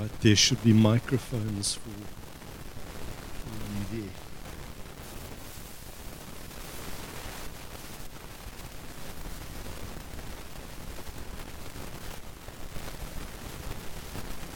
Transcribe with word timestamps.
Right, 0.00 0.20
there 0.22 0.36
should 0.36 0.64
be 0.64 0.72
microphones 0.72 1.74
for, 1.74 1.90
for 3.34 3.96
you 3.98 4.00
there. 4.00 4.10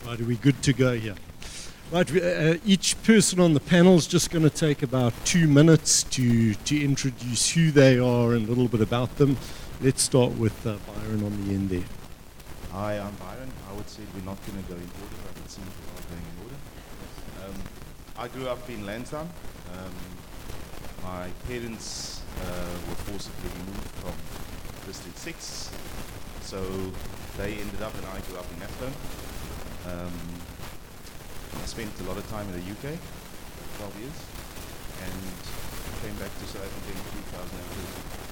Right, 0.07 0.19
are 0.19 0.25
we 0.25 0.37
good 0.37 0.63
to 0.63 0.73
go 0.73 0.95
here? 0.95 1.15
Right, 1.93 2.11
uh, 2.11 2.55
each 2.65 3.03
person 3.03 3.39
on 3.39 3.53
the 3.53 3.61
panel 3.61 3.97
is 3.97 4.07
just 4.07 4.31
going 4.31 4.45
to 4.45 4.51
take 4.51 4.83
about 4.83 5.13
two 5.27 5.47
minutes 5.47 6.05
to, 6.05 6.55
to 6.55 6.83
introduce 6.83 7.51
who 7.51 7.71
they 7.71 7.99
are 7.99 8.33
and 8.33 8.47
a 8.47 8.49
little 8.49 8.69
bit 8.69 8.81
about 8.81 9.19
them. 9.19 9.37
Let's 9.83 10.01
start 10.01 10.39
with 10.39 10.67
uh, 10.67 10.79
Byron 10.87 11.23
on 11.23 11.47
the 11.47 11.53
end 11.53 11.69
there. 11.69 11.85
Hi, 12.73 12.99
I'm 12.99 13.13
Byron. 13.17 13.34
Say 13.87 14.03
we're 14.15 14.25
not 14.25 14.39
going 14.47 14.59
to 14.63 14.67
go 14.69 14.75
in 14.75 14.91
order, 14.99 15.19
but 15.23 15.37
it 15.45 15.51
seems 15.51 15.69
we 15.69 15.87
are 15.95 16.07
going 16.11 16.27
in 16.27 16.37
order. 16.43 16.59
Um, 17.45 17.57
I 18.19 18.29
grew 18.29 18.49
up 18.49 18.69
in 18.69 18.87
Lansdowne. 18.87 19.29
Um, 19.77 19.95
my 21.05 21.29
parents 21.47 22.23
uh, 22.41 22.75
were 22.89 23.01
forcibly 23.07 23.51
removed 23.61 23.93
from 24.01 24.17
District 24.87 25.19
6, 25.19 25.71
so 26.43 26.59
they 27.37 27.55
ended 27.61 27.83
up, 27.83 27.95
and 27.95 28.07
I 28.07 28.19
grew 28.27 28.39
up 28.39 28.49
in 28.57 28.63
Athlone. 28.63 28.97
Um, 29.87 30.17
I 31.61 31.67
spent 31.67 31.93
a 32.01 32.05
lot 32.05 32.17
of 32.17 32.29
time 32.31 32.49
in 32.49 32.57
the 32.57 32.67
UK, 32.73 32.97
12 33.79 34.01
years, 34.01 34.19
and 35.05 35.21
came 36.03 36.17
back 36.17 36.33
to 36.33 36.45
South 36.49 36.65
Africa 36.65 36.89
in 36.89 37.05
2013. 37.33 38.25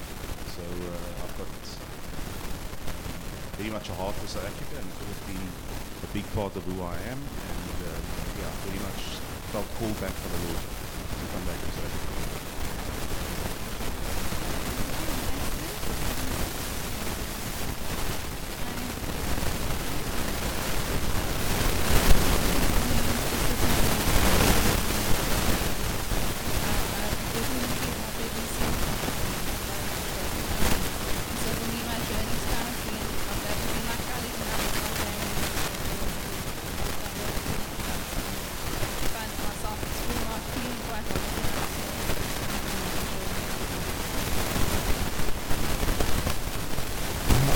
So 0.53 0.65
uh, 0.65 1.23
I've 1.23 1.35
got 1.37 1.49
very 3.57 3.69
much 3.69 3.89
a 3.89 3.93
heart 3.93 4.15
for 4.15 4.27
South 4.27 4.45
Africa 4.45 4.81
and 4.81 4.87
it's 4.89 5.01
always 5.01 5.21
been 5.29 5.47
a 6.03 6.09
big 6.13 6.25
part 6.33 6.55
of 6.55 6.63
who 6.63 6.81
I 6.81 6.95
am 7.09 7.19
and 7.21 7.77
um, 7.85 8.03
yeah, 8.39 8.49
very 8.65 8.79
much 8.81 9.01
felt 9.53 9.67
called 9.77 9.99
back 10.01 10.11
for 10.11 10.29
the 10.33 10.39
Lord 10.47 10.57
to 10.57 11.25
come 11.33 11.45
back 11.45 11.59
to 11.61 11.69
South 11.77 11.85
Africa. 11.85 12.12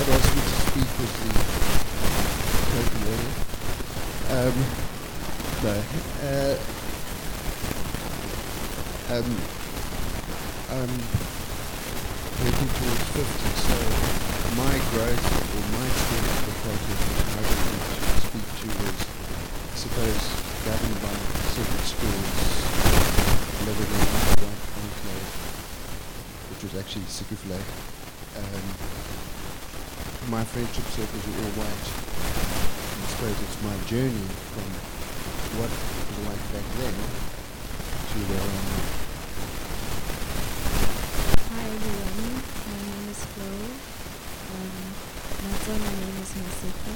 To 0.08 0.14
speak 0.14 0.88
the. 0.88 1.36
Um, 4.32 4.56
no. 5.68 5.76
Uh, 6.24 6.56
um, 9.12 9.30
I'm 10.72 10.94
working 12.40 12.72
towards 12.72 13.04
50, 13.20 13.52
so 13.68 13.76
my 14.56 14.80
growth 14.96 15.28
or 15.28 15.64
my 15.76 15.84
experience 15.92 16.40
with 16.48 16.56
culture 16.64 17.04
I 17.28 17.44
wanted 17.44 17.68
to 17.68 18.08
speak 18.24 18.48
to 18.64 18.68
was, 18.80 19.00
I 19.04 19.76
suppose, 19.76 20.24
governed 20.64 21.00
by 21.04 21.20
certain 21.52 21.84
schools, 21.84 22.40
living 23.68 23.92
in 23.92 24.08
my 24.08 24.24
white 24.40 24.64
enclave, 24.72 25.36
which 26.48 26.64
was 26.64 26.80
actually 26.80 27.12
Sikufle. 27.12 27.60
Um, 28.40 29.07
my 30.30 30.44
friendship 30.44 30.84
circles 30.92 31.24
are 31.24 31.40
all 31.40 31.56
white. 31.56 31.88
I 31.88 33.08
suppose 33.16 33.40
it's 33.48 33.64
my 33.64 33.72
journey 33.88 34.28
from 34.52 34.68
what 35.56 35.72
it 35.72 35.80
was 36.04 36.20
like 36.28 36.44
back 36.52 36.68
then 36.84 36.92
to 36.92 38.18
where 38.28 38.44
I 38.44 38.52
am 38.52 38.68
now. 38.68 39.08
Hi 41.48 41.64
everyone, 41.64 42.44
my 42.44 42.76
name 42.76 43.08
is 43.08 43.24
Flo. 43.24 43.56
Um, 44.52 44.92
my 45.48 45.56
Tswana 45.64 45.96
name 45.96 46.20
is 46.20 46.32
Masika. 46.36 46.92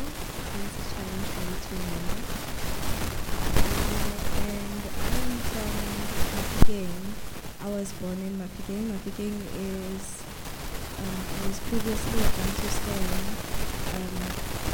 Thanks 0.52 0.76
for 0.76 0.92
challenge 0.92 1.32
for 1.32 1.80
and 4.44 4.84
I'm 4.92 5.32
from 5.40 5.72
Mafeking. 6.36 7.00
I 7.64 7.68
was 7.72 7.96
born 7.96 8.20
in 8.20 8.36
Mafeking. 8.36 8.92
Mafeking 8.92 9.40
is, 9.56 10.21
um, 11.02 11.18
it 11.34 11.48
was 11.48 11.60
previously 11.66 12.20
a 12.22 12.30
Bantustan. 12.38 13.06
Um, 13.98 14.16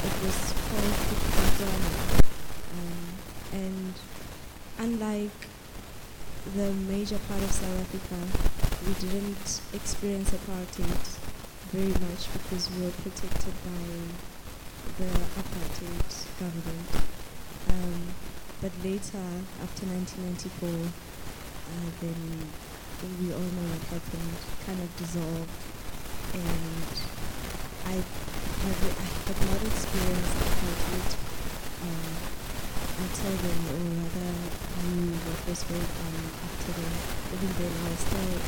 it 0.08 0.16
was 0.24 0.38
called 0.68 0.96
Bophuthatswana. 1.08 1.92
Um, 2.76 3.06
and 3.54 3.94
unlike 4.80 5.40
the 6.56 6.74
major 6.74 7.20
part 7.28 7.42
of 7.44 7.52
South 7.52 7.80
Africa, 7.80 8.20
we 8.86 8.94
didn't 9.00 9.62
experience 9.74 10.32
apartheid 10.32 11.18
very 11.72 11.96
much 12.04 12.32
because 12.34 12.70
we 12.72 12.86
were 12.86 12.92
protected 12.92 13.54
by 13.64 13.88
the 14.98 15.10
apartheid 15.40 16.12
government. 16.40 16.88
Um, 17.70 18.08
but 18.62 18.72
later, 18.84 19.24
after 19.62 19.86
1994, 19.86 20.70
uh, 20.70 21.90
then 22.02 22.48
we 23.20 23.34
all 23.34 23.40
know 23.40 23.68
what 23.70 23.84
happened, 23.94 24.34
kind 24.66 24.80
of 24.82 24.90
dissolved, 24.98 25.52
and 26.34 26.88
I 27.86 27.96
have 27.96 28.82
I 28.84 29.08
had 29.28 29.40
not 29.48 29.62
experienced 29.64 30.36
apartheid 30.44 31.10
um, 31.84 32.12
until 32.98 33.34
then, 33.44 33.60
or 33.72 33.80
rather 34.02 34.32
knew 34.84 35.14
what 35.24 35.40
was 35.48 35.62
going 35.64 35.84
on 35.84 36.16
after 36.44 36.72
then. 36.74 36.94
Even 37.32 37.52
then, 37.58 37.72
I 37.72 37.88
was 37.88 38.02
still 38.02 38.40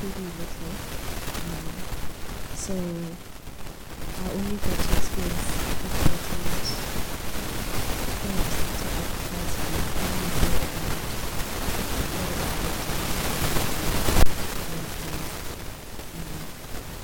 pretty 0.00 0.26
little. 0.38 0.72
Um, 1.50 1.66
so 2.54 2.74
I 4.20 4.26
only 4.32 4.56
got 4.56 4.76
to 4.80 4.90
experience 4.96 5.50
apartheid 5.80 6.64
when 8.20 8.32
I 8.32 8.48
started 8.48 8.96
advertising. 9.00 9.80
I 9.80 10.08
only 10.08 10.30
heard 10.40 10.56
about 10.60 10.94
what 11.80 12.30
about 12.30 12.54
it. 12.54 12.80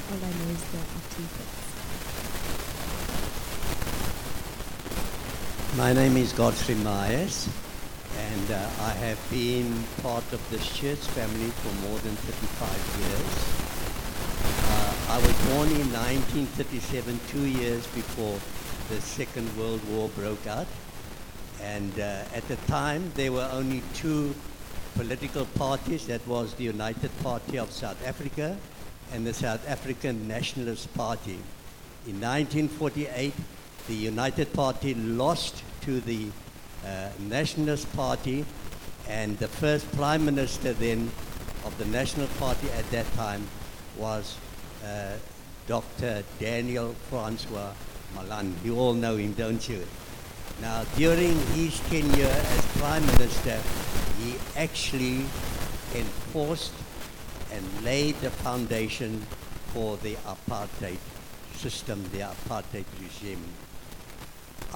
All 0.06 0.20
I 0.22 0.30
know 0.30 0.48
is 0.54 0.62
the 0.70 0.78
after 0.78 1.22
effects. 1.26 1.66
My 5.76 5.92
name 5.92 6.16
is 6.16 6.32
Godfrey 6.32 6.74
Myers, 6.76 7.50
and 8.16 8.50
uh, 8.50 8.54
I 8.80 8.92
have 8.92 9.20
been 9.30 9.84
part 10.00 10.24
of 10.32 10.40
this 10.50 10.66
church 10.74 11.00
family 11.12 11.50
for 11.50 11.68
more 11.86 11.98
than 11.98 12.16
35 12.16 12.80
years. 13.04 13.34
Uh, 14.72 15.12
I 15.12 15.18
was 15.18 15.36
born 15.52 15.68
in 15.68 15.92
1937, 15.92 17.20
two 17.28 17.44
years 17.44 17.86
before 17.88 18.38
the 18.88 19.02
Second 19.02 19.54
World 19.58 19.82
War 19.90 20.08
broke 20.16 20.46
out. 20.46 20.66
And 21.60 21.92
uh, 22.00 22.24
at 22.32 22.48
the 22.48 22.56
time, 22.68 23.12
there 23.14 23.30
were 23.30 23.48
only 23.52 23.82
two 23.92 24.34
political 24.94 25.44
parties. 25.56 26.06
That 26.06 26.26
was 26.26 26.54
the 26.54 26.64
United 26.64 27.10
Party 27.22 27.58
of 27.58 27.70
South 27.70 28.02
Africa 28.06 28.56
and 29.12 29.26
the 29.26 29.34
South 29.34 29.68
African 29.68 30.26
Nationalist 30.26 30.94
Party. 30.94 31.38
In 32.06 32.18
1948, 32.18 33.34
the 33.88 33.94
United 33.94 34.52
Party 34.52 34.94
lost 34.94 35.62
to 35.82 36.00
the 36.00 36.26
uh, 36.84 37.08
Nationalist 37.20 37.90
Party, 37.94 38.44
and 39.08 39.38
the 39.38 39.48
first 39.48 39.90
Prime 39.92 40.24
Minister 40.24 40.72
then 40.72 41.10
of 41.64 41.76
the 41.78 41.84
National 41.86 42.26
Party 42.38 42.68
at 42.70 42.88
that 42.90 43.10
time 43.14 43.46
was 43.96 44.36
uh, 44.84 45.12
Dr. 45.66 46.22
Daniel 46.38 46.94
Francois 47.10 47.72
Malan. 48.14 48.54
You 48.64 48.78
all 48.78 48.94
know 48.94 49.16
him, 49.16 49.32
don't 49.32 49.68
you? 49.68 49.82
Now, 50.60 50.84
during 50.96 51.38
his 51.54 51.78
tenure 51.90 52.26
as 52.26 52.66
Prime 52.78 53.04
Minister, 53.06 53.60
he 54.20 54.34
actually 54.56 55.24
enforced 55.94 56.72
and 57.52 57.84
laid 57.84 58.14
the 58.20 58.30
foundation 58.30 59.20
for 59.72 59.96
the 59.98 60.14
apartheid 60.26 60.98
system, 61.54 62.02
the 62.12 62.20
apartheid 62.20 62.84
regime. 63.00 63.42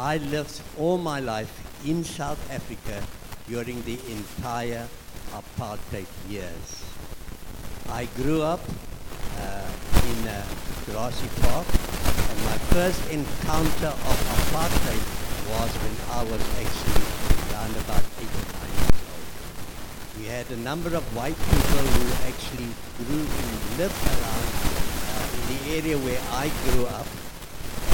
I 0.01 0.17
lived 0.17 0.63
all 0.79 0.97
my 0.97 1.21
life 1.21 1.53
in 1.85 2.05
South 2.05 2.41
Africa 2.51 3.05
during 3.47 3.83
the 3.83 3.99
entire 4.09 4.89
apartheid 5.37 6.09
years. 6.27 6.85
I 7.91 8.07
grew 8.17 8.41
up 8.41 8.61
uh, 9.37 9.69
in 10.09 10.27
uh, 10.27 10.41
Grassy 10.87 11.29
Park, 11.45 11.67
and 12.33 12.39
my 12.49 12.57
first 12.73 12.97
encounter 13.13 13.93
of 13.93 14.17
apartheid 14.41 15.05
was 15.53 15.71
when 15.85 15.97
I 16.17 16.25
was 16.33 16.41
actually 16.57 17.05
around 17.53 17.77
about 17.85 18.05
eight 18.25 18.35
or 18.41 18.47
nine 18.57 18.73
years 18.81 19.05
old. 19.05 19.29
We 20.17 20.25
had 20.33 20.49
a 20.49 20.61
number 20.65 20.97
of 20.97 21.05
white 21.15 21.37
people 21.37 21.85
who 21.93 22.07
actually 22.25 22.73
grew 23.05 23.21
and 23.21 23.53
lived 23.77 24.01
around 24.09 24.49
uh, 25.13 25.37
in 25.37 25.43
the 25.53 25.61
area 25.77 25.99
where 25.99 26.23
I 26.33 26.49
grew 26.65 26.87
up. 26.87 27.07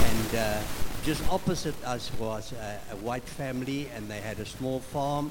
And 0.06 0.30
uh, 0.38 0.85
just 1.06 1.22
opposite 1.30 1.78
us 1.86 2.10
was 2.18 2.50
a, 2.50 2.80
a 2.90 2.96
white 2.96 3.22
family, 3.22 3.88
and 3.94 4.10
they 4.10 4.18
had 4.18 4.40
a 4.40 4.44
small 4.44 4.80
farm. 4.80 5.30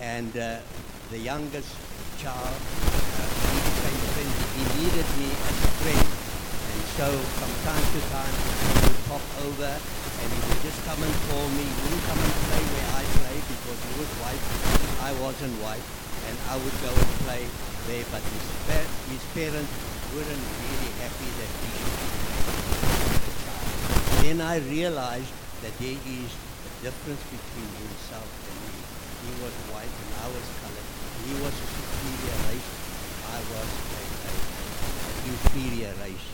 And 0.00 0.34
uh, 0.34 0.64
the 1.10 1.18
youngest 1.18 1.76
child, 2.16 2.56
uh, 2.56 3.28
he. 3.52 4.40
Needed 4.80 5.08
me 5.20 5.28
as 5.28 5.56
a 5.60 5.70
friend. 5.84 6.08
And 6.72 6.80
so 6.96 7.08
from 7.36 7.52
time 7.68 7.84
to 7.84 8.00
time, 8.08 8.32
he 8.32 8.88
would 8.88 9.02
pop 9.12 9.24
over 9.44 9.68
and 9.68 10.26
he 10.32 10.40
would 10.40 10.62
just 10.64 10.80
come 10.88 10.96
and 11.04 11.14
call 11.28 11.46
me. 11.52 11.68
He 11.68 11.80
wouldn't 11.84 12.04
come 12.08 12.16
and 12.16 12.32
play 12.48 12.64
where 12.64 12.88
I 12.96 13.04
played 13.20 13.44
because 13.44 13.76
he 13.76 13.92
was 14.00 14.10
white. 14.24 14.44
I 15.04 15.12
wasn't 15.20 15.52
white. 15.60 15.84
And 16.32 16.36
I 16.48 16.56
would 16.56 16.76
go 16.80 16.92
and 16.96 17.12
play 17.28 17.44
there. 17.92 18.08
But 18.08 18.24
his, 18.24 18.44
his 19.12 19.24
parents 19.36 19.72
weren't 20.16 20.44
really 20.64 20.92
happy 20.96 21.28
that 21.28 21.50
he 21.60 21.68
should. 21.76 23.29
Then 24.22 24.40
I 24.40 24.58
realized 24.68 25.32
that 25.64 25.72
there 25.80 25.96
is 25.96 26.28
a 26.28 26.70
difference 26.84 27.24
between 27.32 27.70
himself 27.80 28.28
and 28.28 28.56
me. 28.68 28.76
He 29.24 29.32
was 29.40 29.54
white 29.72 29.88
and 29.88 30.10
I 30.20 30.28
was 30.28 30.46
colored. 30.60 30.88
He 31.24 31.32
was 31.40 31.54
a 31.56 31.68
superior 31.72 32.36
race. 32.52 32.70
I 33.32 33.40
was 33.48 33.68
a, 33.68 34.02
a, 34.28 34.32
a 34.32 35.12
inferior 35.24 35.92
race. 36.04 36.28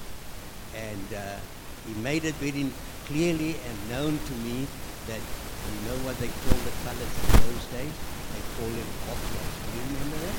And 0.74 1.08
uh, 1.14 1.38
he 1.86 1.94
made 2.02 2.24
it 2.24 2.34
very 2.42 2.66
clearly 3.06 3.54
and 3.54 3.76
known 3.90 4.18
to 4.18 4.34
me 4.42 4.66
that 5.06 5.22
you 5.22 5.78
know 5.86 5.98
what 6.02 6.18
they 6.18 6.30
call 6.42 6.58
the 6.66 6.74
colors 6.82 7.12
in 7.22 7.30
those 7.42 7.64
days? 7.70 7.94
They 8.34 8.42
call 8.58 8.70
them 8.70 8.90
hot 9.06 9.20
knots. 9.30 9.54
Do 9.62 9.66
you 9.74 9.82
remember 9.94 10.18
that? 10.26 10.36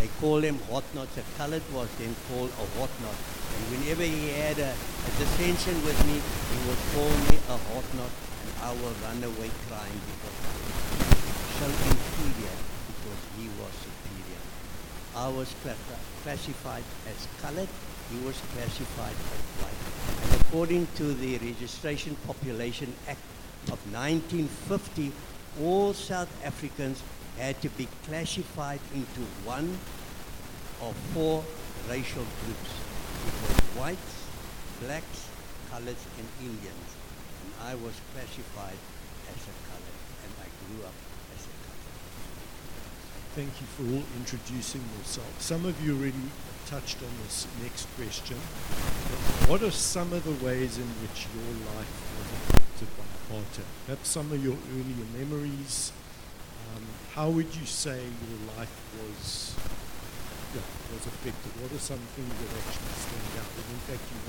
They 0.00 0.08
call 0.20 0.40
them 0.40 0.58
hot 0.72 0.84
knots. 0.96 1.16
A 1.16 1.24
colored 1.36 1.64
was 1.72 1.88
then 2.00 2.16
called 2.28 2.48
a 2.48 2.66
hot 2.80 2.92
knot. 3.04 3.41
And 3.56 3.62
whenever 3.72 4.02
he 4.02 4.30
had 4.30 4.58
a, 4.58 4.72
a 4.72 5.10
dissension 5.18 5.74
with 5.84 5.98
me, 6.06 6.16
he 6.20 6.58
would 6.68 6.82
call 6.94 7.12
me 7.28 7.36
a 7.52 7.56
hotnot 7.70 8.12
and 8.42 8.52
I 8.62 8.72
would 8.72 8.96
run 9.02 9.22
away 9.22 9.50
crying 9.68 10.00
because 10.10 10.36
I 10.42 10.54
was 10.58 10.82
so 11.60 11.66
inferior 11.68 12.56
because 12.90 13.20
he 13.38 13.46
was 13.60 13.72
superior. 13.86 14.42
I 15.14 15.28
was 15.28 15.54
classified 16.22 16.84
as 17.06 17.28
colored, 17.40 17.68
he 18.10 18.18
was 18.24 18.40
classified 18.54 19.12
as 19.12 19.42
white. 19.60 19.82
And 20.24 20.40
according 20.40 20.88
to 20.96 21.14
the 21.14 21.38
Registration 21.38 22.16
Population 22.26 22.92
Act 23.06 23.20
of 23.68 23.78
1950, 23.92 25.12
all 25.60 25.92
South 25.92 26.30
Africans 26.44 27.02
had 27.38 27.60
to 27.62 27.68
be 27.70 27.88
classified 28.06 28.80
into 28.94 29.20
one 29.44 29.78
of 30.80 30.96
four 31.14 31.44
racial 31.88 32.24
groups. 32.44 32.81
It 33.22 33.34
was 33.42 33.58
whites, 33.78 34.12
blacks, 34.80 35.28
coloreds, 35.70 36.04
and 36.18 36.26
Indians. 36.40 36.88
And 37.42 37.50
I 37.70 37.74
was 37.74 37.94
classified 38.12 38.78
as 39.30 39.40
a 39.46 39.54
colored, 39.70 40.00
and 40.24 40.32
I 40.42 40.48
grew 40.60 40.84
up 40.84 40.94
as 41.34 41.42
a 41.46 41.54
colored. 41.62 41.82
Thank 43.34 43.52
you 43.60 43.66
for 43.74 43.82
all 43.94 44.04
introducing 44.18 44.82
yourself. 44.98 45.40
Some 45.40 45.64
of 45.64 45.74
you 45.84 45.96
already 45.96 46.28
touched 46.66 46.98
on 47.02 47.10
this 47.24 47.46
next 47.62 47.86
question. 47.96 48.36
What 49.48 49.62
are 49.62 49.70
some 49.70 50.12
of 50.12 50.24
the 50.24 50.44
ways 50.44 50.78
in 50.78 50.88
which 51.02 51.26
your 51.34 51.52
life 51.74 51.94
was 52.18 52.28
affected 52.38 52.88
by 52.96 53.04
apartheid? 53.04 53.70
Perhaps 53.86 54.08
some 54.08 54.32
of 54.32 54.42
your 54.42 54.56
earlier 54.72 55.06
memories. 55.16 55.92
Um, 56.74 56.82
how 57.14 57.28
would 57.28 57.54
you 57.54 57.66
say 57.66 58.00
your 58.00 58.56
life 58.56 58.72
was 59.00 59.51
yeah, 60.52 60.60
was 60.92 61.06
affected? 61.08 61.52
What 61.64 61.72
are 61.72 61.80
some 61.80 62.04
things 62.12 62.28
that 62.28 62.50
actually 62.60 62.92
stand 62.92 63.40
out? 63.40 63.48
And 63.56 63.72
in 63.72 63.80
fact, 63.88 64.04
you've 64.04 64.28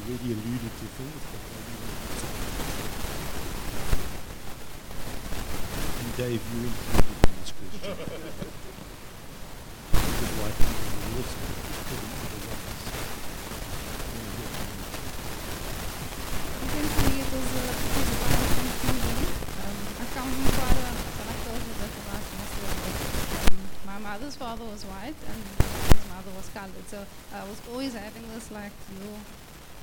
already 0.00 0.32
alluded 0.32 0.72
to 0.80 0.86
things, 0.96 1.20
but 1.28 1.42
maybe 1.44 1.72
you 1.76 1.84
want 1.84 2.08
to 2.08 2.24
And 5.98 6.10
Dave, 6.16 6.40
you 6.40 6.60
included 6.72 7.20
in 7.20 7.36
this 7.36 7.52
question. 7.52 8.00
Because 9.92 10.34
white 10.40 10.56
people 10.56 10.88
were 10.98 11.20
also 11.20 11.36
included 11.36 12.08
in 12.08 12.32
the 12.32 12.40
ones. 12.48 12.82
I 13.98 14.08
wanna 14.08 14.32
hear 14.34 14.50
from 14.56 14.72
you. 14.72 14.88
I 16.58 16.66
think 16.68 16.88
for 16.96 17.02
me 17.06 17.16
it 17.18 17.28
was 17.28 17.48
a, 17.48 17.64
it 17.68 17.92
was 17.92 18.08
a 18.08 18.24
kind 18.24 18.40
of 18.40 18.56
confusion. 18.58 19.20
Um, 19.62 19.76
I 20.00 20.04
come 20.16 20.30
from 20.32 20.48
quite 20.58 20.78
a, 20.80 20.90
like 20.96 21.28
I 21.28 21.36
told 21.44 21.60
you 21.60 21.74
that 21.76 21.92
about 21.92 22.24
my 22.24 22.44
story. 22.48 22.88
Um, 23.38 23.58
my 23.98 24.14
mother's 24.14 24.36
father 24.38 24.62
was 24.62 24.86
white 24.86 25.18
and 25.26 25.42
his 25.58 26.06
mother 26.06 26.30
was 26.38 26.46
colored. 26.54 26.86
So 26.86 27.02
I 27.34 27.42
was 27.42 27.58
always 27.66 27.98
having 27.98 28.22
this 28.30 28.50
like 28.54 28.70
little 28.94 29.18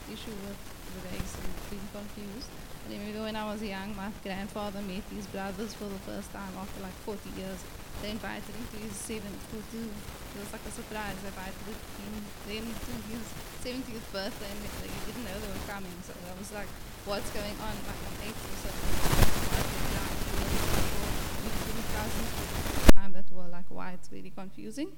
issue 0.07 0.31
with 0.47 0.55
the 0.55 1.03
race 1.11 1.35
and 1.35 1.51
being 1.67 1.83
confused. 1.91 2.47
I 2.87 2.95
remember 2.95 3.27
when 3.27 3.35
I 3.35 3.43
was 3.51 3.59
young, 3.59 3.91
my 3.97 4.07
grandfather 4.23 4.79
met 4.87 5.03
his 5.11 5.27
brothers 5.27 5.75
for 5.75 5.91
the 5.91 5.99
first 6.07 6.31
time 6.31 6.53
after 6.55 6.79
like 6.79 6.95
40 7.03 7.27
years. 7.35 7.59
They 7.99 8.11
invited 8.15 8.55
him 8.55 8.63
to 8.71 8.77
his 8.87 8.95
70th, 8.95 9.51
to, 9.51 9.57
to, 9.59 9.79
it 9.83 10.39
was 10.39 10.51
like 10.53 10.63
a 10.63 10.71
surprise. 10.71 11.19
They 11.19 11.35
invited 11.35 11.59
him 11.59 12.23
then 12.47 12.63
to 12.71 12.91
his 13.11 13.25
70th 13.67 14.07
birthday 14.15 14.47
and 14.47 14.59
they, 14.63 14.71
they 14.87 14.91
didn't 15.11 15.27
know 15.27 15.35
they 15.43 15.51
were 15.51 15.67
coming. 15.67 15.91
So 16.07 16.15
I 16.15 16.39
was 16.39 16.55
like, 16.55 16.71
what's 17.03 17.27
going 17.35 17.57
on? 17.59 17.75
Like 17.83 17.99
I'm 17.99 18.31
eight 18.31 18.39
or 18.39 18.55
so. 18.63 18.71
Cousins 23.55 23.71
why 23.71 23.91
it's 23.91 24.07
like 24.07 24.21
very 24.21 24.29
confusing. 24.29 24.89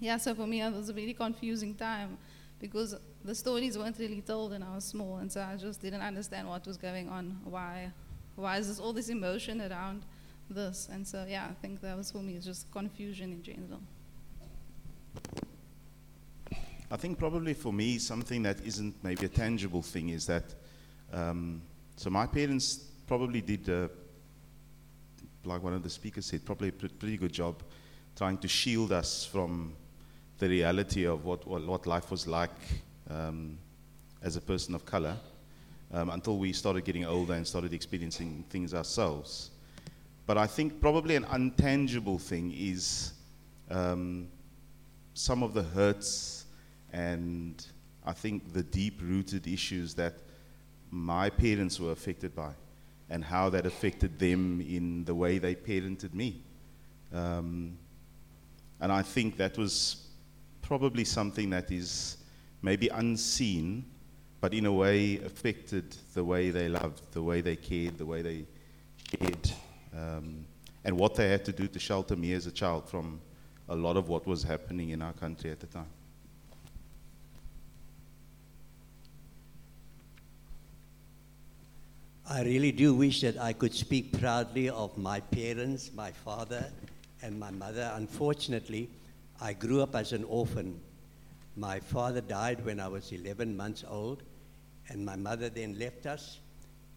Yeah, 0.00 0.16
so 0.18 0.34
for 0.34 0.46
me 0.46 0.62
it 0.62 0.72
was 0.72 0.88
a 0.88 0.92
very 0.92 1.14
confusing 1.14 1.74
time 1.74 2.18
because 2.60 2.96
the 3.24 3.34
stories 3.34 3.76
weren't 3.76 3.98
really 3.98 4.20
told 4.20 4.52
and 4.52 4.64
I 4.64 4.74
was 4.74 4.84
small, 4.84 5.16
and 5.18 5.30
so 5.30 5.40
I 5.40 5.56
just 5.56 5.80
didn't 5.80 6.02
understand 6.02 6.48
what 6.48 6.66
was 6.66 6.76
going 6.76 7.08
on. 7.08 7.40
Why, 7.44 7.92
why 8.36 8.58
is 8.58 8.68
this 8.68 8.78
all 8.78 8.92
this 8.92 9.08
emotion 9.08 9.60
around 9.60 10.02
this? 10.50 10.88
And 10.92 11.06
so 11.06 11.24
yeah, 11.28 11.46
I 11.50 11.54
think 11.54 11.80
that 11.80 11.96
was 11.96 12.10
for 12.10 12.18
me 12.18 12.38
just 12.38 12.70
confusion 12.72 13.32
in 13.32 13.42
general. 13.42 13.80
I 16.90 16.96
think 16.96 17.18
probably 17.18 17.54
for 17.54 17.72
me, 17.72 17.98
something 17.98 18.42
that 18.42 18.60
isn't 18.64 18.94
maybe 19.02 19.24
a 19.24 19.28
tangible 19.28 19.82
thing 19.82 20.10
is 20.10 20.26
that, 20.26 20.44
um, 21.12 21.62
so 21.96 22.10
my 22.10 22.26
parents 22.26 22.90
probably 23.06 23.40
did, 23.40 23.68
uh, 23.68 23.88
like 25.44 25.62
one 25.62 25.72
of 25.72 25.82
the 25.82 25.88
speakers 25.88 26.26
said, 26.26 26.44
probably 26.44 26.68
a 26.68 26.72
pre- 26.72 26.90
pretty 26.90 27.16
good 27.16 27.32
job 27.32 27.62
trying 28.16 28.38
to 28.38 28.48
shield 28.48 28.92
us 28.92 29.24
from 29.24 29.74
the 30.38 30.48
reality 30.48 31.04
of 31.04 31.24
what, 31.24 31.46
what, 31.46 31.66
what 31.66 31.86
life 31.86 32.10
was 32.10 32.26
like 32.26 32.50
um, 33.10 33.58
as 34.22 34.36
a 34.36 34.40
person 34.40 34.74
of 34.74 34.84
color 34.84 35.16
um, 35.92 36.10
until 36.10 36.38
we 36.38 36.52
started 36.52 36.84
getting 36.84 37.04
older 37.04 37.34
and 37.34 37.46
started 37.46 37.72
experiencing 37.72 38.44
things 38.50 38.74
ourselves. 38.74 39.50
But 40.26 40.38
I 40.38 40.46
think 40.46 40.80
probably 40.80 41.16
an 41.16 41.24
untangible 41.24 42.20
thing 42.20 42.52
is 42.56 43.12
um, 43.70 44.28
some 45.14 45.42
of 45.42 45.54
the 45.54 45.62
hurts 45.62 46.46
and 46.92 47.64
I 48.04 48.12
think 48.12 48.52
the 48.52 48.62
deep 48.62 49.00
rooted 49.02 49.46
issues 49.46 49.94
that 49.94 50.14
my 50.90 51.30
parents 51.30 51.80
were 51.80 51.92
affected 51.92 52.34
by 52.34 52.52
and 53.08 53.24
how 53.24 53.50
that 53.50 53.66
affected 53.66 54.18
them 54.18 54.60
in 54.60 55.04
the 55.04 55.14
way 55.14 55.38
they 55.38 55.54
parented 55.54 56.14
me. 56.14 56.42
Um, 57.12 57.78
and 58.82 58.90
I 58.90 59.00
think 59.00 59.36
that 59.36 59.56
was 59.56 60.08
probably 60.60 61.04
something 61.04 61.50
that 61.50 61.70
is 61.70 62.16
maybe 62.62 62.88
unseen, 62.88 63.84
but 64.40 64.52
in 64.52 64.66
a 64.66 64.72
way 64.72 65.18
affected 65.18 65.96
the 66.14 66.24
way 66.24 66.50
they 66.50 66.68
loved, 66.68 67.00
the 67.12 67.22
way 67.22 67.40
they 67.40 67.54
cared, 67.54 67.96
the 67.96 68.04
way 68.04 68.22
they 68.22 68.44
shared, 69.08 69.52
um, 69.96 70.44
and 70.84 70.98
what 70.98 71.14
they 71.14 71.28
had 71.28 71.44
to 71.44 71.52
do 71.52 71.68
to 71.68 71.78
shelter 71.78 72.16
me 72.16 72.32
as 72.32 72.46
a 72.46 72.50
child 72.50 72.88
from 72.88 73.20
a 73.68 73.76
lot 73.76 73.96
of 73.96 74.08
what 74.08 74.26
was 74.26 74.42
happening 74.42 74.90
in 74.90 75.00
our 75.00 75.12
country 75.12 75.52
at 75.52 75.60
the 75.60 75.68
time. 75.68 75.86
I 82.28 82.42
really 82.42 82.72
do 82.72 82.94
wish 82.94 83.20
that 83.20 83.38
I 83.38 83.52
could 83.52 83.74
speak 83.74 84.18
proudly 84.18 84.70
of 84.70 84.98
my 84.98 85.20
parents, 85.20 85.92
my 85.94 86.10
father, 86.10 86.66
and 87.22 87.38
my 87.38 87.50
mother. 87.50 87.92
Unfortunately, 87.94 88.90
I 89.40 89.52
grew 89.52 89.82
up 89.82 89.94
as 89.94 90.12
an 90.12 90.24
orphan. 90.24 90.80
My 91.56 91.80
father 91.80 92.20
died 92.20 92.64
when 92.64 92.80
I 92.80 92.88
was 92.88 93.12
11 93.12 93.56
months 93.56 93.84
old, 93.88 94.22
and 94.88 95.04
my 95.04 95.16
mother 95.16 95.48
then 95.48 95.78
left 95.78 96.06
us, 96.06 96.38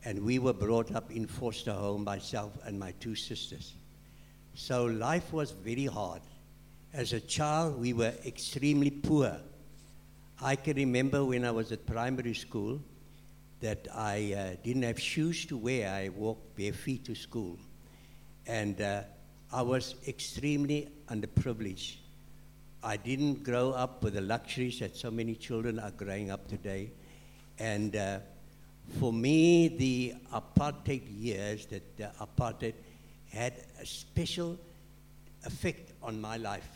and 0.03 0.23
we 0.23 0.39
were 0.39 0.53
brought 0.53 0.93
up 0.93 1.11
in 1.11 1.27
foster 1.27 1.73
home, 1.73 2.03
myself 2.03 2.51
and 2.65 2.79
my 2.79 2.91
two 2.99 3.15
sisters. 3.15 3.73
So 4.53 4.85
life 4.85 5.33
was 5.33 5.51
very 5.51 5.85
hard. 5.85 6.21
As 6.93 7.13
a 7.13 7.19
child, 7.19 7.79
we 7.79 7.93
were 7.93 8.13
extremely 8.25 8.91
poor. 8.91 9.35
I 10.41 10.55
can 10.55 10.77
remember 10.77 11.25
when 11.25 11.43
I 11.43 11.51
was 11.51 11.71
at 11.71 11.85
primary 11.85 12.33
school, 12.33 12.79
that 13.61 13.87
I 13.93 14.33
uh, 14.33 14.55
didn't 14.63 14.83
have 14.83 14.99
shoes 14.99 15.45
to 15.47 15.57
wear. 15.57 15.89
I 15.89 16.09
walked 16.09 16.55
bare 16.55 16.73
feet 16.73 17.05
to 17.05 17.15
school. 17.15 17.57
And 18.45 18.79
uh, 18.79 19.01
I 19.55 19.61
was 19.61 19.95
extremely 20.05 20.89
underprivileged. 21.07 21.95
I 22.83 22.97
didn't 22.97 23.45
grow 23.45 23.71
up 23.71 24.03
with 24.03 24.15
the 24.15 24.21
luxuries 24.21 24.79
that 24.79 24.97
so 24.97 25.09
many 25.09 25.33
children 25.33 25.79
are 25.79 25.91
growing 25.91 26.29
up 26.29 26.45
today. 26.49 26.91
And 27.57 27.95
uh, 27.95 28.19
for 28.99 29.13
me, 29.13 29.69
the 29.69 30.15
apartheid 30.33 31.03
years, 31.09 31.67
that 31.67 31.95
the 31.95 32.11
apartheid 32.19 32.73
had 33.29 33.53
a 33.81 33.85
special 33.85 34.59
effect 35.45 35.93
on 36.03 36.19
my 36.19 36.35
life. 36.35 36.67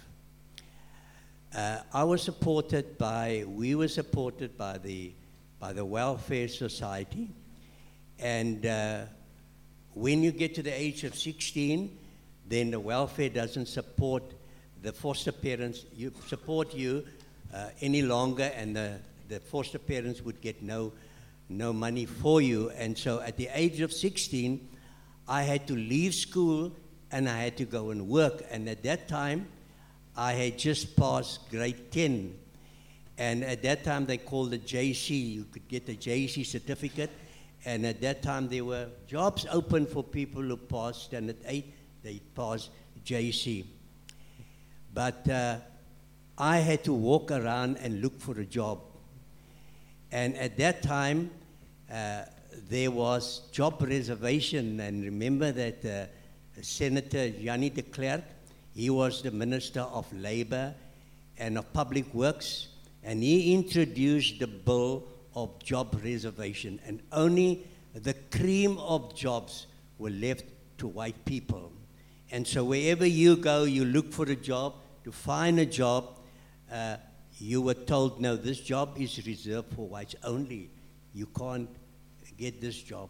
Uh, 1.53 1.79
I 1.93 2.05
was 2.05 2.23
supported 2.23 2.97
by, 2.97 3.43
we 3.45 3.75
were 3.75 3.89
supported 3.89 4.57
by 4.57 4.77
the, 4.77 5.11
by 5.59 5.73
the 5.73 5.83
Welfare 5.83 6.47
Society. 6.47 7.27
And 8.19 8.65
uh, 8.65 9.01
when 9.95 10.23
you 10.23 10.31
get 10.31 10.55
to 10.55 10.63
the 10.63 10.71
age 10.71 11.03
of 11.03 11.13
16, 11.13 11.97
then 12.49 12.71
the 12.71 12.79
welfare 12.79 13.29
doesn't 13.29 13.67
support 13.67 14.23
the 14.81 14.91
foster 14.91 15.31
parents, 15.31 15.85
you 15.95 16.11
support 16.27 16.73
you 16.73 17.05
uh, 17.53 17.69
any 17.81 18.01
longer, 18.01 18.51
and 18.55 18.75
the, 18.75 18.99
the 19.27 19.39
foster 19.39 19.79
parents 19.79 20.21
would 20.21 20.41
get 20.41 20.61
no, 20.63 20.91
no 21.47 21.73
money 21.73 22.05
for 22.05 22.41
you. 22.41 22.69
And 22.71 22.97
so 22.97 23.19
at 23.21 23.37
the 23.37 23.49
age 23.53 23.81
of 23.81 23.93
16, 23.93 24.67
I 25.27 25.43
had 25.43 25.67
to 25.67 25.75
leave 25.75 26.15
school 26.15 26.71
and 27.11 27.29
I 27.29 27.43
had 27.43 27.57
to 27.57 27.65
go 27.65 27.91
and 27.91 28.07
work. 28.07 28.43
And 28.49 28.67
at 28.69 28.83
that 28.83 29.07
time, 29.07 29.47
I 30.15 30.33
had 30.33 30.57
just 30.57 30.95
passed 30.95 31.49
grade 31.49 31.91
10. 31.91 32.35
And 33.17 33.43
at 33.43 33.61
that 33.63 33.83
time, 33.83 34.05
they 34.05 34.17
called 34.17 34.51
the 34.51 34.59
JC. 34.59 35.33
You 35.33 35.45
could 35.51 35.67
get 35.67 35.85
the 35.85 35.95
JC 35.95 36.45
certificate. 36.45 37.11
And 37.65 37.85
at 37.85 37.99
that 38.01 38.21
time, 38.21 38.47
there 38.47 38.63
were 38.63 38.87
jobs 39.07 39.45
open 39.51 39.85
for 39.85 40.03
people 40.03 40.41
who 40.41 40.55
passed 40.57 41.05
standard 41.05 41.37
8. 41.45 41.73
They 42.03 42.21
passed 42.35 42.69
JC. 43.05 43.65
But 44.93 45.29
uh, 45.29 45.57
I 46.37 46.57
had 46.57 46.83
to 46.85 46.93
walk 46.93 47.31
around 47.31 47.77
and 47.77 48.01
look 48.01 48.19
for 48.19 48.39
a 48.39 48.45
job. 48.45 48.79
And 50.11 50.35
at 50.37 50.57
that 50.57 50.81
time, 50.81 51.31
uh, 51.91 52.23
there 52.69 52.91
was 52.91 53.41
job 53.51 53.81
reservation. 53.81 54.79
And 54.79 55.03
remember 55.03 55.51
that 55.51 55.85
uh, 55.85 56.61
Senator 56.61 57.29
Jannie 57.29 57.69
de 57.69 57.81
Klerk, 57.81 58.23
he 58.73 58.89
was 58.89 59.21
the 59.21 59.31
Minister 59.31 59.81
of 59.81 60.11
Labor 60.13 60.73
and 61.37 61.57
of 61.57 61.71
Public 61.73 62.13
Works, 62.13 62.67
and 63.03 63.23
he 63.23 63.53
introduced 63.53 64.39
the 64.39 64.47
bill 64.47 65.07
of 65.35 65.57
job 65.63 65.99
reservation. 66.03 66.79
And 66.85 67.01
only 67.11 67.65
the 67.93 68.13
cream 68.31 68.77
of 68.77 69.15
jobs 69.15 69.67
were 69.97 70.09
left 70.09 70.45
to 70.79 70.87
white 70.87 71.23
people. 71.25 71.71
And 72.31 72.47
so 72.47 72.63
wherever 72.63 73.05
you 73.05 73.35
go, 73.37 73.63
you 73.63 73.85
look 73.85 74.11
for 74.13 74.25
a 74.25 74.35
job. 74.35 74.75
To 75.05 75.11
find 75.11 75.59
a 75.59 75.65
job, 75.65 76.19
uh, 76.71 76.97
you 77.39 77.61
were 77.61 77.73
told, 77.73 78.21
no, 78.21 78.35
this 78.35 78.59
job 78.59 78.95
is 78.97 79.25
reserved 79.25 79.73
for 79.73 79.87
whites 79.87 80.15
only. 80.23 80.69
You 81.13 81.25
can't 81.27 81.69
get 82.37 82.61
this 82.61 82.81
job. 82.81 83.09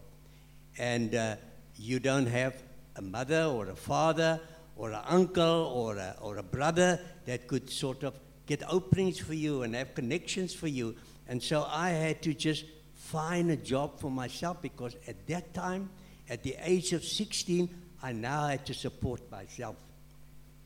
And 0.78 1.14
uh, 1.14 1.36
you 1.76 1.98
don't 1.98 2.26
have 2.26 2.62
a 2.96 3.02
mother 3.02 3.44
or 3.44 3.68
a 3.68 3.76
father 3.76 4.40
or 4.76 4.92
an 4.92 5.02
uncle 5.06 5.44
or 5.74 5.96
a, 5.96 6.16
or 6.20 6.38
a 6.38 6.42
brother 6.42 6.98
that 7.26 7.46
could 7.46 7.68
sort 7.68 8.02
of 8.02 8.18
get 8.46 8.62
openings 8.68 9.18
for 9.18 9.34
you 9.34 9.62
and 9.62 9.74
have 9.74 9.94
connections 9.94 10.54
for 10.54 10.68
you. 10.68 10.96
And 11.28 11.42
so 11.42 11.66
I 11.68 11.90
had 11.90 12.22
to 12.22 12.34
just 12.34 12.64
find 12.94 13.50
a 13.50 13.56
job 13.56 14.00
for 14.00 14.10
myself 14.10 14.62
because 14.62 14.96
at 15.06 15.26
that 15.26 15.52
time, 15.52 15.90
at 16.28 16.42
the 16.42 16.56
age 16.60 16.92
of 16.92 17.04
16, 17.04 17.68
I 18.02 18.12
now 18.12 18.46
had 18.46 18.64
to 18.66 18.74
support 18.74 19.30
myself. 19.30 19.76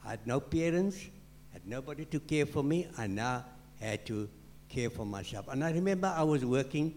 I 0.05 0.11
had 0.11 0.27
no 0.27 0.41
parents, 0.41 0.99
had 1.53 1.67
nobody 1.67 2.05
to 2.07 2.21
care 2.21 2.47
for 2.47 2.63
me. 2.63 2.89
I 2.97 3.07
now 3.07 3.45
had 3.81 4.07
to 4.07 4.29
care 4.69 4.91
for 4.91 5.05
myself. 5.05 5.49
And 5.49 5.65
I 5.65 5.73
remember 5.73 6.13
I 6.15 6.23
was 6.23 6.45
working 6.45 6.95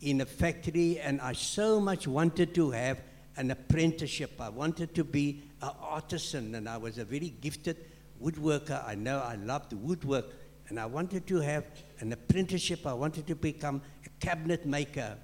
in 0.00 0.20
a 0.20 0.26
factory 0.26 0.98
and 0.98 1.20
I 1.20 1.32
so 1.32 1.80
much 1.80 2.06
wanted 2.06 2.54
to 2.54 2.70
have 2.70 3.00
an 3.36 3.50
apprenticeship. 3.50 4.32
I 4.40 4.48
wanted 4.48 4.94
to 4.94 5.04
be 5.04 5.42
an 5.62 5.70
artisan 5.80 6.54
and 6.54 6.68
I 6.68 6.76
was 6.76 6.98
a 6.98 7.04
very 7.04 7.30
gifted 7.40 7.76
woodworker. 8.22 8.86
I 8.86 8.94
know 8.94 9.18
I 9.18 9.36
loved 9.36 9.72
woodwork 9.72 10.26
and 10.68 10.80
I 10.80 10.86
wanted 10.86 11.26
to 11.28 11.36
have 11.36 11.64
an 12.00 12.12
apprenticeship. 12.12 12.86
I 12.86 12.92
wanted 12.92 13.26
to 13.26 13.34
become 13.34 13.82
a 14.04 14.24
cabinet 14.24 14.66
maker. 14.66 15.16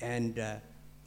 And 0.00 0.38
uh, 0.38 0.56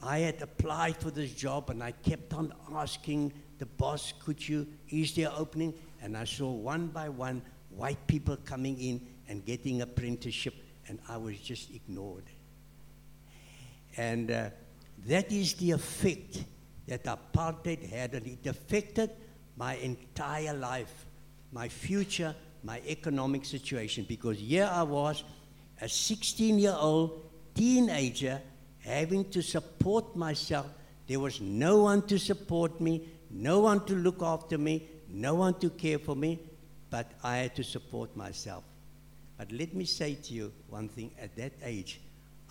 I 0.02 0.18
had 0.18 0.40
applied 0.42 0.96
for 0.96 1.10
this 1.10 1.32
job 1.32 1.70
and 1.70 1.82
I 1.82 1.92
kept 1.92 2.32
on 2.34 2.52
asking 2.74 3.32
the 3.58 3.66
boss, 3.66 4.12
could 4.24 4.46
you, 4.46 4.66
is 4.90 5.14
there 5.14 5.32
opening? 5.36 5.74
And 6.00 6.16
I 6.16 6.24
saw 6.24 6.50
one 6.50 6.88
by 6.88 7.08
one 7.08 7.42
white 7.70 8.06
people 8.06 8.36
coming 8.44 8.80
in 8.80 9.00
and 9.28 9.44
getting 9.44 9.82
apprenticeship 9.82 10.54
and 10.88 10.98
I 11.08 11.16
was 11.16 11.38
just 11.38 11.70
ignored. 11.74 12.24
And 13.96 14.30
uh, 14.30 14.50
that 15.06 15.32
is 15.32 15.54
the 15.54 15.72
effect 15.72 16.44
that 16.86 17.04
apartheid 17.04 17.88
had, 17.90 18.14
and 18.14 18.26
it 18.26 18.46
affected 18.46 19.10
my 19.56 19.74
entire 19.76 20.54
life, 20.54 21.06
my 21.52 21.68
future, 21.68 22.34
my 22.62 22.80
economic 22.86 23.44
situation. 23.44 24.06
Because 24.08 24.38
here 24.38 24.70
I 24.72 24.82
was, 24.82 25.24
a 25.80 25.88
16 25.88 26.58
year 26.58 26.76
old 26.76 27.30
teenager, 27.54 28.40
having 28.88 29.30
to 29.30 29.42
support 29.42 30.16
myself. 30.16 30.66
There 31.06 31.20
was 31.20 31.40
no 31.40 31.82
one 31.82 32.06
to 32.08 32.18
support 32.18 32.80
me, 32.80 33.08
no 33.30 33.60
one 33.60 33.84
to 33.86 33.94
look 33.94 34.22
after 34.22 34.58
me, 34.58 34.88
no 35.08 35.34
one 35.34 35.54
to 35.60 35.70
care 35.70 35.98
for 35.98 36.16
me, 36.16 36.38
but 36.90 37.12
I 37.22 37.36
had 37.38 37.56
to 37.56 37.64
support 37.64 38.16
myself. 38.16 38.64
But 39.36 39.52
let 39.52 39.74
me 39.74 39.84
say 39.84 40.14
to 40.14 40.34
you 40.34 40.52
one 40.68 40.88
thing 40.88 41.12
at 41.20 41.36
that 41.36 41.52
age, 41.62 42.00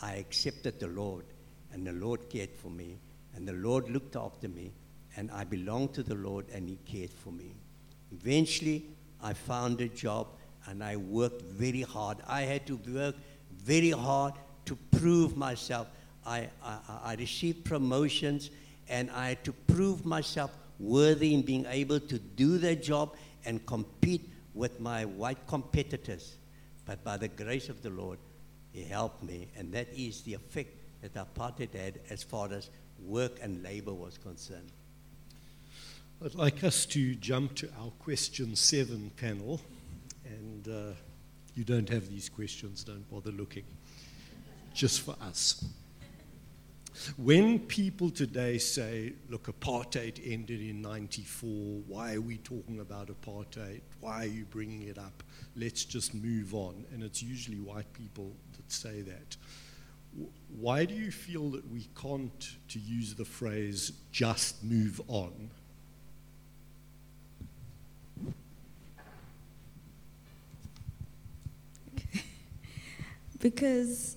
I 0.01 0.13
accepted 0.13 0.79
the 0.79 0.87
Lord 0.87 1.25
and 1.73 1.85
the 1.85 1.91
Lord 1.91 2.29
cared 2.29 2.51
for 2.55 2.69
me, 2.69 2.97
and 3.35 3.47
the 3.47 3.53
Lord 3.53 3.89
looked 3.89 4.15
after 4.15 4.47
me, 4.47 4.71
and 5.15 5.29
I 5.31 5.43
belonged 5.43 5.93
to 5.95 6.03
the 6.03 6.15
Lord, 6.15 6.45
and 6.53 6.67
He 6.67 6.77
cared 6.85 7.11
for 7.11 7.31
me. 7.31 7.53
Eventually, 8.11 8.85
I 9.21 9.33
found 9.33 9.81
a 9.81 9.87
job, 9.87 10.27
and 10.67 10.83
I 10.83 10.95
worked 10.95 11.41
very 11.41 11.81
hard. 11.81 12.17
I 12.27 12.41
had 12.41 12.65
to 12.67 12.77
work 12.77 13.15
very 13.51 13.91
hard 13.91 14.33
to 14.65 14.75
prove 14.91 15.37
myself. 15.37 15.87
I, 16.27 16.49
I, 16.63 16.77
I 17.03 17.15
received 17.15 17.63
promotions, 17.63 18.51
and 18.89 19.09
I 19.11 19.29
had 19.29 19.43
to 19.45 19.53
prove 19.53 20.05
myself 20.05 20.51
worthy 20.79 21.33
in 21.33 21.41
being 21.41 21.65
able 21.67 21.99
to 21.99 22.19
do 22.19 22.57
the 22.57 22.75
job 22.75 23.15
and 23.45 23.65
compete 23.65 24.29
with 24.53 24.79
my 24.79 25.05
white 25.05 25.47
competitors. 25.47 26.37
But 26.85 27.03
by 27.03 27.17
the 27.17 27.29
grace 27.29 27.69
of 27.69 27.81
the 27.81 27.89
Lord, 27.89 28.19
He 28.73 28.83
helped 28.83 29.23
me, 29.23 29.47
and 29.57 29.73
that 29.73 29.87
is 29.95 30.21
the 30.21 30.33
effect 30.33 30.75
that 31.01 31.13
apartheid 31.13 31.73
had 31.73 31.99
as 32.09 32.23
far 32.23 32.51
as 32.51 32.69
work 32.99 33.39
and 33.41 33.63
labor 33.63 33.93
was 33.93 34.17
concerned. 34.17 34.71
I'd 36.23 36.33
like 36.33 36.63
us 36.63 36.85
to 36.87 37.13
jump 37.15 37.55
to 37.55 37.69
our 37.79 37.91
question 37.99 38.55
seven 38.55 39.11
panel. 39.17 39.61
And 40.25 40.67
uh, 40.67 40.93
you 41.55 41.63
don't 41.63 41.87
have 41.89 42.09
these 42.09 42.27
questions, 42.27 42.83
don't 42.83 43.09
bother 43.09 43.31
looking. 43.31 43.63
Just 44.73 45.01
for 45.01 45.15
us. 45.21 45.63
When 47.17 47.59
people 47.59 48.09
today 48.09 48.57
say, 48.57 49.13
look, 49.29 49.47
apartheid 49.47 50.19
ended 50.25 50.61
in 50.61 50.81
94, 50.81 51.49
why 51.87 52.15
are 52.15 52.21
we 52.21 52.37
talking 52.37 52.79
about 52.79 53.09
apartheid? 53.09 53.81
Why 53.99 54.23
are 54.23 54.25
you 54.25 54.45
bringing 54.45 54.83
it 54.83 54.97
up? 54.97 55.23
Let's 55.55 55.85
just 55.85 56.13
move 56.13 56.53
on. 56.53 56.85
And 56.91 57.03
it's 57.03 57.21
usually 57.21 57.59
white 57.59 57.91
people 57.93 58.33
that 58.55 58.71
say 58.71 59.01
that 59.01 59.37
why 60.59 60.85
do 60.85 60.93
you 60.93 61.11
feel 61.11 61.49
that 61.51 61.69
we 61.71 61.87
can't, 62.01 62.55
to 62.69 62.79
use 62.79 63.13
the 63.15 63.25
phrase, 63.25 63.91
just 64.11 64.63
move 64.63 65.01
on? 65.07 65.51
because 73.39 74.16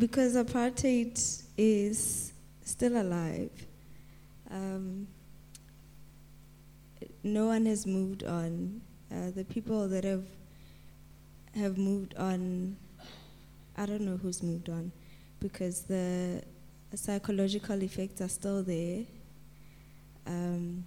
because 0.00 0.34
apartheid 0.34 1.42
is 1.58 2.32
still 2.64 3.00
alive. 3.00 3.50
Um, 4.50 5.06
no 7.22 7.46
one 7.46 7.66
has 7.66 7.86
moved 7.86 8.24
on. 8.24 8.80
Uh, 9.12 9.30
the 9.30 9.44
people 9.44 9.88
that 9.88 10.04
have 10.04 10.24
have 11.54 11.76
moved 11.76 12.14
on 12.16 12.76
I 13.76 13.84
don't 13.86 14.02
know 14.02 14.16
who's 14.16 14.42
moved 14.42 14.68
on 14.68 14.90
because 15.38 15.82
the 15.82 16.42
psychological 16.94 17.82
effects 17.82 18.20
are 18.20 18.28
still 18.28 18.62
there. 18.62 19.04
Um, 20.26 20.84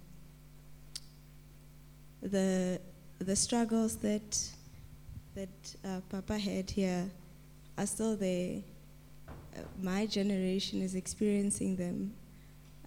the 2.20 2.80
the 3.18 3.36
struggles 3.36 3.96
that 3.98 4.50
that 5.36 5.76
uh, 5.84 6.00
Papa 6.08 6.36
had 6.38 6.70
here 6.70 7.08
are 7.78 7.86
still 7.86 8.16
there. 8.16 8.62
My 9.80 10.06
generation 10.06 10.82
is 10.82 10.94
experiencing 10.94 11.76
them. 11.76 12.14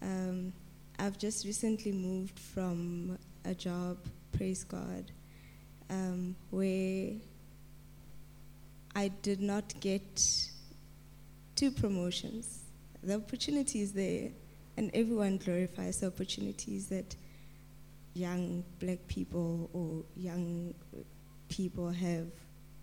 Um, 0.01 0.53
I've 0.99 1.17
just 1.17 1.45
recently 1.45 1.91
moved 1.91 2.39
from 2.39 3.17
a 3.45 3.53
job, 3.53 3.97
praise 4.35 4.63
God, 4.63 5.11
um, 5.89 6.35
where 6.49 7.11
I 8.95 9.09
did 9.21 9.41
not 9.41 9.79
get 9.79 10.21
two 11.55 11.71
promotions. 11.71 12.63
The 13.03 13.15
opportunity 13.15 13.81
is 13.81 13.93
there, 13.93 14.29
and 14.75 14.91
everyone 14.93 15.37
glorifies 15.37 15.99
the 15.99 16.07
opportunities 16.07 16.87
that 16.89 17.15
young 18.13 18.63
black 18.79 19.07
people 19.07 19.69
or 19.73 20.03
young 20.15 20.73
people 21.47 21.89
have, 21.89 22.27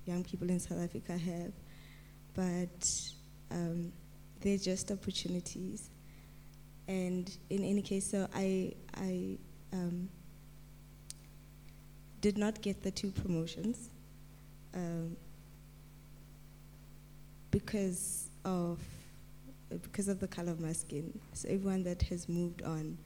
young 0.06 0.22
people 0.22 0.48
in 0.48 0.60
South 0.60 0.80
Africa 0.80 1.16
have, 1.16 1.52
but 2.34 2.88
um, 3.50 3.92
they're 4.40 4.58
just 4.58 4.90
opportunities. 4.90 5.90
And 6.86 7.34
in 7.50 7.64
any 7.64 7.82
case, 7.82 8.10
so 8.10 8.28
I, 8.34 8.74
I 8.94 9.38
um, 9.72 10.08
did 12.20 12.36
not 12.36 12.60
get 12.60 12.82
the 12.82 12.90
two 12.90 13.10
promotions 13.10 13.90
um, 14.74 15.16
because 17.50 18.30
of 18.44 18.80
because 19.82 20.08
of 20.08 20.20
the 20.20 20.28
color 20.28 20.52
of 20.52 20.60
my 20.60 20.72
skin. 20.72 21.18
So 21.32 21.48
everyone 21.48 21.82
that 21.84 22.02
has 22.02 22.28
moved 22.28 22.62
on 22.62 22.98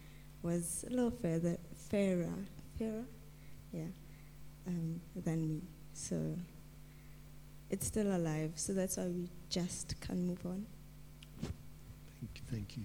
was 0.42 0.84
a 0.86 0.90
little 0.90 1.10
further 1.10 1.56
fairer, 1.74 2.32
fairer, 2.78 3.04
yeah, 3.72 3.86
um, 4.66 5.00
than 5.16 5.48
me. 5.48 5.62
So 5.92 6.36
it's 7.70 7.86
still 7.86 8.14
alive. 8.14 8.52
So 8.56 8.72
that's 8.72 8.96
why 8.96 9.06
we 9.06 9.28
just 9.50 9.94
can't 10.00 10.20
move 10.20 10.44
on. 10.44 10.66
Thank 11.42 12.30
you. 12.34 12.42
Thank 12.50 12.76
you. 12.76 12.84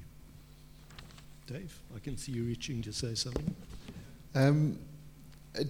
Dave, 1.46 1.78
I 1.96 2.00
can 2.00 2.18
see 2.18 2.32
you 2.32 2.44
reaching 2.44 2.82
to 2.84 2.94
say 2.94 3.16
something. 3.16 3.56
Um, 4.36 4.80
it, 5.56 5.68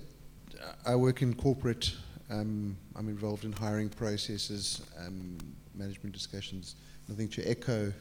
I 0.85 0.95
work 0.95 1.21
in 1.21 1.33
corporate. 1.33 1.93
Um, 2.29 2.77
I'm 2.95 3.09
involved 3.09 3.43
in 3.43 3.51
hiring 3.51 3.89
processes, 3.89 4.81
um, 5.05 5.37
management 5.75 6.13
discussions. 6.13 6.75
I 7.09 7.13
think 7.13 7.31
to 7.33 7.43
echo 7.43 7.91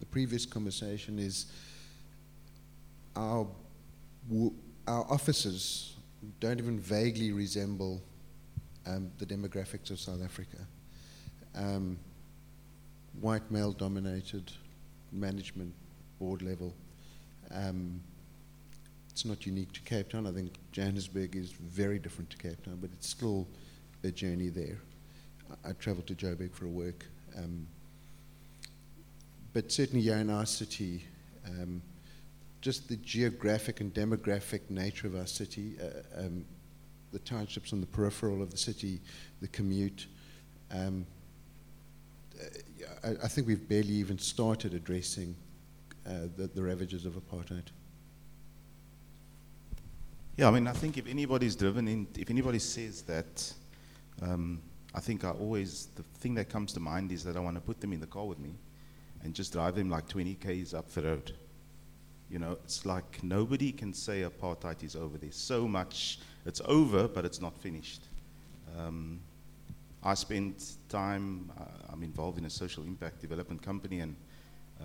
the 0.00 0.06
previous 0.06 0.46
conversation 0.46 1.18
is 1.18 1.46
our 3.16 3.46
our 4.86 5.06
officers 5.10 5.96
don't 6.40 6.58
even 6.58 6.78
vaguely 6.78 7.32
resemble 7.32 8.02
um, 8.88 9.10
the 9.18 9.26
demographics 9.26 9.90
of 9.90 10.00
South 10.00 10.22
Africa. 10.24 10.58
Um, 11.54 11.98
white 13.20 13.50
male 13.50 13.72
dominated 13.72 14.52
management 15.12 15.74
board 16.18 16.42
level. 16.42 16.74
Um, 17.50 18.00
it's 19.10 19.24
not 19.24 19.46
unique 19.46 19.72
to 19.72 19.80
Cape 19.80 20.10
Town. 20.10 20.26
I 20.26 20.32
think 20.32 20.52
Johannesburg 20.72 21.34
is 21.34 21.50
very 21.52 21.98
different 21.98 22.30
to 22.30 22.36
Cape 22.36 22.62
Town, 22.64 22.78
but 22.80 22.90
it's 22.92 23.08
still 23.08 23.46
a 24.04 24.10
journey 24.10 24.48
there. 24.48 24.78
I, 25.50 25.70
I 25.70 25.72
travel 25.72 26.02
to 26.04 26.14
Joburg 26.14 26.52
for 26.52 26.66
a 26.66 26.68
work. 26.68 27.04
Um, 27.36 27.66
but 29.52 29.72
certainly 29.72 30.02
here 30.02 30.16
in 30.16 30.30
our 30.30 30.46
city, 30.46 31.04
um, 31.46 31.82
just 32.60 32.88
the 32.88 32.96
geographic 32.96 33.80
and 33.80 33.92
demographic 33.92 34.60
nature 34.70 35.06
of 35.06 35.16
our 35.16 35.26
city, 35.26 35.76
uh, 35.82 36.20
um, 36.26 36.44
the 37.12 37.18
townships 37.20 37.72
on 37.72 37.80
the 37.80 37.86
peripheral 37.86 38.42
of 38.42 38.50
the 38.50 38.56
city, 38.56 39.00
the 39.40 39.48
commute. 39.48 40.06
Um, 40.70 41.06
I, 43.02 43.10
I, 43.24 43.28
think 43.28 43.46
we've 43.46 43.68
barely 43.68 43.94
even 43.94 44.18
started 44.18 44.74
addressing 44.74 45.34
uh, 46.06 46.28
the, 46.36 46.46
the, 46.54 46.62
ravages 46.62 47.06
of 47.06 47.14
apartheid. 47.14 47.64
Yeah, 50.36 50.48
I 50.48 50.50
mean, 50.50 50.66
I 50.66 50.72
think 50.72 50.98
if 50.98 51.06
anybody's 51.08 51.56
driven 51.56 51.88
in, 51.88 52.06
if 52.16 52.30
anybody 52.30 52.58
says 52.58 53.02
that, 53.02 53.52
um, 54.22 54.60
I 54.94 55.00
think 55.00 55.24
I 55.24 55.30
always, 55.30 55.88
the 55.96 56.02
thing 56.20 56.34
that 56.34 56.48
comes 56.48 56.72
to 56.74 56.80
mind 56.80 57.10
is 57.12 57.24
that 57.24 57.36
I 57.36 57.40
want 57.40 57.56
to 57.56 57.60
put 57.60 57.80
them 57.80 57.92
in 57.92 58.00
the 58.00 58.06
car 58.06 58.24
with 58.24 58.38
me 58.38 58.54
and 59.22 59.34
just 59.34 59.52
drive 59.52 59.74
them 59.74 59.90
like 59.90 60.08
20 60.08 60.34
Ks 60.36 60.74
up 60.74 60.88
the 60.90 61.02
road. 61.02 61.32
You 62.30 62.38
know, 62.38 62.58
it's 62.64 62.84
like 62.84 63.22
nobody 63.22 63.72
can 63.72 63.94
say 63.94 64.22
apartheid 64.22 64.82
is 64.84 64.94
over. 64.94 65.16
There's 65.16 65.36
so 65.36 65.66
much, 65.66 66.18
it's 66.44 66.60
over, 66.66 67.08
but 67.08 67.24
it's 67.24 67.40
not 67.40 67.58
finished. 67.58 68.02
Um, 68.78 69.20
I 70.02 70.14
spend 70.14 70.62
time, 70.88 71.50
uh, 71.58 71.64
I'm 71.92 72.02
involved 72.02 72.38
in 72.38 72.44
a 72.44 72.50
social 72.50 72.84
impact 72.84 73.20
development 73.20 73.62
company, 73.62 74.00
and 74.00 74.14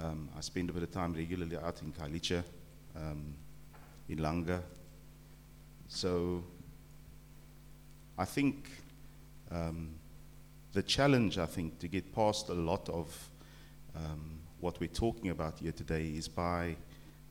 um, 0.02 0.30
I 0.38 0.42
spend 0.42 0.70
a 0.70 0.74
bit 0.74 0.84
of 0.84 0.92
time 0.92 1.14
regularly 1.14 1.58
out 1.58 1.82
in 1.82 1.92
Khayelitsha, 1.92 2.44
um, 2.96 3.36
in 4.08 4.20
Langa. 4.20 4.62
So 5.88 6.44
I 8.18 8.26
think 8.26 8.70
um, 9.52 9.90
the 10.72 10.82
challenge, 10.82 11.38
I 11.38 11.46
think, 11.46 11.78
to 11.80 11.88
get 11.88 12.16
past 12.16 12.50
a 12.50 12.54
lot 12.54 12.88
of 12.90 13.30
um, 13.96 14.40
what 14.60 14.80
we're 14.80 14.88
talking 14.88 15.30
about 15.30 15.60
here 15.60 15.74
today 15.74 16.08
is 16.16 16.28
by 16.28 16.76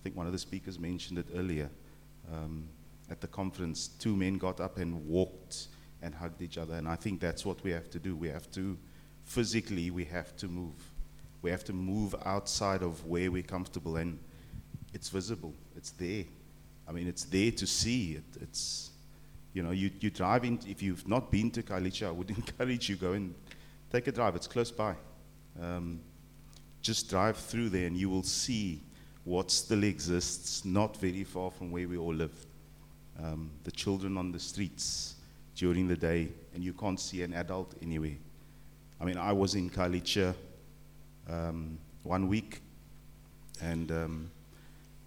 I 0.03 0.05
think 0.05 0.17
one 0.17 0.27
of 0.27 0.33
the 0.33 0.39
speakers 0.41 0.81
mentioned 0.81 1.21
it 1.21 1.27
earlier. 1.33 1.71
Um, 2.33 2.65
at 3.09 3.21
the 3.21 3.29
conference, 3.29 3.87
two 3.87 4.17
men 4.17 4.37
got 4.37 4.61
up 4.61 4.79
and 4.79 5.07
walked 5.07 5.69
and 6.03 6.13
hugged 6.13 6.43
each 6.43 6.59
other. 6.59 6.75
And 6.75 6.89
I 6.89 6.97
think 6.97 7.21
that's 7.21 7.47
what 7.47 7.63
we 7.63 7.71
have 7.71 7.89
to 7.91 8.01
do. 8.01 8.17
We 8.17 8.27
have 8.29 8.51
to, 8.51 8.77
physically, 9.23 9.93
we 9.93 10.05
have 10.07 10.37
to 10.39 10.49
move. 10.49 10.75
We 11.41 11.53
have 11.53 11.63
to 11.67 11.73
move 11.73 12.17
outside 12.25 12.83
of 12.83 13.07
where 13.07 13.31
we're 13.31 13.45
comfortable. 13.45 13.97
And 13.99 14.19
it's 14.93 15.09
visible, 15.09 15.55
it's 15.77 15.93
there. 15.93 16.25
I 16.89 16.91
mean, 16.91 17.07
it's 17.07 17.23
there 17.23 17.53
to 17.53 17.65
see. 17.65 18.15
It, 18.15 18.43
it's, 18.43 18.91
you 19.53 19.63
know, 19.63 19.71
you, 19.71 19.89
you 20.01 20.11
drive 20.11 20.45
in, 20.45 20.59
if 20.67 20.83
you've 20.83 21.07
not 21.07 21.31
been 21.31 21.49
to 21.53 21.63
Khayelitsha, 21.63 22.09
I 22.09 22.11
would 22.11 22.31
encourage 22.37 22.89
you 22.89 22.97
go 22.97 23.13
and 23.13 23.37
take 23.93 24.09
a 24.09 24.13
drive. 24.13 24.35
It's 24.35 24.49
close 24.49 24.73
by. 24.73 24.97
Um, 25.63 26.01
just 26.81 27.09
drive 27.09 27.37
through 27.37 27.69
there 27.69 27.87
and 27.87 27.97
you 27.97 28.11
will 28.11 28.25
see 28.25 28.83
what 29.25 29.51
still 29.51 29.85
exists 29.85 30.65
not 30.65 30.97
very 30.97 31.25
far 31.25 31.51
from 31.51 31.71
where 31.71 31.87
we 31.87 31.97
all 31.97 32.15
live. 32.15 32.35
Um, 33.23 33.51
the 33.65 33.71
children 33.71 34.17
on 34.17 34.33
the 34.33 34.41
streets 34.41 35.17
during 35.55 35.87
the 35.87 35.97
day, 35.97 36.29
and 36.55 36.65
you 36.65 36.73
can't 36.73 36.99
see 36.99 37.23
an 37.23 37.35
adult 37.35 37.75
anywhere. 37.83 38.17
I 39.01 39.05
mean, 39.05 39.17
I 39.17 39.33
was 39.33 39.55
in 39.55 39.71
Khayelitsha 39.71 40.35
um, 41.29 41.79
one 42.03 42.29
week, 42.29 42.63
and 43.61 43.91
um, 43.93 44.31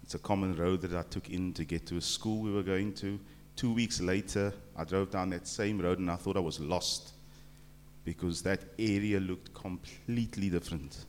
it's 0.03 0.13
a 0.13 0.19
common 0.19 0.55
road 0.55 0.81
that 0.81 0.93
I 0.93 1.01
took 1.09 1.29
in 1.29 1.51
to 1.53 1.65
get 1.65 1.85
to 1.87 1.97
a 1.97 2.01
school 2.01 2.41
we 2.41 2.51
were 2.51 2.63
going 2.63 2.93
to. 2.95 3.19
Two 3.55 3.73
weeks 3.73 4.01
later, 4.01 4.53
I 4.77 4.83
drove 4.83 5.09
down 5.09 5.29
that 5.31 5.47
same 5.47 5.79
road 5.79 5.99
and 5.99 6.11
I 6.11 6.15
thought 6.15 6.37
I 6.37 6.41
was 6.41 6.59
lost 6.59 7.13
because 8.03 8.41
that 8.43 8.59
area 8.77 9.19
looked 9.19 9.53
completely 9.53 10.49
different. 10.49 11.05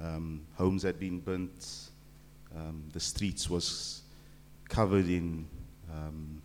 Um, 0.00 0.42
homes 0.54 0.82
had 0.82 0.98
been 0.98 1.20
burnt, 1.20 1.90
um, 2.56 2.84
the 2.92 3.00
streets 3.00 3.50
was 3.50 4.02
covered 4.68 5.08
in 5.08 5.46
um, 5.92 6.42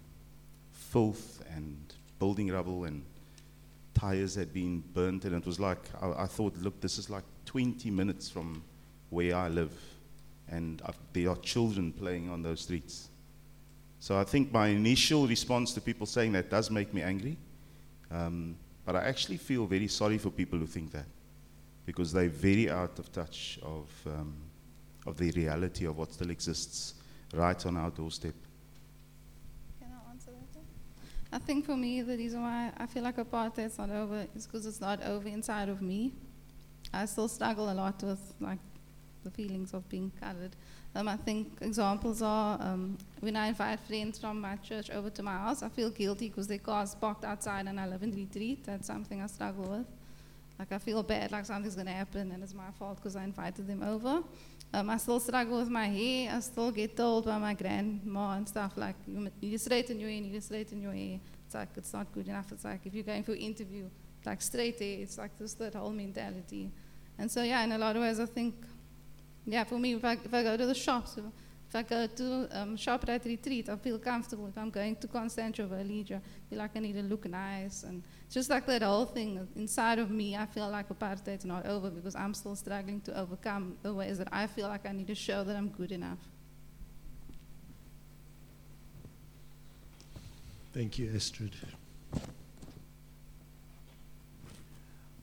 filth 0.71 1.43
and 1.55 1.93
building 2.19 2.51
rubble 2.51 2.83
and 2.83 3.03
tires 3.93 4.35
had 4.35 4.53
been 4.53 4.83
burnt 4.93 5.25
and 5.25 5.35
it 5.35 5.45
was 5.45 5.59
like 5.59 5.79
I, 6.01 6.23
I, 6.23 6.25
thought 6.25 6.55
look 6.57 6.79
this 6.81 6.97
is 6.97 7.09
like 7.09 7.23
20 7.45 7.89
minutes 7.91 8.29
from 8.29 8.63
where 9.09 9.35
I 9.35 9.47
live 9.47 9.73
and 10.49 10.81
I've, 10.85 10.97
there 11.13 11.29
are 11.29 11.37
children 11.37 11.91
playing 11.91 12.29
on 12.29 12.43
those 12.43 12.61
streets. 12.61 13.09
So 13.99 14.19
I 14.19 14.23
think 14.23 14.51
my 14.51 14.67
initial 14.67 15.27
response 15.27 15.73
to 15.73 15.81
people 15.81 16.05
saying 16.05 16.33
that 16.33 16.49
does 16.49 16.69
make 16.69 16.93
me 16.93 17.01
angry. 17.01 17.37
Um, 18.09 18.57
but 18.85 18.95
I 18.95 19.03
actually 19.03 19.37
feel 19.37 19.65
very 19.65 19.87
sorry 19.87 20.17
for 20.17 20.29
people 20.29 20.59
who 20.59 20.65
think 20.65 20.91
that 20.91 21.05
because 21.85 22.11
they're 22.11 22.29
very 22.29 22.69
out 22.69 22.99
of 22.99 23.11
touch 23.11 23.59
of 23.63 23.89
um, 24.07 24.33
of 25.05 25.17
the 25.17 25.31
reality 25.31 25.85
of 25.85 25.97
what 25.97 26.13
still 26.13 26.29
exists 26.29 26.95
right 27.33 27.65
on 27.65 27.77
our 27.77 27.89
doorstep. 27.89 28.33
Can 29.79 29.89
I 29.91 30.11
answer 30.11 30.31
that? 30.31 31.35
I 31.35 31.39
think 31.39 31.65
for 31.65 31.75
me, 31.75 32.01
the 32.01 32.17
reason 32.17 32.41
why 32.41 32.71
I 32.77 32.85
feel 32.85 33.03
like 33.03 33.17
apartheid's 33.17 33.77
not 33.77 33.89
over 33.89 34.27
is 34.35 34.45
because 34.45 34.65
it's 34.65 34.81
not 34.81 35.01
over 35.03 35.27
inside 35.27 35.69
of 35.69 35.81
me. 35.81 36.13
I 36.93 37.05
still 37.05 37.27
struggle 37.27 37.71
a 37.71 37.73
lot 37.73 38.03
with 38.03 38.33
like 38.39 38.59
the 39.23 39.31
feelings 39.31 39.73
of 39.73 39.87
being 39.89 40.11
colored. 40.19 40.55
Um, 40.93 41.07
I 41.07 41.15
think 41.15 41.57
examples 41.61 42.21
are 42.21 42.61
um, 42.61 42.97
when 43.21 43.37
I 43.37 43.47
invite 43.47 43.79
friends 43.79 44.19
from 44.19 44.41
my 44.41 44.57
church 44.57 44.89
over 44.89 45.09
to 45.11 45.23
my 45.23 45.37
house, 45.37 45.63
I 45.63 45.69
feel 45.69 45.89
guilty 45.89 46.27
because 46.27 46.47
their 46.47 46.57
car's 46.57 46.95
parked 46.95 47.23
outside 47.23 47.67
and 47.67 47.79
I 47.79 47.87
live 47.87 48.03
in 48.03 48.13
Retreat. 48.13 48.65
That's 48.65 48.87
something 48.87 49.21
I 49.21 49.27
struggle 49.27 49.63
with. 49.63 49.85
Like 50.59 50.73
I 50.73 50.77
feel 50.79 51.01
bad, 51.01 51.31
like 51.31 51.45
something's 51.45 51.75
going 51.75 51.87
to 51.87 51.93
happen 51.93 52.31
and 52.31 52.43
it's 52.43 52.53
my 52.53 52.71
fault 52.77 52.97
because 52.97 53.15
I 53.15 53.23
invited 53.23 53.67
them 53.67 53.83
over. 53.83 54.21
Um, 54.73 54.89
I 54.89 54.97
still 54.97 55.19
struggle 55.19 55.59
with 55.59 55.69
my 55.69 55.87
hair. 55.87 56.31
I 56.33 56.39
still 56.39 56.71
get 56.71 56.95
told 56.95 57.25
by 57.25 57.37
my 57.37 57.53
grandma 57.53 58.37
and 58.37 58.47
stuff 58.47 58.73
like, 58.77 58.95
you 59.41 59.57
straighten 59.57 59.99
your 59.99 60.09
hair, 60.09 60.21
you 60.21 60.39
straighten 60.39 60.81
your 60.81 60.93
hair. 60.93 61.19
It's 61.45 61.55
like, 61.55 61.69
it's 61.75 61.93
not 61.93 62.11
good 62.13 62.27
enough. 62.29 62.51
It's 62.53 62.63
like, 62.63 62.79
if 62.85 62.93
you're 62.93 63.03
going 63.03 63.23
for 63.23 63.33
an 63.33 63.39
interview, 63.39 63.89
like 64.25 64.41
straight 64.41 64.79
hair, 64.79 64.99
it's 65.01 65.17
like 65.17 65.37
this 65.37 65.53
that 65.55 65.75
whole 65.75 65.91
mentality. 65.91 66.71
And 67.17 67.29
so, 67.29 67.43
yeah, 67.43 67.63
in 67.63 67.73
a 67.73 67.77
lot 67.77 67.95
of 67.97 68.01
ways, 68.01 68.19
I 68.19 68.25
think, 68.25 68.55
yeah, 69.45 69.65
for 69.65 69.77
me, 69.77 69.95
if 69.95 70.05
I, 70.05 70.13
if 70.13 70.33
I 70.33 70.43
go 70.43 70.55
to 70.55 70.65
the 70.65 70.73
shops, 70.73 71.17
if, 71.17 71.25
if 71.71 71.75
I 71.75 71.83
go 71.83 72.05
to 72.05 72.49
um, 72.51 72.75
ShopRite 72.75 73.23
Retreat, 73.23 73.69
I 73.69 73.77
feel 73.77 73.97
comfortable. 73.97 74.45
If 74.47 74.57
I'm 74.57 74.69
going 74.69 74.97
to 74.97 75.07
Constantia 75.07 75.65
Village, 75.65 76.11
I 76.11 76.19
feel 76.49 76.59
like 76.59 76.71
I 76.75 76.79
need 76.79 76.95
to 76.95 77.01
look 77.03 77.25
nice. 77.29 77.83
And 77.83 78.03
just 78.29 78.49
like 78.49 78.65
that 78.65 78.81
whole 78.81 79.05
thing 79.05 79.47
inside 79.55 79.97
of 79.97 80.11
me, 80.11 80.35
I 80.35 80.45
feel 80.47 80.69
like 80.69 80.89
apartheid's 80.89 81.45
not 81.45 81.65
over 81.65 81.89
because 81.89 82.13
I'm 82.13 82.33
still 82.33 82.57
struggling 82.57 82.99
to 83.01 83.17
overcome 83.17 83.77
the 83.83 83.93
ways 83.93 84.17
that 84.17 84.27
I 84.33 84.47
feel 84.47 84.67
like 84.67 84.85
I 84.85 84.91
need 84.91 85.07
to 85.07 85.15
show 85.15 85.45
that 85.45 85.55
I'm 85.55 85.69
good 85.69 85.93
enough. 85.93 86.17
Thank 90.73 90.99
you, 90.99 91.09
Astrid. 91.15 91.55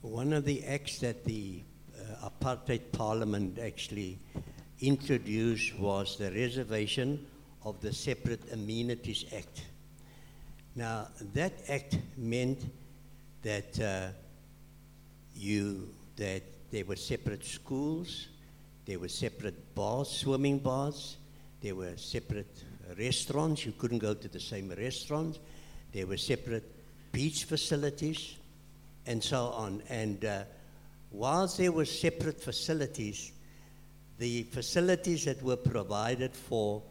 One 0.01 0.33
of 0.33 0.45
the 0.45 0.65
acts 0.65 0.97
that 0.99 1.25
the 1.25 1.61
uh, 1.95 2.27
apartheid 2.27 2.91
parliament 2.91 3.59
actually 3.59 4.17
introduced 4.81 5.77
was 5.77 6.17
the 6.17 6.31
reservation 6.31 7.25
of 7.63 7.79
the 7.81 7.93
Separate 7.93 8.51
Amenities 8.51 9.25
Act. 9.35 9.63
Now, 10.75 11.07
that 11.33 11.53
act 11.67 11.97
meant 12.17 12.63
that 13.41 13.79
uh, 13.79 14.07
you 15.35 15.89
that 16.15 16.43
there 16.71 16.85
were 16.85 16.95
separate 16.95 17.45
schools, 17.45 18.27
there 18.85 18.99
were 18.99 19.09
separate 19.09 19.75
bars, 19.75 20.09
swimming 20.09 20.59
bars, 20.59 21.17
there 21.61 21.75
were 21.75 21.95
separate 21.97 22.63
restaurants. 22.97 23.65
You 23.65 23.73
couldn't 23.73 23.99
go 23.99 24.13
to 24.13 24.27
the 24.27 24.39
same 24.39 24.69
restaurants. 24.69 25.39
There 25.91 26.07
were 26.07 26.17
separate 26.17 26.63
beach 27.11 27.45
facilities, 27.45 28.35
and 29.05 29.23
so 29.23 29.47
on. 29.47 29.81
And 29.89 30.23
uh, 30.23 30.43
whilst 31.11 31.57
there 31.57 31.71
were 31.71 31.85
separate 31.85 32.41
facilities, 32.41 33.31
the 34.19 34.43
facilities 34.43 35.25
that 35.25 35.41
were 35.41 35.55
provided 35.55 36.35
for 36.35 36.83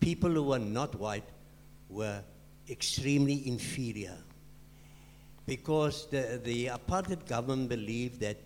people 0.00 0.30
who 0.30 0.42
were 0.42 0.58
not 0.58 0.94
white 0.96 1.24
were 1.88 2.20
extremely 2.68 3.46
inferior. 3.46 4.16
Because 5.46 6.06
the, 6.10 6.40
the 6.42 6.66
apartheid 6.66 7.26
government 7.26 7.68
believed 7.68 8.20
that 8.20 8.36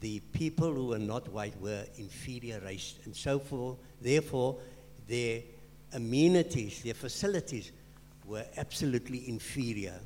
the 0.00 0.20
people 0.32 0.72
who 0.72 0.88
were 0.88 0.98
not 0.98 1.28
white 1.32 1.58
were 1.60 1.84
inferior 1.96 2.60
race, 2.60 2.96
and 3.04 3.16
so 3.16 3.38
forth. 3.38 3.78
Therefore, 4.00 4.58
their 5.08 5.40
amenities, 5.94 6.82
their 6.82 6.94
facilities 6.94 7.72
were 8.26 8.44
absolutely 8.56 9.28
inferior. 9.28 9.98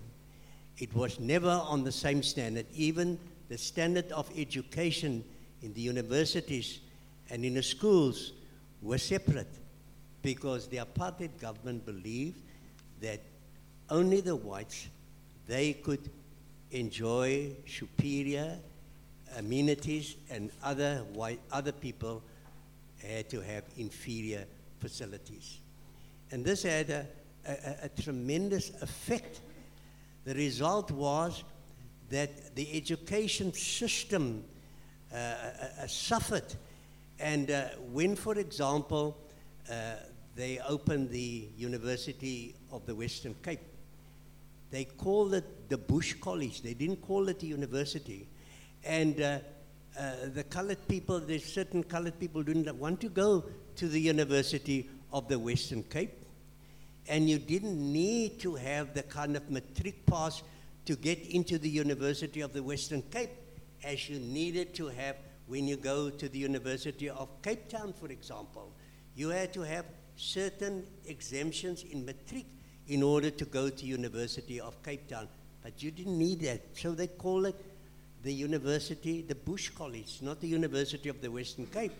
It 0.79 0.94
was 0.94 1.18
never 1.20 1.51
on 1.51 1.85
the 1.85 1.92
same 1.92 2.23
standard. 2.23 2.66
Even 2.75 3.18
the 3.49 3.59
standard 3.59 4.11
of 4.12 4.29
education 4.37 5.25
in 5.62 5.73
the 5.75 5.81
universities 5.81 6.81
and 7.31 7.45
in 7.45 7.55
the 7.55 7.63
schools 7.63 8.33
were 8.83 8.99
separate 8.99 9.59
because 10.23 10.69
the 10.69 10.79
apartheid 10.79 11.39
government 11.41 11.85
believed 11.85 12.41
that 13.01 13.21
only 13.91 14.21
the 14.21 14.35
whites 14.35 14.89
they 15.47 15.73
could 15.73 16.11
enjoy 16.71 17.51
superior 17.67 18.59
amenities 19.37 20.17
and 20.31 20.51
other 20.63 21.05
white 21.13 21.41
other 21.53 21.73
people 21.73 22.23
had 23.03 23.29
to 23.29 23.41
have 23.41 23.65
inferior 23.77 24.45
facilities 24.81 25.59
and 26.31 26.45
this 26.45 26.63
had 26.63 26.91
a, 26.91 27.07
a, 27.47 27.77
a 27.85 27.89
tremendous 28.03 28.71
effect 28.81 29.41
the 30.25 30.35
result 30.35 30.91
was 30.91 31.45
that 32.11 32.55
the 32.55 32.77
education 32.77 33.53
system 33.53 34.45
uh, 35.13 35.17
uh, 35.17 35.83
uh, 35.83 35.87
suffered. 35.87 36.55
And 37.18 37.50
uh, 37.50 37.68
when, 37.92 38.16
for 38.16 38.38
example, 38.38 39.16
uh, 39.70 39.94
they 40.35 40.59
opened 40.61 41.11
the 41.11 41.48
University 41.57 42.55
of 42.72 42.87
the 42.87 42.94
Western 42.94 43.35
Cape, 43.42 43.61
they 44.70 44.85
called 44.85 45.35
it 45.35 45.68
the 45.68 45.79
Bush 45.79 46.14
College. 46.20 46.62
They 46.62 46.74
didn't 46.74 47.03
call 47.03 47.29
it 47.29 47.38
the 47.38 47.46
university. 47.46 48.27
And 48.83 49.20
uh, 49.20 49.38
the 50.35 50.42
colored 50.44 50.88
people, 50.88 51.20
there's 51.20 51.44
certain 51.44 51.85
colored 51.85 52.18
people 52.18 52.42
didn't 52.42 52.74
want 52.77 53.00
to 53.03 53.09
go 53.09 53.44
to 53.77 53.88
the 53.88 54.00
University 54.00 54.90
of 55.12 55.29
the 55.29 55.38
Western 55.38 55.85
Cape. 55.85 56.24
And 57.07 57.31
you 57.31 57.38
didn't 57.38 57.81
need 57.92 58.40
to 58.40 58.57
have 58.57 58.94
the 58.94 59.05
kind 59.05 59.37
of 59.37 59.48
matric 59.50 60.05
pass 60.07 60.42
to 60.87 60.96
get 60.96 61.20
into 61.29 61.59
the 61.59 61.68
University 61.68 62.40
of 62.40 62.53
the 62.53 62.62
Western 62.62 63.03
Cape 63.03 63.31
as 63.85 64.09
you 64.09 64.18
needed 64.18 64.74
to 64.74 64.88
have 64.88 65.16
when 65.46 65.68
you 65.68 65.76
go 65.76 66.11
to 66.11 66.28
the 66.28 66.38
University 66.38 67.09
of 67.09 67.28
Cape 67.42 67.68
Town, 67.68 67.92
for 67.92 68.09
example. 68.09 68.72
You 69.14 69.28
had 69.28 69.52
to 69.54 69.61
have 69.62 69.85
certain 70.16 70.85
exemptions 71.07 71.85
in 71.85 72.04
matric 72.04 72.46
in 72.88 73.02
order 73.02 73.30
to 73.30 73.44
go 73.44 73.68
to 73.68 73.87
University 73.87 74.61
of 74.61 74.83
Cape 74.83 75.09
Town. 75.09 75.28
But 75.62 75.83
you 75.83 75.90
didn't 75.90 76.18
need 76.18 76.40
that. 76.40 76.61
So 76.74 76.92
they 76.92 77.07
call 77.07 77.46
it 77.46 77.57
the 78.22 78.33
university, 78.33 79.22
the 79.22 79.35
Bush 79.35 79.70
College, 79.70 80.18
not 80.22 80.40
the 80.40 80.48
University 80.48 81.09
of 81.09 81.20
the 81.20 81.30
Western 81.30 81.66
Cape. 81.66 81.92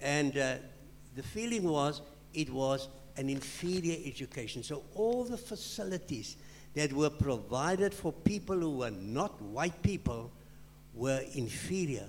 And 0.00 0.36
uh, 0.36 0.54
the 1.14 1.22
feeling 1.22 1.64
was 1.64 2.02
it 2.34 2.50
was 2.50 2.88
an 3.16 3.28
inferior 3.28 3.96
education. 4.04 4.62
So 4.62 4.82
all 4.94 5.24
the 5.24 5.36
facilities 5.36 6.36
that 6.74 6.92
were 6.92 7.10
provided 7.10 7.92
for 7.92 8.12
people 8.12 8.56
who 8.56 8.78
were 8.78 8.90
not 8.90 9.40
white 9.42 9.82
people 9.82 10.30
were 10.94 11.22
inferior. 11.34 12.06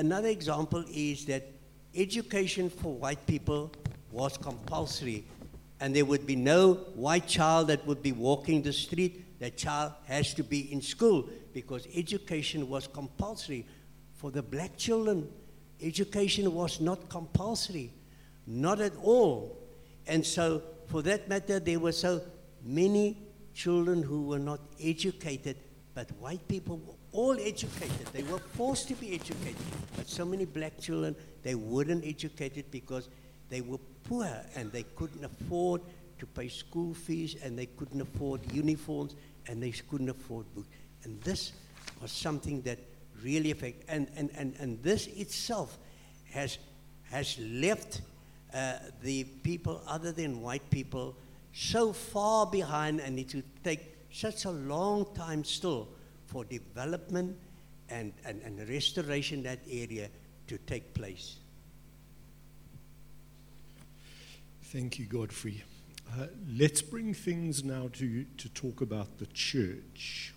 Another 0.00 0.28
example 0.28 0.82
is 0.90 1.26
that 1.26 1.46
education 1.94 2.70
for 2.70 2.94
white 2.94 3.26
people 3.26 3.70
was 4.10 4.38
compulsory, 4.38 5.26
and 5.78 5.94
there 5.94 6.06
would 6.06 6.26
be 6.26 6.36
no 6.36 6.72
white 6.94 7.28
child 7.28 7.66
that 7.66 7.86
would 7.86 8.02
be 8.02 8.12
walking 8.12 8.62
the 8.62 8.72
street. 8.72 9.38
That 9.40 9.58
child 9.58 9.92
has 10.06 10.32
to 10.34 10.42
be 10.42 10.72
in 10.72 10.80
school 10.80 11.28
because 11.52 11.86
education 11.94 12.66
was 12.70 12.86
compulsory. 12.86 13.66
For 14.14 14.30
the 14.30 14.42
black 14.42 14.78
children, 14.78 15.28
education 15.82 16.50
was 16.54 16.80
not 16.80 17.10
compulsory, 17.10 17.92
not 18.46 18.80
at 18.80 18.94
all. 19.02 19.58
And 20.06 20.24
so, 20.24 20.62
for 20.86 21.02
that 21.02 21.28
matter, 21.28 21.60
there 21.60 21.78
were 21.78 21.92
so 21.92 22.22
many 22.64 23.18
children 23.52 24.02
who 24.02 24.22
were 24.22 24.38
not 24.38 24.60
educated, 24.80 25.58
but 25.92 26.10
white 26.12 26.48
people 26.48 26.78
all 27.12 27.36
educated. 27.38 28.06
They 28.12 28.22
were 28.22 28.38
forced 28.38 28.88
to 28.88 28.94
be 28.94 29.14
educated. 29.14 29.56
But 29.96 30.08
so 30.08 30.24
many 30.24 30.44
black 30.44 30.78
children, 30.80 31.16
they 31.42 31.54
weren't 31.54 32.04
educated 32.04 32.70
because 32.70 33.08
they 33.48 33.60
were 33.60 33.78
poor 34.04 34.28
and 34.54 34.70
they 34.72 34.84
couldn't 34.96 35.24
afford 35.24 35.82
to 36.18 36.26
pay 36.26 36.48
school 36.48 36.94
fees 36.94 37.36
and 37.42 37.58
they 37.58 37.66
couldn't 37.66 38.00
afford 38.00 38.40
uniforms 38.52 39.16
and 39.46 39.62
they 39.62 39.70
couldn't 39.70 40.08
afford 40.08 40.46
books. 40.54 40.68
And 41.04 41.20
this 41.22 41.52
was 42.00 42.12
something 42.12 42.62
that 42.62 42.78
really 43.22 43.50
affected, 43.50 43.84
and, 43.88 44.08
and, 44.16 44.30
and, 44.36 44.54
and 44.58 44.82
this 44.82 45.06
itself 45.08 45.78
has, 46.30 46.58
has 47.10 47.38
left 47.38 48.02
uh, 48.54 48.74
the 49.02 49.24
people 49.24 49.82
other 49.86 50.12
than 50.12 50.40
white 50.40 50.68
people 50.70 51.16
so 51.52 51.92
far 51.92 52.46
behind 52.46 53.00
and 53.00 53.18
it 53.18 53.34
would 53.34 53.64
take 53.64 53.96
such 54.12 54.44
a 54.44 54.50
long 54.50 55.06
time 55.14 55.44
still 55.44 55.88
for 56.30 56.44
development 56.44 57.36
and, 57.88 58.12
and, 58.24 58.40
and 58.42 58.68
restoration 58.68 59.42
that 59.42 59.58
area 59.70 60.08
to 60.46 60.58
take 60.58 60.94
place. 60.94 61.36
Thank 64.64 64.98
you, 65.00 65.06
Godfrey. 65.06 65.64
Uh, 66.12 66.26
let's 66.56 66.82
bring 66.82 67.12
things 67.12 67.64
now 67.64 67.88
to, 67.94 68.24
to 68.38 68.48
talk 68.50 68.80
about 68.80 69.18
the 69.18 69.26
church. 69.26 70.32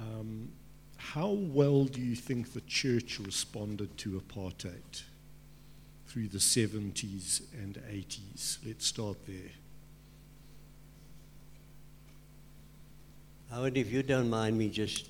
Um, 0.00 0.50
how 0.96 1.30
well 1.30 1.84
do 1.84 2.00
you 2.00 2.14
think 2.14 2.52
the 2.52 2.60
church 2.62 3.18
responded 3.18 3.96
to 3.98 4.20
apartheid 4.20 5.02
through 6.06 6.28
the 6.28 6.38
70s 6.38 7.42
and 7.54 7.74
80s? 7.90 8.58
Let's 8.64 8.86
start 8.86 9.26
there. 9.26 9.50
Howard, 13.50 13.76
if 13.76 13.92
you 13.92 14.02
don't 14.02 14.28
mind 14.28 14.58
me 14.58 14.68
just 14.68 15.08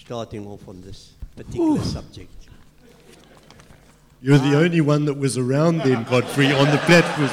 starting 0.00 0.46
off 0.46 0.68
on 0.68 0.80
this 0.80 1.14
particular 1.36 1.80
Ooh. 1.80 1.84
subject. 1.84 2.30
You're 4.20 4.38
the 4.38 4.56
only 4.56 4.80
one 4.80 5.04
that 5.04 5.14
was 5.14 5.38
around 5.38 5.78
then, 5.78 6.04
Godfrey, 6.04 6.52
on 6.52 6.70
the 6.70 6.78
platform. 6.78 7.30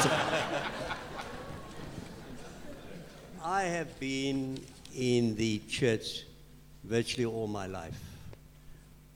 I 3.43 3.63
have 3.63 3.99
been 3.99 4.59
in 4.95 5.35
the 5.35 5.59
church 5.67 6.25
virtually 6.83 7.25
all 7.25 7.47
my 7.47 7.65
life. 7.65 7.99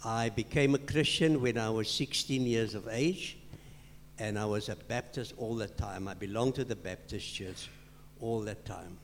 I 0.03 0.29
became 0.29 0.75
a 0.75 0.79
Christian 0.79 1.41
when 1.41 1.57
I 1.57 1.69
was 1.69 1.91
16 1.91 2.41
years 2.43 2.73
of 2.73 2.88
age, 2.88 3.38
and 4.17 4.39
I 4.39 4.45
was 4.45 4.69
a 4.69 4.75
Baptist 4.75 5.33
all 5.38 5.55
the 5.55 5.67
time. 5.67 6.07
I 6.07 6.13
belonged 6.13 6.55
to 6.55 6.63
the 6.63 6.75
Baptist 6.75 7.35
church 7.35 7.69
all 8.19 8.39
the 8.39 8.55
time. 8.55 8.97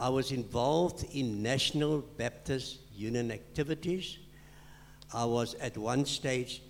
I 0.00 0.08
was 0.08 0.30
involved 0.30 1.04
in 1.12 1.42
National 1.42 1.98
Baptist 2.16 2.78
Union 2.94 3.32
activities. 3.32 4.18
I 5.12 5.24
was 5.24 5.54
at 5.54 5.76
one 5.76 6.04
stage 6.04 6.62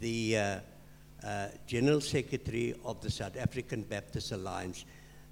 the 0.00 0.36
uh, 0.36 0.58
uh, 1.24 1.46
General 1.68 2.00
Secretary 2.00 2.74
of 2.84 3.00
the 3.00 3.08
South 3.08 3.36
African 3.36 3.82
Baptist 3.82 4.32
Alliance. 4.32 4.84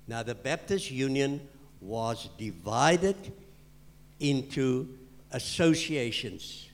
Now, 0.06 0.22
the 0.22 0.36
Baptist 0.36 0.92
Union 0.92 1.40
was 1.80 2.28
divided 2.38 3.16
into 4.20 4.88
associations. 5.32 6.68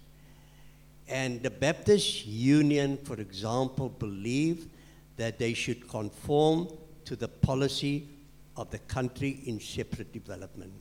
And 1.09 1.43
the 1.43 1.51
Baptist 1.51 2.27
Union, 2.27 2.99
for 2.99 3.15
example, 3.15 3.89
believed 3.89 4.69
that 5.17 5.39
they 5.39 5.55
should 5.55 5.89
conform 5.89 6.69
to 7.07 7.17
the 7.17 7.29
policy 7.29 8.09
of 8.57 8.71
the 8.71 8.79
country 8.79 9.43
in 9.47 9.61
separate 9.61 10.13
development. 10.13 10.73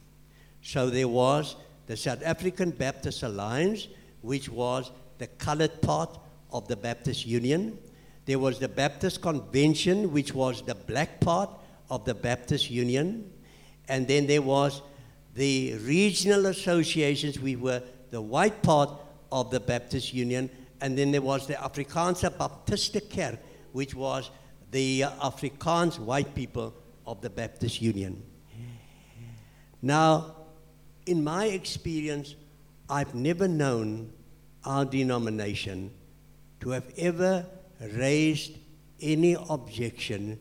So 0.61 0.89
there 0.89 1.07
was 1.07 1.55
the 1.88 1.97
South 1.97 2.23
African 2.23 2.71
Baptist 2.71 3.23
Alliance, 3.23 3.88
which 4.21 4.49
was 4.49 4.91
the 5.17 5.27
colored 5.27 5.81
part 5.81 6.17
of 6.51 6.67
the 6.67 6.75
Baptist 6.75 7.25
Union. 7.25 7.77
There 8.25 8.39
was 8.39 8.57
the 8.59 8.67
Baptist 8.67 9.21
Convention, 9.21 10.11
which 10.11 10.33
was 10.33 10.61
the 10.63 10.75
black 10.75 11.19
part 11.19 11.49
of 11.89 12.05
the 12.05 12.15
Baptist 12.15 12.71
Union. 12.71 13.31
And 13.88 14.07
then 14.07 14.25
there 14.25 14.41
was 14.41 14.81
the 15.35 15.75
regional 15.83 16.47
associations, 16.47 17.39
we 17.39 17.55
were 17.55 17.83
the 18.09 18.21
white 18.21 18.63
part 18.63 18.89
of 19.31 19.51
the 19.51 19.59
Baptist 19.59 20.13
Union. 20.13 20.49
And 20.81 20.97
then 20.97 21.11
there 21.11 21.21
was 21.21 21.45
the 21.45 21.53
Afrikaanse 21.53 22.35
Baptiste 22.38 23.09
Kerk, 23.09 23.38
which 23.73 23.93
was 23.93 24.31
the 24.71 25.03
uh, 25.03 25.29
Afrikaans 25.29 25.99
white 25.99 26.33
people 26.33 26.73
of 27.06 27.22
the 27.22 27.30
Baptist 27.30 27.82
Union. 27.82 28.22
Now, 29.82 30.36
in 31.06 31.24
my 31.24 31.46
experience, 31.46 32.36
I've 32.89 33.13
never 33.13 33.48
known 33.48 34.12
our 34.63 34.86
denomination 34.86 35.91
to 36.62 36.70
have 36.72 36.91
ever 36.98 37.46
raised 37.94 38.54
any 39.02 39.38
objection 39.50 40.39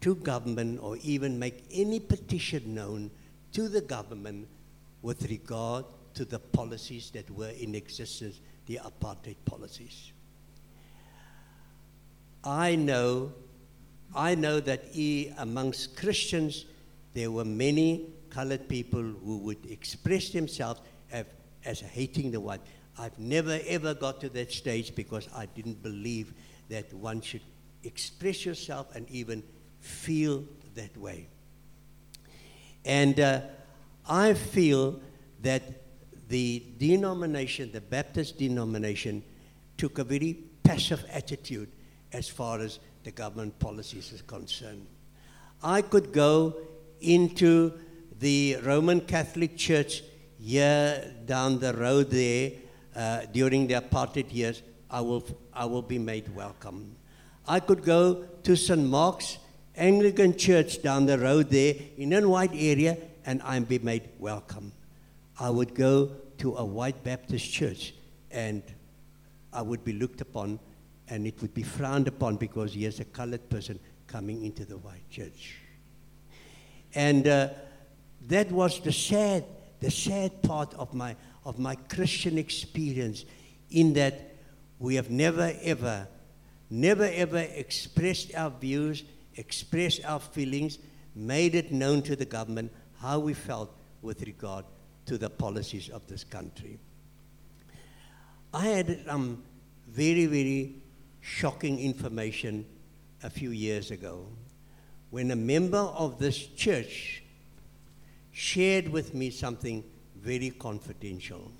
to 0.00 0.14
government 0.16 0.80
or 0.82 0.98
even 1.02 1.38
make 1.38 1.64
any 1.72 2.00
petition 2.00 2.74
known 2.74 3.10
to 3.52 3.68
the 3.68 3.80
government 3.80 4.48
with 5.00 5.28
regard 5.30 5.84
to 6.14 6.24
the 6.24 6.38
policies 6.38 7.10
that 7.10 7.30
were 7.30 7.50
in 7.50 7.74
existence, 7.74 8.40
the 8.66 8.80
apartheid 8.84 9.36
policies. 9.44 10.12
I 12.44 12.74
know, 12.74 13.32
I 14.14 14.34
know 14.34 14.60
that 14.60 14.84
amongst 15.38 15.96
Christians 15.96 16.66
there 17.14 17.30
were 17.30 17.44
many 17.44 18.10
colored 18.30 18.68
people 18.68 19.02
who 19.02 19.38
would 19.38 19.64
express 19.66 20.30
themselves 20.30 20.80
as, 21.10 21.26
as 21.64 21.80
hating 21.80 22.30
the 22.30 22.40
white. 22.40 22.60
I've 22.98 23.18
never 23.18 23.58
ever 23.66 23.94
got 23.94 24.20
to 24.20 24.28
that 24.30 24.52
stage 24.52 24.94
because 24.94 25.28
I 25.34 25.46
didn't 25.46 25.82
believe 25.82 26.34
that 26.68 26.92
one 26.94 27.20
should 27.20 27.42
express 27.84 28.44
yourself 28.44 28.94
and 28.94 29.08
even 29.10 29.42
feel 29.80 30.44
that 30.74 30.96
way. 30.96 31.28
And 32.84 33.18
uh, 33.20 33.40
I 34.08 34.34
feel 34.34 35.00
that 35.42 35.62
the 36.28 36.62
denomination, 36.78 37.72
the 37.72 37.80
Baptist 37.80 38.38
denomination, 38.38 39.22
took 39.76 39.98
a 39.98 40.04
very 40.04 40.38
passive 40.62 41.04
attitude 41.10 41.68
as 42.12 42.28
far 42.28 42.60
as 42.60 42.78
the 43.04 43.10
government 43.10 43.58
policies 43.58 44.12
is 44.12 44.22
concerned. 44.22 44.86
I 45.62 45.82
could 45.82 46.12
go 46.12 46.56
into 47.00 47.72
the 48.18 48.56
Roman 48.62 49.00
Catholic 49.00 49.56
Church 49.56 50.02
here 50.38 51.14
down 51.26 51.58
the 51.58 51.72
road 51.74 52.10
there 52.10 52.52
uh, 52.94 53.22
during 53.32 53.66
the 53.66 53.74
apartheid 53.74 54.32
years, 54.32 54.62
I 54.90 55.00
will, 55.00 55.24
I 55.52 55.64
will 55.64 55.82
be 55.82 55.98
made 55.98 56.34
welcome. 56.34 56.96
I 57.46 57.60
could 57.60 57.82
go 57.82 58.24
to 58.42 58.56
St. 58.56 58.84
Mark's 58.84 59.38
Anglican 59.76 60.36
Church 60.36 60.82
down 60.82 61.06
the 61.06 61.18
road 61.18 61.48
there 61.48 61.74
in 61.96 62.12
a 62.12 62.28
white 62.28 62.52
area 62.54 62.98
and 63.24 63.40
I'd 63.42 63.68
be 63.68 63.78
made 63.78 64.08
welcome. 64.18 64.72
I 65.38 65.50
would 65.50 65.74
go 65.74 66.10
to 66.38 66.56
a 66.56 66.64
white 66.64 67.02
Baptist 67.02 67.50
church 67.50 67.94
and 68.30 68.62
I 69.52 69.62
would 69.62 69.84
be 69.84 69.92
looked 69.92 70.20
upon 70.20 70.58
and 71.08 71.26
it 71.26 71.40
would 71.40 71.54
be 71.54 71.62
frowned 71.62 72.08
upon 72.08 72.36
because 72.36 72.72
he 72.72 72.84
is 72.84 73.00
a 73.00 73.04
colored 73.04 73.48
person 73.48 73.78
coming 74.06 74.44
into 74.44 74.64
the 74.64 74.76
white 74.78 75.08
church. 75.10 75.56
And 76.94 77.26
uh, 77.26 77.48
that 78.28 78.50
was 78.50 78.80
the 78.80 78.92
sad, 78.92 79.44
the 79.80 79.90
sad 79.90 80.42
part 80.42 80.74
of 80.74 80.94
my, 80.94 81.16
of 81.44 81.58
my 81.58 81.74
Christian 81.74 82.38
experience 82.38 83.24
in 83.70 83.94
that 83.94 84.34
we 84.78 84.94
have 84.96 85.10
never 85.10 85.52
ever, 85.62 86.06
never 86.70 87.04
ever 87.04 87.38
expressed 87.38 88.34
our 88.34 88.50
views, 88.50 89.04
expressed 89.36 90.04
our 90.04 90.20
feelings, 90.20 90.78
made 91.14 91.54
it 91.54 91.72
known 91.72 92.02
to 92.02 92.16
the 92.16 92.24
government 92.24 92.72
how 93.00 93.18
we 93.18 93.34
felt 93.34 93.74
with 94.02 94.22
regard 94.22 94.64
to 95.06 95.18
the 95.18 95.30
policies 95.30 95.88
of 95.88 96.06
this 96.06 96.24
country. 96.24 96.78
I 98.54 98.66
had 98.66 99.04
um, 99.08 99.42
very, 99.88 100.26
very 100.26 100.81
shocking 101.22 101.78
information 101.80 102.66
a 103.22 103.30
few 103.30 103.50
years 103.50 103.90
ago 103.90 104.26
when 105.10 105.30
a 105.30 105.36
member 105.36 105.78
of 105.78 106.18
this 106.18 106.46
church 106.46 107.22
shared 108.32 108.88
with 108.88 109.14
me 109.14 109.30
something 109.30 109.84
very 110.20 110.50
confidential. 110.50 111.50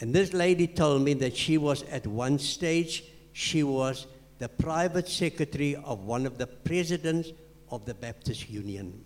And 0.00 0.14
this 0.14 0.32
lady 0.32 0.66
told 0.66 1.02
me 1.02 1.14
that 1.14 1.36
she 1.36 1.58
was 1.58 1.82
at 1.84 2.06
one 2.06 2.38
stage, 2.38 3.04
she 3.32 3.62
was 3.62 4.06
the 4.38 4.48
private 4.48 5.08
secretary 5.08 5.76
of 5.76 6.04
one 6.04 6.26
of 6.26 6.38
the 6.38 6.46
presidents 6.46 7.30
of 7.70 7.84
the 7.84 7.94
Baptist 7.94 8.48
Union. 8.48 9.04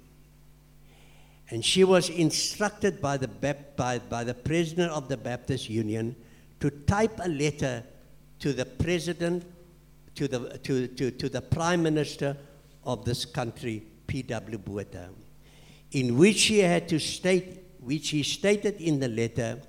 And 1.50 1.64
she 1.64 1.84
was 1.84 2.10
instructed 2.10 3.00
by 3.00 3.16
the, 3.16 3.28
by, 3.76 3.98
by 3.98 4.24
the 4.24 4.34
president 4.34 4.92
of 4.92 5.08
the 5.08 5.16
Baptist 5.16 5.68
Union 5.70 6.14
to 6.60 6.70
type 6.70 7.18
a 7.24 7.28
letter 7.28 7.82
to 8.40 8.52
the 8.52 8.64
president, 8.64 9.44
to 10.14 10.28
the, 10.28 10.58
to, 10.58 10.86
to, 10.88 11.10
to 11.10 11.28
the 11.28 11.40
prime 11.40 11.82
minister 11.82 12.36
of 12.84 13.04
this 13.04 13.24
country, 13.24 13.84
P.W. 14.06 14.58
Botha 14.58 15.10
in 15.92 16.18
which 16.18 16.44
he 16.44 16.58
had 16.58 16.88
to 16.88 16.98
state, 16.98 17.62
which 17.80 18.10
he 18.10 18.22
stated 18.22 18.80
in 18.80 19.00
the 19.00 19.08
letter, 19.08 19.60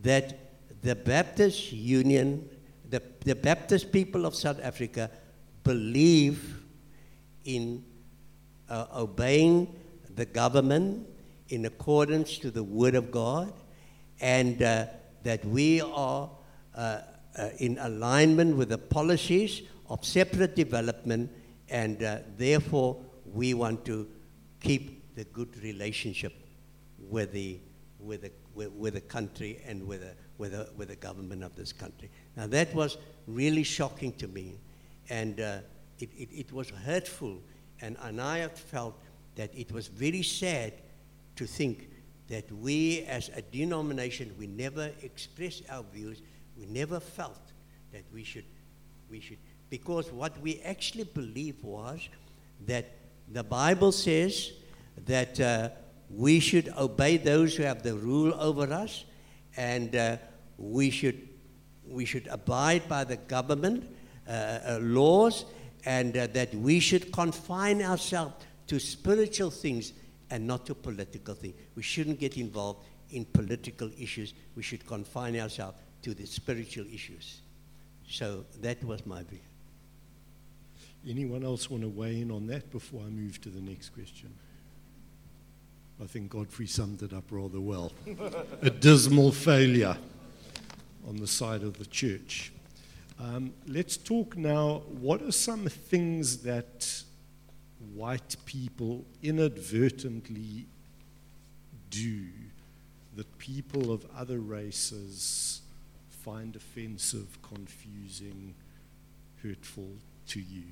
that 0.00 0.38
the 0.82 0.94
Baptist 0.94 1.72
Union, 1.72 2.48
the, 2.88 3.02
the 3.20 3.34
Baptist 3.34 3.92
people 3.92 4.26
of 4.26 4.34
South 4.34 4.60
Africa, 4.62 5.10
believe 5.62 6.62
in 7.44 7.84
uh, 8.68 8.86
obeying 8.94 9.74
the 10.14 10.24
government 10.24 11.06
in 11.48 11.64
accordance 11.64 12.38
to 12.38 12.50
the 12.50 12.62
Word 12.62 12.94
of 12.94 13.10
God, 13.10 13.52
and 14.20 14.62
uh, 14.62 14.86
that 15.22 15.44
we 15.44 15.80
are 15.80 16.28
uh, 16.74 16.98
uh 17.38 17.48
in 17.58 17.78
alignment 17.78 18.56
with 18.56 18.68
the 18.68 18.78
policies 18.78 19.62
of 19.88 20.04
separate 20.04 20.56
development, 20.56 21.30
and 21.68 22.02
uh, 22.02 22.18
therefore 22.36 22.96
we 23.32 23.54
want 23.54 23.84
to 23.84 24.08
keep 24.60 25.14
the 25.14 25.24
good 25.24 25.56
relationship 25.62 26.32
with 26.98 27.32
the, 27.32 27.58
with 28.00 28.22
the, 28.22 28.30
with, 28.54 28.70
with 28.72 28.94
the 28.94 29.00
country 29.00 29.60
and 29.66 29.86
with 29.86 30.00
the, 30.00 30.12
with, 30.38 30.52
the, 30.52 30.68
with 30.76 30.88
the 30.88 30.96
government 30.96 31.42
of 31.42 31.54
this 31.56 31.72
country. 31.72 32.10
Now, 32.36 32.46
that 32.48 32.74
was 32.74 32.98
really 33.26 33.62
shocking 33.62 34.12
to 34.14 34.28
me, 34.28 34.58
and 35.08 35.40
uh, 35.40 35.58
it, 35.98 36.10
it, 36.16 36.28
it 36.32 36.52
was 36.52 36.70
hurtful, 36.70 37.38
and, 37.80 37.96
and 38.02 38.20
I 38.20 38.48
felt 38.48 38.94
that 39.36 39.50
it 39.54 39.72
was 39.72 39.88
very 39.88 40.22
sad 40.22 40.72
to 41.36 41.46
think 41.46 41.90
that 42.28 42.50
we 42.50 43.02
as 43.02 43.30
a 43.36 43.42
denomination, 43.42 44.34
we 44.38 44.46
never 44.46 44.90
express 45.02 45.62
our 45.70 45.84
views, 45.92 46.22
we 46.58 46.66
never 46.66 47.00
felt 47.00 47.40
that 47.92 48.02
we 48.12 48.24
should, 48.24 48.44
we 49.10 49.20
should, 49.20 49.38
because 49.70 50.10
what 50.10 50.38
we 50.40 50.60
actually 50.60 51.04
believed 51.04 51.62
was 51.62 52.08
that 52.66 52.92
the 53.32 53.42
Bible 53.42 53.92
says 53.92 54.52
that 55.06 55.38
uh, 55.40 55.68
we 56.10 56.40
should 56.40 56.68
obey 56.78 57.16
those 57.16 57.56
who 57.56 57.64
have 57.64 57.82
the 57.82 57.94
rule 57.94 58.34
over 58.38 58.72
us, 58.72 59.04
and 59.56 59.94
uh, 59.96 60.16
we, 60.58 60.90
should, 60.90 61.28
we 61.86 62.04
should 62.04 62.26
abide 62.28 62.88
by 62.88 63.04
the 63.04 63.16
government 63.16 63.84
uh, 64.28 64.30
uh 64.30 64.78
laws, 64.80 65.44
and 65.84 66.16
uh, 66.16 66.26
that 66.28 66.54
we 66.54 66.80
should 66.80 67.12
confine 67.12 67.82
ourselves 67.82 68.34
to 68.66 68.80
spiritual 68.80 69.50
things 69.50 69.92
and 70.30 70.46
not 70.46 70.66
to 70.66 70.74
political 70.74 71.34
things. 71.34 71.54
We 71.76 71.82
shouldn't 71.82 72.18
get 72.18 72.36
involved 72.36 72.84
in 73.10 73.24
political 73.24 73.90
issues. 73.98 74.34
We 74.56 74.62
should 74.62 74.84
confine 74.86 75.38
ourselves 75.38 75.78
to 76.06 76.14
the 76.14 76.24
spiritual 76.24 76.84
issues. 76.94 77.40
So 78.08 78.44
that 78.60 78.82
was 78.84 79.04
my 79.04 79.24
view. 79.24 79.40
Anyone 81.04 81.42
else 81.42 81.68
want 81.68 81.82
to 81.82 81.88
weigh 81.88 82.20
in 82.20 82.30
on 82.30 82.46
that 82.46 82.70
before 82.70 83.02
I 83.04 83.08
move 83.08 83.40
to 83.40 83.48
the 83.48 83.60
next 83.60 83.88
question? 83.88 84.32
I 86.00 86.06
think 86.06 86.30
Godfrey 86.30 86.68
summed 86.68 87.02
it 87.02 87.12
up 87.12 87.24
rather 87.30 87.60
well. 87.60 87.90
a 88.62 88.70
dismal 88.70 89.32
failure 89.32 89.96
on 91.08 91.16
the 91.16 91.26
side 91.26 91.64
of 91.64 91.76
the 91.76 91.86
church. 91.86 92.52
Um, 93.18 93.52
let's 93.66 93.96
talk 93.96 94.36
now. 94.36 94.82
What 95.00 95.22
are 95.22 95.32
some 95.32 95.66
things 95.66 96.36
that 96.44 97.02
white 97.96 98.36
people 98.44 99.04
inadvertently 99.24 100.66
do 101.90 102.26
that 103.16 103.38
people 103.38 103.90
of 103.90 104.06
other 104.16 104.38
races 104.38 105.62
find 106.26 106.56
offensive, 106.56 107.38
confusing, 107.40 108.52
hurtful 109.44 109.92
to 110.26 110.40
you? 110.40 110.64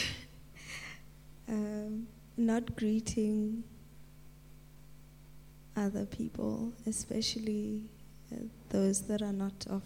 um, 1.48 2.06
not 2.36 2.76
greeting 2.76 3.64
other 5.78 6.06
people, 6.06 6.74
especially 6.86 7.82
uh, 8.30 8.40
those 8.72 9.04
that 9.04 9.22
are 9.22 9.32
not 9.32 9.54
of 9.70 9.84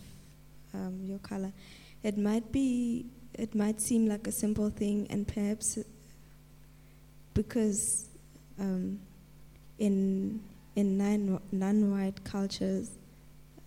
um, 0.74 1.00
your 1.04 1.20
color. 1.20 1.52
It 2.02 2.18
might 2.18 2.52
be, 2.52 3.06
it 3.38 3.56
might 3.56 3.80
seem 3.80 4.08
like 4.08 4.28
a 4.28 4.32
simple 4.32 4.70
thing, 4.70 5.08
and 5.10 5.28
perhaps 5.28 5.78
because 7.34 8.08
um, 8.60 9.00
in 9.80 10.42
in 10.76 10.98
non 10.98 11.40
non-white 11.52 12.24
cultures, 12.24 12.92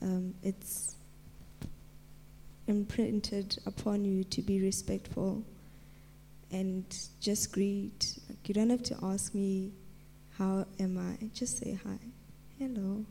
um, 0.02 0.34
it's 0.42 0.96
imprinted 2.66 3.58
upon 3.66 4.04
you 4.04 4.24
to 4.24 4.42
be 4.42 4.60
respectful 4.60 5.42
and 6.52 6.84
just 7.20 7.52
greet. 7.52 8.18
Like 8.28 8.48
you 8.48 8.54
don't 8.54 8.70
have 8.70 8.82
to 8.84 8.96
ask 9.02 9.34
me, 9.34 9.72
how 10.38 10.66
am 10.78 10.98
I? 10.98 11.26
Just 11.34 11.58
say 11.58 11.78
hi, 11.84 11.98
hello, 12.58 13.04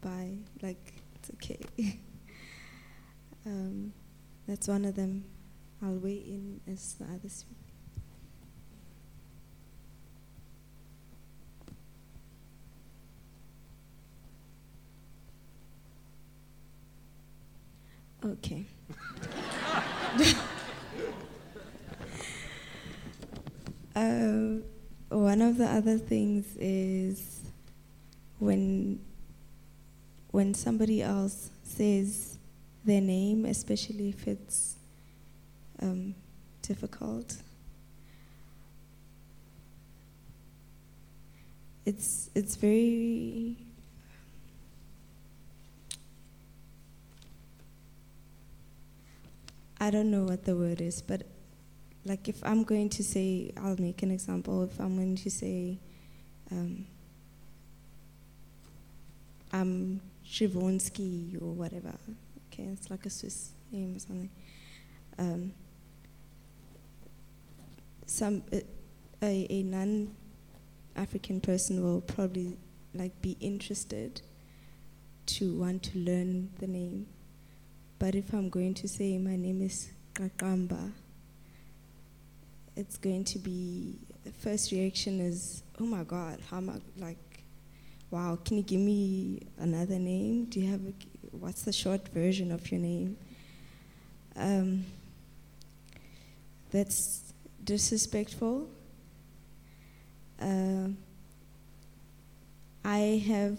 bye. 0.00 0.34
Like 0.62 0.92
it's 1.16 1.30
okay. 1.34 1.60
um, 3.46 3.92
that's 4.46 4.68
one 4.68 4.84
of 4.84 4.94
them. 4.94 5.24
I'll 5.82 5.94
weigh 5.94 6.22
in 6.26 6.60
as 6.70 6.94
the 6.94 7.04
others 7.04 7.32
speak. 7.32 7.56
Okay. 18.24 18.64
Uh, 23.94 24.56
one 25.10 25.42
of 25.42 25.58
the 25.58 25.66
other 25.66 25.98
things 25.98 26.56
is 26.58 27.42
when 28.38 28.98
when 30.30 30.54
somebody 30.54 31.02
else 31.02 31.50
says 31.62 32.38
their 32.86 33.02
name, 33.02 33.44
especially 33.44 34.08
if 34.08 34.26
it's 34.26 34.76
um, 35.82 36.14
difficult. 36.62 37.36
It's 41.84 42.30
it's 42.34 42.54
very 42.56 43.56
I 49.80 49.90
don't 49.90 50.12
know 50.12 50.22
what 50.22 50.44
the 50.44 50.54
word 50.54 50.80
is, 50.80 51.02
but 51.02 51.22
like 52.04 52.28
if 52.28 52.40
I'm 52.44 52.62
going 52.62 52.88
to 52.90 53.02
say, 53.02 53.52
I'll 53.56 53.76
make 53.80 54.04
an 54.04 54.12
example. 54.12 54.62
If 54.62 54.78
I'm 54.78 54.94
going 54.94 55.16
to 55.16 55.30
say, 55.30 55.76
um, 56.52 56.86
I'm 59.52 60.00
Shivonsky 60.24 61.42
or 61.42 61.52
whatever, 61.52 61.92
okay, 62.52 62.68
it's 62.72 62.90
like 62.90 63.06
a 63.06 63.10
Swiss 63.10 63.50
name 63.72 63.96
or 63.96 63.98
something. 63.98 64.30
Um, 65.18 65.52
some 68.06 68.42
uh, 68.52 68.58
a, 69.22 69.46
a 69.50 69.62
non-African 69.62 71.40
person 71.40 71.82
will 71.82 72.00
probably 72.00 72.56
like 72.94 73.20
be 73.22 73.36
interested 73.40 74.20
to 75.26 75.54
want 75.58 75.82
to 75.84 75.98
learn 75.98 76.50
the 76.58 76.66
name. 76.66 77.06
But 77.98 78.14
if 78.14 78.32
I'm 78.32 78.48
going 78.48 78.74
to 78.74 78.88
say 78.88 79.16
my 79.18 79.36
name 79.36 79.62
is 79.62 79.92
Kakamba, 80.14 80.90
it's 82.76 82.96
going 82.96 83.24
to 83.24 83.38
be 83.38 83.98
the 84.24 84.32
first 84.32 84.72
reaction 84.72 85.20
is, 85.20 85.62
oh 85.80 85.84
my 85.84 86.04
God, 86.04 86.38
how 86.50 86.58
am 86.58 86.70
I 86.70 87.00
like, 87.00 87.44
wow, 88.10 88.38
can 88.44 88.58
you 88.58 88.62
give 88.62 88.80
me 88.80 89.40
another 89.58 89.98
name? 89.98 90.46
Do 90.46 90.60
you 90.60 90.70
have 90.70 90.80
a, 90.80 90.92
what's 91.32 91.62
the 91.62 91.72
short 91.72 92.08
version 92.08 92.52
of 92.52 92.70
your 92.70 92.80
name? 92.80 93.16
Um, 94.36 94.84
that's 96.70 97.31
disrespectful. 97.64 98.68
Uh, 100.40 100.88
I 102.84 103.22
have, 103.28 103.58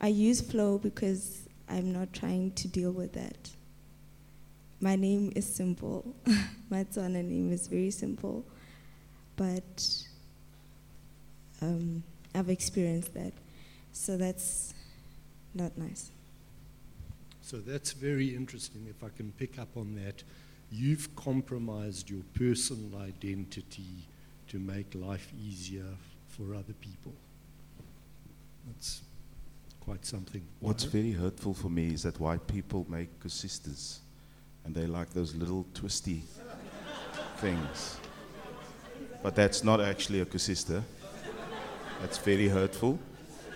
I 0.00 0.08
use 0.08 0.40
flow 0.40 0.78
because 0.78 1.48
I'm 1.68 1.92
not 1.92 2.12
trying 2.12 2.52
to 2.52 2.68
deal 2.68 2.92
with 2.92 3.12
that 3.14 3.50
my 4.80 4.96
name 4.96 5.32
is 5.34 5.46
simple. 5.46 6.14
my 6.70 6.84
Tswana 6.84 7.24
name 7.24 7.52
is 7.52 7.66
very 7.66 7.90
simple, 7.90 8.44
but 9.36 10.04
um, 11.62 12.02
I've 12.34 12.50
experienced 12.50 13.14
that, 13.14 13.32
so 13.92 14.16
that's 14.16 14.74
not 15.54 15.76
nice. 15.78 16.10
So 17.42 17.58
that's 17.58 17.92
very 17.92 18.34
interesting. 18.34 18.86
If 18.90 19.04
I 19.04 19.08
can 19.16 19.32
pick 19.38 19.58
up 19.58 19.68
on 19.76 19.94
that, 20.04 20.22
you've 20.76 21.14
compromised 21.16 22.10
your 22.10 22.22
personal 22.34 23.00
identity 23.00 24.06
to 24.48 24.58
make 24.58 24.94
life 24.94 25.32
easier 25.42 25.86
for 26.28 26.54
other 26.54 26.74
people. 26.80 27.12
That's 28.66 29.02
quite 29.80 30.04
something. 30.04 30.42
What's 30.60 30.84
very 30.84 31.12
hurtful 31.12 31.54
for 31.54 31.70
me 31.70 31.94
is 31.94 32.02
that 32.02 32.20
white 32.20 32.46
people 32.46 32.84
make 32.88 33.08
sisters 33.26 34.00
and 34.64 34.74
they 34.74 34.86
like 34.86 35.10
those 35.10 35.34
little 35.34 35.64
twisty 35.72 36.22
things. 37.38 37.98
But 39.22 39.34
that's 39.34 39.64
not 39.64 39.80
actually 39.80 40.20
a 40.20 40.26
koesister. 40.26 40.82
That's 42.00 42.18
very 42.18 42.48
hurtful. 42.48 42.98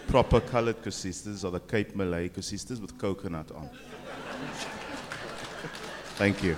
Proper 0.08 0.40
colored 0.40 0.82
koesisters 0.82 1.44
are 1.44 1.50
the 1.50 1.60
Cape 1.60 1.94
Malay 1.94 2.30
koesisters 2.30 2.80
with 2.80 2.96
coconut 2.96 3.50
on. 3.52 3.68
Thank 6.20 6.42
you. 6.42 6.54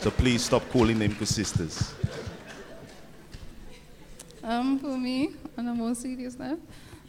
So 0.00 0.10
please 0.10 0.44
stop 0.44 0.68
calling 0.72 0.98
them 0.98 1.14
sisters. 1.24 1.94
Um, 4.42 4.80
for 4.80 4.98
me, 4.98 5.36
on 5.56 5.68
a 5.68 5.72
more 5.72 5.94
serious 5.94 6.36
note, 6.36 6.60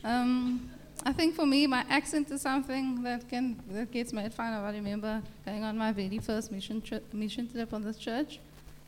um, 0.04 0.70
I 1.04 1.12
think 1.14 1.34
for 1.34 1.48
me, 1.48 1.66
my 1.66 1.84
accent 1.90 2.30
is 2.30 2.44
something 2.44 3.02
that 3.02 3.28
can 3.28 3.60
that 3.72 3.90
gets 3.90 4.14
made 4.14 4.32
fun 4.36 4.54
of. 4.54 4.64
I 4.66 4.72
remember 4.72 5.24
going 5.44 5.64
on 5.64 5.76
my 5.76 5.92
very 5.92 6.20
first 6.20 6.52
mission 6.52 6.80
trip, 6.80 7.12
mission 7.12 7.50
trip 7.52 7.74
on 7.74 7.82
this 7.82 7.98
church, 7.98 8.40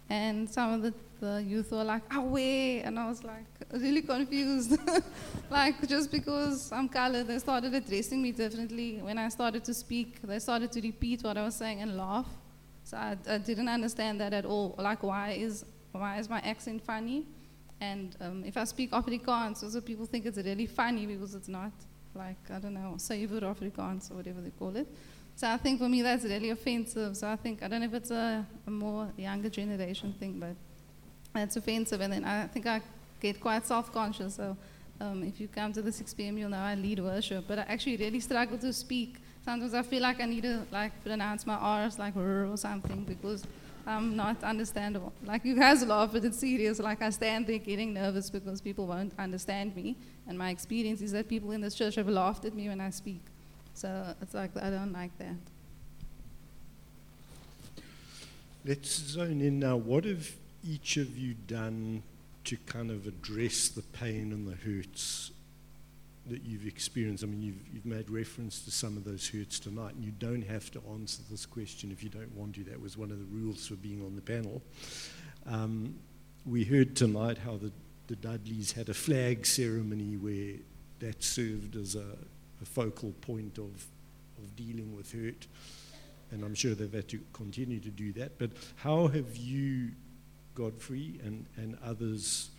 and 0.08 0.48
some 0.48 0.74
of 0.74 0.84
the, 0.84 0.94
the 1.20 1.42
youth 1.42 1.72
were 1.72 1.84
like, 1.84 2.04
"Away," 2.14 2.84
and 2.84 3.00
I 3.00 3.10
was 3.10 3.24
like 3.24 3.48
really 3.74 4.04
confused. 4.04 4.78
like 5.50 5.88
just 5.88 6.12
because 6.12 6.72
I'm 6.72 6.88
colored, 6.88 7.26
they 7.26 7.40
started 7.40 7.74
addressing 7.74 8.22
me 8.22 8.32
differently. 8.32 9.00
When 9.02 9.18
I 9.18 9.30
started 9.30 9.66
to 9.66 9.74
speak, 9.74 10.22
they 10.22 10.38
started 10.38 10.72
to 10.74 10.82
repeat 10.82 11.24
what 11.24 11.36
I 11.36 11.44
was 11.44 11.56
saying 11.56 11.82
and 11.82 11.98
laugh. 11.98 12.28
So 12.86 12.96
I, 12.96 13.18
I 13.28 13.38
didn't 13.40 13.68
understand 13.68 14.22
that 14.22 14.34
at 14.34 14.46
all. 14.46 14.76
Like, 14.78 15.04
why 15.04 15.32
is 15.32 15.66
why 15.92 16.18
is 16.20 16.30
my 16.30 16.40
accent 16.40 16.82
funny? 16.82 17.26
And 17.82 18.16
um, 18.22 18.44
if 18.46 18.56
I 18.58 18.64
speak 18.64 18.92
Afrikaans, 18.92 19.64
also 19.64 19.82
people 19.82 20.06
think 20.06 20.26
it's 20.26 20.38
really 20.38 20.66
funny 20.66 21.06
because 21.06 21.36
it's 21.36 21.48
not 21.48 21.72
like, 22.14 22.38
I 22.50 22.60
don't 22.60 22.74
know, 22.74 22.94
Suiwer 22.98 23.42
Afrikaans 23.42 24.12
or 24.12 24.16
whatever 24.16 24.42
they 24.42 24.52
call 24.52 24.76
it. 24.76 24.88
So 25.36 25.48
I 25.48 25.58
think 25.58 25.80
for 25.80 25.90
me 25.90 26.02
that's 26.02 26.24
really 26.24 26.52
offensive. 26.52 27.18
So 27.18 27.28
I 27.28 27.36
think, 27.36 27.62
I 27.62 27.68
don't 27.68 27.82
know 27.82 27.88
if 27.88 27.94
it's 27.94 28.12
a, 28.12 28.46
a 28.66 28.72
more 28.72 29.10
younger 29.18 29.50
generation 29.50 30.14
thing, 30.18 30.40
but 30.40 30.56
that's 31.34 31.58
offensive. 31.58 32.00
And 32.00 32.14
then 32.14 32.24
I 32.24 32.48
think 32.48 32.66
I 32.66 32.82
get 33.20 33.42
quite 33.42 33.66
self 33.66 33.92
conscious. 33.92 34.36
So 34.36 34.56
um, 35.02 35.24
if 35.24 35.42
you 35.42 35.50
come 35.50 35.74
to 35.74 35.82
the 35.82 35.92
6 35.92 36.14
p.m., 36.14 36.38
you'll 36.38 36.50
know 36.50 36.58
I 36.58 36.76
lead 36.76 37.00
worship. 37.00 37.46
But 37.48 37.60
I 37.60 37.64
actually 37.64 37.98
really 37.98 38.22
struggle 38.22 38.58
to 38.60 38.72
speak. 38.72 39.18
Sometimes 39.46 39.76
I 39.76 39.84
feel 39.84 40.02
like 40.02 40.20
I 40.20 40.26
need 40.26 40.42
to 40.42 40.66
like 40.72 40.92
pronounce 41.04 41.46
my 41.46 41.54
R's 41.54 42.00
like 42.00 42.16
R 42.18 42.46
or 42.46 42.58
something 42.58 43.04
because 43.04 43.46
I'm 43.86 44.16
not 44.16 44.44
understandable. 44.44 45.14
Like 45.24 45.46
you 45.46 45.56
guys 45.56 45.86
laugh, 45.86 46.14
but 46.14 46.26
it's 46.26 46.40
serious. 46.40 46.80
Like 46.80 47.04
I 47.04 47.12
stand 47.12 47.46
there 47.46 47.60
getting 47.60 47.94
nervous 47.94 48.32
because 48.32 48.60
people 48.60 48.88
won't 48.88 49.14
understand 49.20 49.76
me. 49.76 49.98
And 50.28 50.36
my 50.36 50.50
experience 50.50 51.00
is 51.02 51.12
that 51.12 51.30
people 51.30 51.52
in 51.52 51.62
this 51.62 51.76
church 51.76 51.94
have 51.94 52.10
laughed 52.10 52.46
at 52.46 52.56
me 52.56 52.70
when 52.70 52.82
I 52.82 52.90
speak. 52.90 53.22
So 53.76 54.16
it's 54.20 54.34
like 54.34 54.50
I 54.58 54.72
don't 54.72 54.92
like 54.92 55.16
that. 55.20 55.36
Let's 58.66 58.90
zone 58.90 59.42
in 59.42 59.60
now. 59.60 59.78
What 59.78 60.06
have 60.06 60.28
each 60.68 60.98
of 60.98 61.16
you 61.16 61.36
done 61.46 62.02
to 62.46 62.58
kind 62.66 62.90
of 62.90 63.06
address 63.06 63.70
the 63.70 63.84
pain 63.84 64.32
and 64.32 64.48
the 64.48 64.56
hurts 64.56 65.30
that 66.28 66.44
you've 66.44 66.66
experienced? 66.66 67.24
I 67.24 67.28
mean, 67.28 67.42
you've, 67.42 67.68
you've 67.74 67.86
made 67.86 68.10
reference 68.10 68.62
to 68.62 68.72
some 68.72 68.98
of 68.98 69.04
those 69.04 69.28
hurts 69.28 69.60
tonight, 69.60 69.96
and 69.96 70.04
you 70.04 70.12
don't 70.12 70.42
have 70.44 70.72
to 70.72 70.82
answer 70.92 71.22
this 71.30 71.46
question 71.46 71.92
if 71.92 72.04
you 72.04 72.10
don't 72.10 72.36
want 72.36 72.56
to. 72.56 72.64
That 72.64 72.82
was 72.82 72.98
one 72.98 73.12
of 73.12 73.20
the 73.20 73.26
rules 73.26 73.68
for 73.68 73.76
being 73.76 74.04
on 74.04 74.16
the 74.16 74.22
panel. 74.22 74.62
Um, 75.46 75.96
we 76.46 76.64
heard 76.64 76.96
tonight 76.96 77.38
how 77.38 77.58
the, 77.58 77.72
the 78.08 78.16
Dudleys 78.16 78.72
had 78.72 78.90
a 78.90 78.94
flag 78.94 79.46
ceremony 79.46 80.18
where 80.18 80.56
that 81.00 81.24
served 81.24 81.76
as 81.76 81.96
a, 81.96 82.06
a 82.62 82.66
focal 82.66 83.12
point 83.22 83.58
of, 83.58 83.86
of 84.38 84.56
dealing 84.56 84.96
with 84.96 85.12
hurt. 85.12 85.48
And 86.32 86.44
I'm 86.44 86.56
sure 86.56 86.74
they've 86.74 86.92
had 86.92 87.08
to 87.10 87.20
continue 87.34 87.80
to 87.80 87.90
do 87.90 88.12
that. 88.14 88.40
But 88.40 88.52
how 88.78 89.08
have 89.08 89.38
you, 89.38 89.92
Godfrey, 90.56 91.20
and, 91.24 91.46
and 91.56 91.78
others 91.86 92.50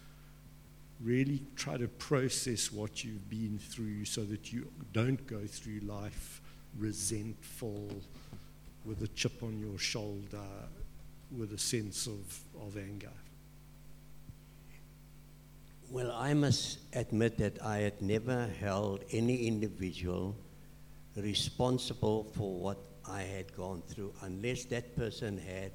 really 1.00 1.42
try 1.56 1.76
to 1.76 1.88
process 1.88 2.72
what 2.72 3.04
you've 3.04 3.28
been 3.28 3.58
through 3.58 4.04
so 4.04 4.24
that 4.24 4.52
you 4.52 4.70
don't 4.92 5.26
go 5.26 5.46
through 5.46 5.80
life 5.80 6.40
resentful, 6.78 7.90
with 8.84 9.02
a 9.02 9.08
chip 9.08 9.42
on 9.42 9.58
your 9.58 9.78
shoulder, 9.78 10.46
with 11.36 11.52
a 11.52 11.58
sense 11.58 12.06
of, 12.06 12.40
of 12.60 12.76
anger? 12.76 13.12
Well, 15.90 16.12
I 16.12 16.34
must 16.34 16.78
admit 16.94 17.38
that 17.38 17.62
I 17.62 17.78
had 17.78 18.00
never 18.02 18.48
held 18.60 19.04
any 19.10 19.46
individual 19.46 20.36
responsible 21.16 22.24
for 22.34 22.52
what 22.54 22.78
I 23.08 23.22
had 23.22 23.54
gone 23.56 23.82
through 23.88 24.12
unless 24.22 24.64
that 24.66 24.96
person 24.96 25.38
had 25.38 25.72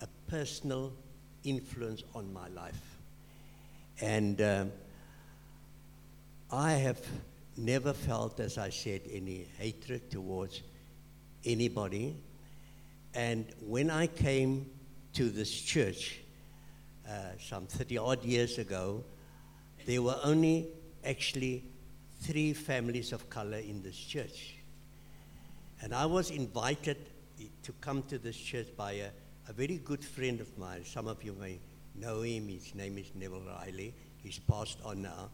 a 0.00 0.08
personal 0.28 0.92
influence 1.44 2.02
on 2.14 2.32
my 2.32 2.48
life. 2.48 2.97
And 4.00 4.40
um, 4.40 4.72
I 6.50 6.72
have 6.72 7.00
never 7.56 7.92
felt, 7.92 8.38
as 8.40 8.58
I 8.58 8.70
said, 8.70 9.02
any 9.10 9.46
hatred 9.58 10.10
towards 10.10 10.62
anybody. 11.44 12.16
And 13.14 13.46
when 13.60 13.90
I 13.90 14.06
came 14.06 14.70
to 15.14 15.28
this 15.28 15.50
church 15.50 16.20
uh, 17.08 17.12
some 17.40 17.66
30 17.66 17.98
odd 17.98 18.24
years 18.24 18.58
ago, 18.58 19.02
there 19.86 20.02
were 20.02 20.18
only 20.22 20.68
actually 21.04 21.64
three 22.20 22.52
families 22.52 23.12
of 23.12 23.28
color 23.30 23.58
in 23.58 23.82
this 23.82 23.96
church. 23.96 24.54
And 25.82 25.94
I 25.94 26.06
was 26.06 26.30
invited 26.30 26.98
to 27.62 27.72
come 27.80 28.02
to 28.04 28.18
this 28.18 28.36
church 28.36 28.68
by 28.76 28.92
a, 28.92 29.08
a 29.48 29.52
very 29.52 29.78
good 29.78 30.04
friend 30.04 30.40
of 30.40 30.58
mine. 30.58 30.84
Some 30.84 31.06
of 31.06 31.22
you 31.22 31.34
may 31.40 31.58
know 32.00 32.22
him. 32.22 32.48
His 32.48 32.74
name 32.74 32.98
is 32.98 33.10
Neville 33.14 33.42
Riley. 33.46 33.94
He's 34.22 34.38
passed 34.38 34.78
on 34.84 35.02
now. 35.02 35.30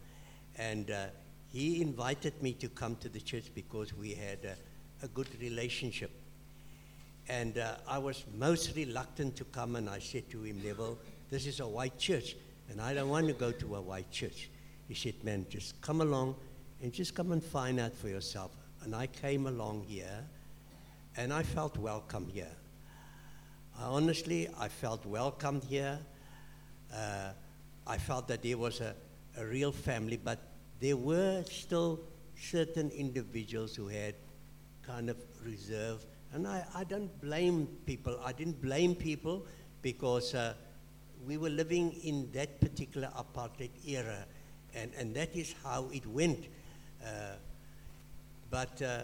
And 0.56 0.90
uh, 0.90 1.06
he 1.52 1.82
invited 1.82 2.42
me 2.42 2.52
to 2.54 2.68
come 2.68 2.96
to 2.96 3.08
the 3.08 3.20
church 3.20 3.50
because 3.54 3.94
we 3.94 4.14
had 4.14 4.38
a, 4.44 5.04
a 5.04 5.08
good 5.08 5.28
relationship. 5.40 6.10
And 7.28 7.58
uh, 7.58 7.76
I 7.88 7.98
was 7.98 8.24
most 8.36 8.76
reluctant 8.76 9.36
to 9.36 9.44
come, 9.44 9.76
and 9.76 9.88
I 9.88 9.98
said 9.98 10.28
to 10.30 10.42
him, 10.42 10.60
Neville, 10.62 10.98
this 11.30 11.46
is 11.46 11.60
a 11.60 11.66
white 11.66 11.98
church 11.98 12.36
and 12.70 12.80
I 12.80 12.94
don't 12.94 13.08
want 13.08 13.26
to 13.28 13.32
go 13.32 13.52
to 13.52 13.76
a 13.76 13.80
white 13.80 14.10
church. 14.10 14.50
He 14.88 14.94
said, 14.94 15.14
Man, 15.22 15.46
just 15.48 15.80
come 15.80 16.00
along 16.00 16.36
and 16.82 16.92
just 16.92 17.14
come 17.14 17.32
and 17.32 17.42
find 17.42 17.80
out 17.80 17.94
for 17.94 18.08
yourself. 18.08 18.52
And 18.82 18.94
I 18.94 19.06
came 19.06 19.46
along 19.46 19.84
here 19.86 20.24
and 21.16 21.32
I 21.32 21.42
felt 21.42 21.76
welcome 21.76 22.28
here. 22.32 22.50
I 23.78 23.84
honestly, 23.84 24.48
I 24.58 24.68
felt 24.68 25.04
welcome 25.06 25.60
here. 25.62 25.98
Uh, 26.92 27.30
I 27.86 27.98
felt 27.98 28.28
that 28.28 28.42
there 28.42 28.58
was 28.58 28.80
a, 28.80 28.94
a 29.36 29.44
real 29.44 29.72
family, 29.72 30.16
but 30.16 30.38
there 30.80 30.96
were 30.96 31.44
still 31.44 32.00
certain 32.40 32.90
individuals 32.90 33.76
who 33.76 33.88
had 33.88 34.14
kind 34.86 35.10
of 35.10 35.16
reserve. 35.44 36.04
And 36.32 36.46
I, 36.46 36.64
I 36.74 36.84
don't 36.84 37.20
blame 37.20 37.68
people. 37.86 38.18
I 38.24 38.32
didn't 38.32 38.60
blame 38.60 38.94
people 38.94 39.46
because 39.82 40.34
uh, 40.34 40.54
we 41.26 41.36
were 41.36 41.50
living 41.50 41.92
in 42.02 42.30
that 42.32 42.60
particular 42.60 43.08
apartheid 43.16 43.70
era, 43.86 44.24
and, 44.74 44.90
and 44.98 45.14
that 45.14 45.34
is 45.36 45.54
how 45.62 45.88
it 45.92 46.06
went. 46.06 46.46
Uh, 47.02 47.36
but 48.50 48.80
uh, 48.82 49.00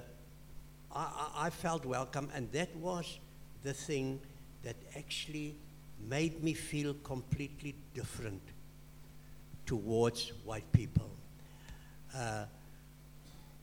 I, 0.94 1.30
I 1.36 1.50
felt 1.50 1.84
welcome, 1.84 2.28
and 2.34 2.50
that 2.52 2.74
was 2.76 3.18
the 3.62 3.72
thing 3.72 4.20
that 4.62 4.76
actually 4.96 5.54
made 6.08 6.42
me 6.42 6.54
feel 6.54 6.94
completely 7.04 7.74
different 7.94 8.42
towards 9.66 10.32
white 10.44 10.70
people. 10.72 11.10
Uh, 12.16 12.44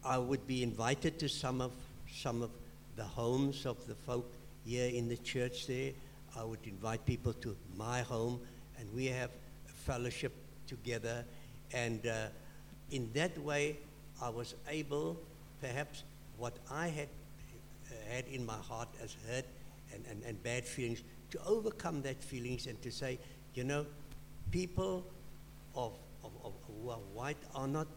I 0.06 0.18
would 0.18 0.48
be 0.48 0.64
invited 0.64 1.20
to 1.20 1.30
some 1.30 1.62
of 1.62 1.72
some 2.10 2.42
of 2.42 2.50
the 2.96 3.04
homes 3.04 3.66
of 3.66 3.86
the 3.88 3.94
folk 3.94 4.32
here 4.66 4.90
in 4.90 5.08
the 5.08 5.18
church 5.18 5.68
there, 5.68 5.92
I 6.36 6.44
would 6.44 6.60
invite 6.66 7.06
people 7.06 7.32
to 7.34 7.56
my 7.78 8.02
home, 8.02 8.40
and 8.78 8.94
we 8.94 9.06
have 9.06 9.30
a 9.70 9.72
fellowship 9.72 10.34
together. 10.68 11.24
And 11.74 12.06
uh, 12.06 12.28
in 12.92 13.10
that 13.14 13.38
way, 13.40 13.78
I 14.22 14.30
was 14.30 14.56
able, 14.68 15.18
perhaps, 15.62 16.04
what 16.38 16.54
I 16.70 16.88
had 16.88 17.08
uh, 17.90 18.14
had 18.14 18.26
in 18.28 18.46
my 18.46 18.58
heart 18.58 18.90
as 19.02 19.16
hurt 19.28 19.46
and, 19.94 20.04
and, 20.10 20.22
and 20.24 20.44
bad 20.44 20.66
feelings, 20.66 21.02
to 21.32 21.40
overcome 21.46 22.02
that 22.04 22.22
feelings 22.22 22.68
and 22.68 22.82
to 22.82 22.92
say, 22.92 23.20
you 23.54 23.64
know, 23.64 23.86
people 24.52 25.06
of, 25.76 25.94
of, 26.24 26.32
of 26.44 26.54
who 26.68 26.90
are 26.90 27.00
white 27.14 27.38
are 27.56 27.68
not 27.68 27.88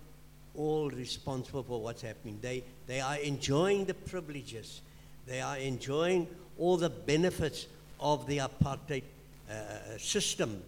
all 0.57 0.91
responsible 0.91 1.63
for 1.63 1.81
what's 1.81 2.03
happening. 2.03 2.39
They, 2.41 2.65
they 2.87 3.01
are 3.01 3.17
enjoying 3.17 3.85
the 3.85 3.95
privileges. 3.95 4.81
They 5.27 5.41
are 5.41 5.57
enjoying 5.57 6.27
all 6.59 6.77
the 6.77 6.91
benefits 6.91 7.67
of 8.01 8.27
the 8.27 8.39
apartheid 8.39 9.05
uh, 9.51 9.99
system. 9.99 10.63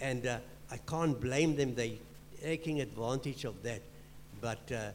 And 0.00 0.26
uh, 0.26 0.38
I 0.70 0.76
can't 0.78 1.20
blame 1.20 1.56
them, 1.56 1.74
they're 1.74 1.90
taking 2.42 2.80
advantage 2.80 3.44
of 3.44 3.62
that. 3.62 3.80
But 4.40 4.70
uh, 4.72 4.90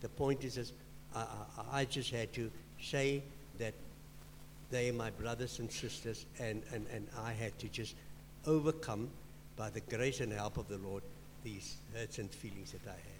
the 0.00 0.08
point 0.08 0.44
is, 0.44 0.56
is 0.56 0.72
I, 1.14 1.20
I, 1.20 1.80
I, 1.80 1.84
just 1.84 2.10
had 2.10 2.32
to 2.34 2.50
say 2.80 3.22
that 3.58 3.74
they 4.70 4.90
my 4.90 5.10
brothers 5.10 5.58
and 5.58 5.70
sisters, 5.70 6.26
and, 6.38 6.62
and, 6.72 6.86
and 6.92 7.06
I 7.22 7.32
had 7.32 7.58
to 7.58 7.68
just 7.68 7.94
overcome, 8.46 9.10
by 9.56 9.70
the 9.70 9.80
grace 9.80 10.20
and 10.20 10.32
help 10.32 10.56
of 10.56 10.68
the 10.68 10.78
Lord, 10.78 11.02
these 11.42 11.76
hurts 11.94 12.18
and 12.18 12.30
feelings 12.30 12.72
that 12.72 12.86
I 12.86 12.92
had. 12.92 13.18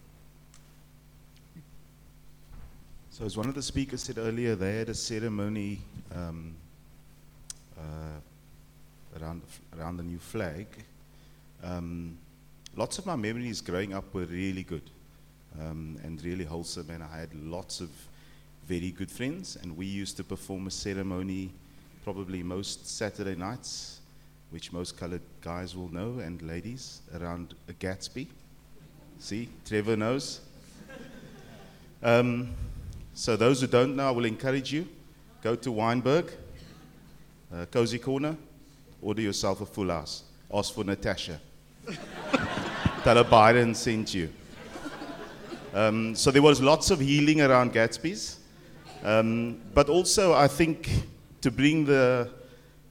So, 3.10 3.24
as 3.24 3.36
one 3.36 3.48
of 3.48 3.54
the 3.54 3.62
speakers 3.62 4.02
said 4.02 4.18
earlier, 4.18 4.54
they 4.54 4.76
had 4.76 4.88
a 4.88 4.94
ceremony 4.94 5.80
um, 6.14 6.54
uh, 7.76 9.20
around, 9.20 9.42
the, 9.42 9.78
around 9.78 9.96
the 9.96 10.04
new 10.04 10.18
flag. 10.18 10.66
Um, 11.64 12.16
lots 12.76 12.98
of 12.98 13.06
my 13.06 13.16
memories 13.16 13.60
growing 13.60 13.92
up 13.92 14.14
were 14.14 14.26
really 14.26 14.62
good 14.62 14.88
um, 15.60 15.98
and 16.04 16.22
really 16.22 16.44
wholesome, 16.44 16.90
and 16.90 17.02
I 17.02 17.18
had 17.20 17.34
lots 17.34 17.80
of 17.80 17.90
very 18.68 18.90
good 18.90 19.10
friends, 19.10 19.56
and 19.62 19.74
we 19.74 19.86
used 19.86 20.18
to 20.18 20.22
perform 20.22 20.66
a 20.66 20.70
ceremony 20.70 21.50
probably 22.04 22.42
most 22.42 22.86
Saturday 22.86 23.34
nights, 23.34 24.00
which 24.50 24.74
most 24.74 24.94
colored 24.94 25.22
guys 25.40 25.74
will 25.74 25.90
know, 25.90 26.18
and 26.18 26.42
ladies, 26.42 27.00
around 27.18 27.54
a 27.70 27.72
Gatsby. 27.72 28.26
See, 29.18 29.48
Trevor 29.64 29.96
knows. 29.96 30.42
Um, 32.02 32.50
so, 33.14 33.36
those 33.36 33.62
who 33.62 33.68
don't 33.68 33.96
know, 33.96 34.06
I 34.06 34.10
will 34.10 34.26
encourage 34.26 34.70
you 34.70 34.86
go 35.42 35.54
to 35.54 35.70
Wynberg, 35.70 36.30
uh, 37.50 37.64
cozy 37.70 37.98
corner, 37.98 38.36
order 39.00 39.22
yourself 39.22 39.62
a 39.62 39.66
full 39.66 39.88
house. 39.88 40.24
Ask 40.52 40.74
for 40.74 40.84
Natasha. 40.84 41.40
Tell 43.02 43.16
her 43.16 43.24
Biden 43.24 43.74
sent 43.74 44.12
you. 44.12 44.28
Um, 45.72 46.14
so 46.14 46.30
there 46.30 46.42
was 46.42 46.60
lots 46.60 46.90
of 46.90 47.00
healing 47.00 47.40
around 47.40 47.72
Gatsby's. 47.72 48.37
Um, 49.04 49.60
but 49.74 49.88
also, 49.88 50.34
I 50.34 50.48
think 50.48 50.90
to 51.40 51.50
bring 51.50 51.84
the, 51.84 52.30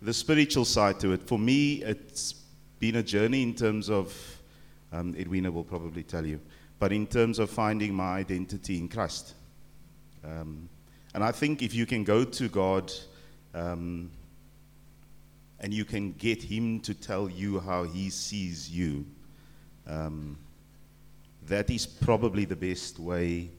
the 0.02 0.14
spiritual 0.14 0.66
side 0.66 1.00
to 1.02 1.12
it, 1.12 1.28
for 1.28 1.38
me, 1.38 1.84
it's 1.84 2.36
been 2.80 2.96
a 2.96 3.04
journey 3.04 3.44
in 3.44 3.54
terms 3.54 3.90
of, 3.90 4.16
um, 4.94 5.16
Edwina 5.20 5.52
will 5.52 5.64
probably 5.64 6.04
tell 6.04 6.26
you, 6.26 6.40
but 6.80 6.92
in 6.92 7.08
terms 7.08 7.40
of 7.40 7.50
finding 7.50 7.94
my 7.94 8.18
identity 8.18 8.78
in 8.78 8.88
Christ. 8.88 9.34
Um, 10.24 10.70
and 11.14 11.24
I 11.24 11.32
think 11.32 11.62
if 11.62 11.74
you 11.74 11.86
can 11.86 12.04
go 12.04 12.24
to 12.24 12.48
God 12.48 12.92
um, 13.54 14.10
and 15.60 15.74
you 15.74 15.84
can 15.84 16.14
get 16.14 16.42
him 16.42 16.80
to 16.82 16.94
tell 16.94 17.30
you 17.30 17.60
how 17.60 17.84
he 17.84 18.10
sees 18.10 18.70
you, 18.70 19.06
um, 19.88 20.38
that 21.48 21.70
is 21.70 21.86
probably 21.86 22.46
the 22.46 22.56
best 22.56 23.00
way 23.00 23.50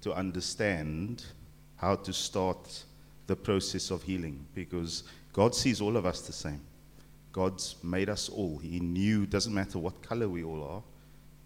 to 0.00 0.12
understand 0.14 1.24
how 1.82 1.96
to 1.96 2.12
start 2.12 2.84
the 3.26 3.36
process 3.36 3.90
of 3.90 4.02
healing. 4.02 4.46
Because 4.54 5.02
God 5.32 5.54
sees 5.54 5.80
all 5.80 5.96
of 5.96 6.06
us 6.06 6.22
the 6.22 6.32
same. 6.32 6.60
God's 7.32 7.76
made 7.82 8.08
us 8.08 8.28
all. 8.28 8.58
He 8.58 8.78
knew, 8.78 9.26
doesn't 9.26 9.52
matter 9.52 9.78
what 9.78 10.00
color 10.00 10.28
we 10.28 10.44
all 10.44 10.62
are, 10.62 10.82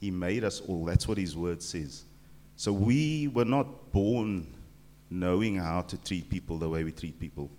He 0.00 0.10
made 0.10 0.44
us 0.44 0.60
all. 0.60 0.84
That's 0.84 1.08
what 1.08 1.16
His 1.18 1.36
word 1.36 1.62
says. 1.62 2.04
So 2.56 2.72
we 2.72 3.28
were 3.28 3.44
not 3.44 3.92
born 3.92 4.46
knowing 5.10 5.56
how 5.56 5.82
to 5.82 5.96
treat 6.04 6.28
people 6.28 6.58
the 6.58 6.68
way 6.68 6.84
we 6.84 6.92
treat 6.92 7.18
people. 7.18 7.50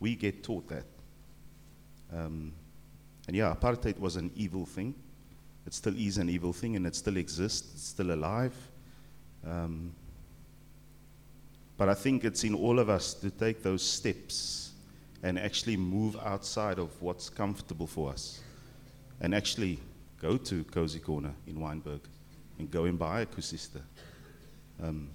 We 0.00 0.16
get 0.16 0.42
taught 0.42 0.68
that. 0.68 0.84
Um, 2.12 2.52
and 3.26 3.36
yeah, 3.36 3.54
apartheid 3.54 3.98
was 3.98 4.16
an 4.16 4.30
evil 4.34 4.66
thing. 4.66 4.94
It 5.66 5.74
still 5.74 5.96
is 5.96 6.18
an 6.18 6.28
evil 6.28 6.52
thing, 6.52 6.76
and 6.76 6.86
it 6.86 6.94
still 6.94 7.16
exists. 7.16 7.74
It's 7.74 7.88
still 7.88 8.12
alive. 8.12 8.54
Um, 9.46 9.92
but 11.76 11.88
I 11.88 11.94
think 11.94 12.24
it's 12.24 12.44
in 12.44 12.54
all 12.54 12.78
of 12.78 12.88
us 12.88 13.14
to 13.14 13.30
take 13.30 13.62
those 13.62 13.82
steps 13.82 14.72
and 15.22 15.38
actually 15.38 15.76
move 15.76 16.16
outside 16.24 16.78
of 16.78 16.90
what's 17.02 17.28
comfortable 17.28 17.86
for 17.86 18.10
us 18.10 18.40
and 19.20 19.34
actually 19.34 19.80
go 20.20 20.36
to 20.36 20.64
Cozy 20.64 21.00
Corner 21.00 21.32
in 21.46 21.56
Wynberg 21.56 22.00
and 22.58 22.70
go 22.70 22.84
and 22.84 22.98
buy 22.98 23.22
a 23.22 23.26
Koesister. 23.26 23.82
Um, 24.82 25.08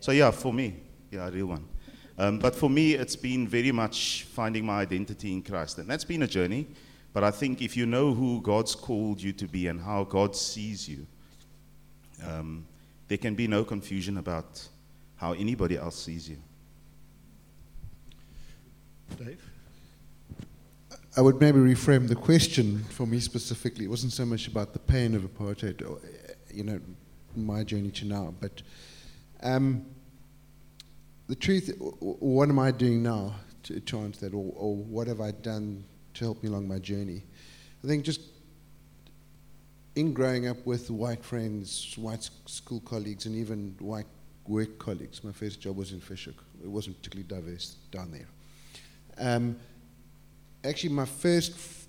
so, 0.00 0.12
yeah, 0.12 0.30
for 0.30 0.52
me, 0.52 0.76
yeah, 1.10 1.28
a 1.28 1.30
real 1.30 1.46
one. 1.46 1.66
Um, 2.16 2.38
but 2.38 2.54
for 2.54 2.70
me, 2.70 2.94
it's 2.94 3.16
been 3.16 3.48
very 3.48 3.72
much 3.72 4.24
finding 4.30 4.64
my 4.64 4.80
identity 4.80 5.32
in 5.32 5.42
Christ. 5.42 5.78
And 5.78 5.88
that's 5.88 6.04
been 6.04 6.22
a 6.22 6.26
journey. 6.26 6.66
But 7.12 7.24
I 7.24 7.30
think 7.30 7.60
if 7.60 7.76
you 7.76 7.86
know 7.86 8.14
who 8.14 8.40
God's 8.40 8.74
called 8.74 9.20
you 9.20 9.32
to 9.34 9.46
be 9.46 9.66
and 9.66 9.80
how 9.80 10.04
God 10.04 10.36
sees 10.36 10.88
you, 10.88 11.06
um, 12.24 12.66
there 13.08 13.18
can 13.18 13.34
be 13.34 13.46
no 13.46 13.64
confusion 13.64 14.18
about 14.18 14.66
how 15.16 15.32
anybody 15.32 15.76
else 15.76 15.96
sees 15.96 16.28
you. 16.28 16.36
Dave? 19.18 19.42
I 21.16 21.20
would 21.20 21.40
maybe 21.40 21.58
reframe 21.58 22.08
the 22.08 22.16
question 22.16 22.82
for 22.90 23.06
me 23.06 23.20
specifically. 23.20 23.84
It 23.84 23.88
wasn't 23.88 24.12
so 24.12 24.26
much 24.26 24.48
about 24.48 24.72
the 24.72 24.80
pain 24.80 25.14
of 25.14 25.22
apartheid, 25.22 25.88
or, 25.88 26.00
you 26.52 26.64
know, 26.64 26.80
my 27.36 27.62
journey 27.62 27.90
to 27.92 28.04
now, 28.04 28.34
but 28.40 28.62
um, 29.42 29.84
the 31.28 31.36
truth. 31.36 31.72
What 31.78 32.48
am 32.48 32.58
I 32.58 32.70
doing 32.70 33.02
now 33.02 33.34
to, 33.64 33.78
to 33.78 33.98
answer 34.00 34.28
that, 34.28 34.34
or, 34.34 34.52
or 34.56 34.76
what 34.76 35.06
have 35.06 35.20
I 35.20 35.30
done 35.30 35.84
to 36.14 36.24
help 36.24 36.42
me 36.42 36.48
along 36.48 36.66
my 36.66 36.78
journey? 36.78 37.22
I 37.82 37.86
think 37.86 38.04
just 38.04 38.20
in 39.94 40.12
growing 40.12 40.48
up 40.48 40.66
with 40.66 40.90
white 40.90 41.24
friends, 41.24 41.94
white 41.96 42.28
school 42.46 42.80
colleagues, 42.80 43.26
and 43.26 43.36
even 43.36 43.76
white 43.78 44.06
work 44.46 44.78
colleagues, 44.78 45.24
my 45.24 45.32
first 45.32 45.60
job 45.60 45.76
was 45.76 45.92
in 45.92 46.00
Fish 46.00 46.26
Hoek. 46.26 46.42
It 46.62 46.68
wasn't 46.68 46.96
particularly 46.98 47.28
diverse 47.28 47.76
down 47.90 48.12
there. 48.12 48.28
Um, 49.18 49.56
actually, 50.64 50.90
my 50.90 51.04
first 51.04 51.52
f- 51.52 51.86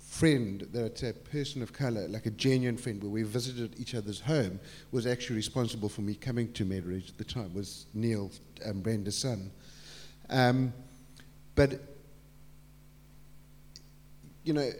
friend, 0.00 0.66
that's 0.72 1.02
a 1.02 1.12
person 1.12 1.62
of 1.62 1.72
color, 1.72 2.08
like 2.08 2.26
a 2.26 2.30
genuine 2.30 2.76
friend, 2.76 3.02
where 3.02 3.10
we 3.10 3.22
visited 3.22 3.78
each 3.78 3.94
other's 3.94 4.20
home, 4.20 4.58
was 4.90 5.06
actually 5.06 5.36
responsible 5.36 5.88
for 5.88 6.02
me 6.02 6.14
coming 6.14 6.52
to 6.52 6.64
Meadowridge 6.64 7.10
at 7.10 7.18
the 7.18 7.24
time, 7.24 7.52
was 7.54 7.86
Neil, 7.94 8.30
um, 8.66 8.80
Brenda's 8.80 9.18
son. 9.18 9.50
Um, 10.28 10.72
but, 11.54 11.80
you 14.44 14.52
know, 14.52 14.70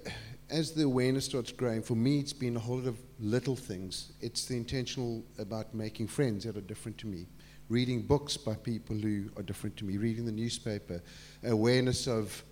as 0.51 0.73
the 0.73 0.85
awareness 0.85 1.25
starts 1.25 1.53
growing, 1.53 1.83
for 1.83 1.95
me, 1.95 2.19
it's 2.19 2.33
been 2.33 2.57
a 2.57 2.61
whole 2.61 2.79
lot 2.79 2.89
of 2.89 2.99
little 3.23 3.57
things. 3.57 4.13
It's 4.21 4.45
the 4.47 4.57
intentional 4.57 5.23
about 5.39 5.73
making 5.75 6.09
friends 6.09 6.45
that 6.45 6.57
are 6.57 6.61
different 6.63 6.99
to 6.99 7.07
me, 7.07 7.27
reading 7.69 8.03
books 8.03 8.37
by 8.37 8.55
people 8.55 8.97
who 8.97 9.31
are 9.37 9.43
different 9.43 9.77
to 9.79 9.85
me, 9.85 9.97
reading 9.97 10.27
the 10.27 10.33
newspaper, 10.33 11.01
awareness 11.45 12.09
of 12.09 12.43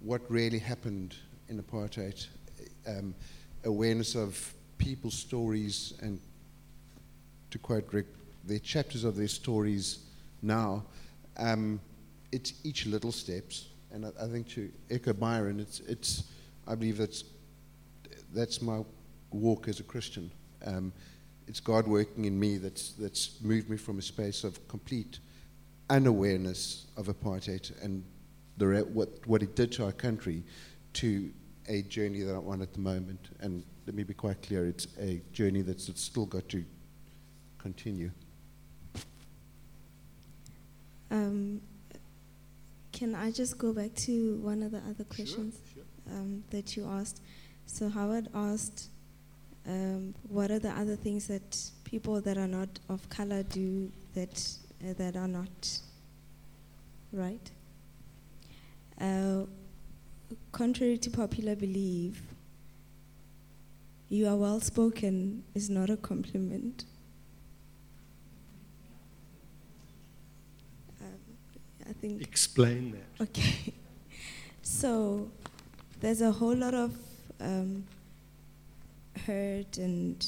what 0.00 0.22
really 0.30 0.60
happened 0.60 1.16
in 1.48 1.60
apartheid, 1.60 2.26
um, 2.86 3.14
awareness 3.64 4.14
of 4.14 4.54
people's 4.78 5.14
stories, 5.14 5.94
and 6.00 6.20
to 7.50 7.58
quote 7.58 7.92
Rick, 7.92 8.06
their 8.44 8.60
chapters 8.60 9.04
of 9.04 9.16
their 9.16 9.28
stories 9.28 10.06
now. 10.40 10.84
Um, 11.36 11.80
it's 12.30 12.54
each 12.64 12.86
little 12.86 13.12
steps, 13.12 13.68
and 13.90 14.06
I, 14.06 14.10
I 14.22 14.28
think 14.28 14.48
to 14.50 14.70
echo 14.88 15.12
Byron, 15.12 15.58
it's, 15.58 15.80
it's 15.80 16.24
I 16.66 16.76
believe 16.76 16.96
that's 16.96 17.24
that's 18.32 18.62
my 18.62 18.82
walk 19.34 19.68
as 19.68 19.80
a 19.80 19.82
Christian. 19.82 20.30
Um, 20.64 20.92
it's 21.48 21.60
God 21.60 21.86
working 21.86 22.24
in 22.24 22.38
me 22.38 22.56
that's, 22.56 22.92
that's 22.92 23.40
moved 23.42 23.68
me 23.68 23.76
from 23.76 23.98
a 23.98 24.02
space 24.02 24.44
of 24.44 24.66
complete 24.68 25.18
unawareness 25.90 26.86
of 26.96 27.06
apartheid 27.06 27.72
and 27.82 28.04
the, 28.58 28.86
what, 28.92 29.08
what 29.26 29.42
it 29.42 29.56
did 29.56 29.72
to 29.72 29.84
our 29.84 29.92
country 29.92 30.42
to 30.94 31.30
a 31.68 31.82
journey 31.82 32.22
that 32.22 32.34
I'm 32.34 32.48
on 32.48 32.62
at 32.62 32.72
the 32.72 32.80
moment. 32.80 33.28
And 33.40 33.64
let 33.86 33.94
me 33.94 34.02
be 34.02 34.14
quite 34.14 34.42
clear 34.42 34.66
it's 34.66 34.86
a 35.00 35.20
journey 35.32 35.62
that's, 35.62 35.86
that's 35.86 36.02
still 36.02 36.26
got 36.26 36.48
to 36.50 36.64
continue. 37.58 38.10
Um, 41.10 41.60
can 42.92 43.14
I 43.14 43.30
just 43.30 43.58
go 43.58 43.72
back 43.72 43.94
to 43.96 44.36
one 44.36 44.62
of 44.62 44.70
the 44.70 44.78
other 44.78 45.04
questions 45.04 45.60
Sure, 45.74 45.82
um, 46.10 46.44
that 46.50 46.76
you 46.76 46.86
asked? 46.86 47.20
So 47.66 47.88
Howard 47.88 48.28
asked, 48.34 48.88
um, 49.66 50.14
what 50.28 50.50
are 50.50 50.58
the 50.58 50.70
other 50.70 50.96
things 50.96 51.26
that 51.28 51.56
people 51.84 52.20
that 52.20 52.36
are 52.36 52.48
not 52.48 52.68
of 52.88 53.08
color 53.08 53.42
do 53.44 53.90
that 54.14 54.48
uh, 54.84 54.92
that 54.94 55.16
are 55.16 55.28
not 55.28 55.80
right? 57.12 57.50
Uh, 59.00 59.42
contrary 60.52 60.98
to 60.98 61.10
popular 61.10 61.54
belief, 61.56 62.22
you 64.08 64.26
are 64.28 64.36
well 64.36 64.60
spoken 64.60 65.42
is 65.54 65.70
not 65.70 65.90
a 65.90 65.96
compliment. 65.96 66.84
Um, 71.00 71.06
I 71.88 71.92
think 71.92 72.22
Explain 72.22 72.92
that. 72.92 73.22
Okay. 73.24 73.72
So 74.64 75.30
there's 76.00 76.20
a 76.22 76.30
whole 76.32 76.54
lot 76.56 76.72
of 76.74 76.96
um, 77.40 77.84
hurt 79.26 79.78
and 79.78 80.26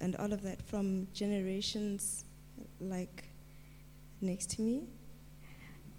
and 0.00 0.16
all 0.16 0.32
of 0.32 0.42
that 0.42 0.62
from 0.62 1.06
generations 1.12 2.24
like 2.80 3.24
next 4.20 4.50
to 4.50 4.62
me, 4.62 4.84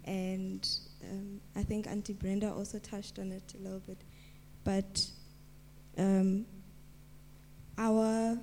and 0.05 0.67
um, 1.09 1.41
I 1.55 1.63
think 1.63 1.87
Auntie 1.87 2.13
Brenda 2.13 2.51
also 2.51 2.79
touched 2.79 3.19
on 3.19 3.31
it 3.31 3.53
a 3.59 3.63
little 3.63 3.79
bit, 3.79 3.97
but 4.63 5.05
um, 5.97 6.45
our 7.77 8.37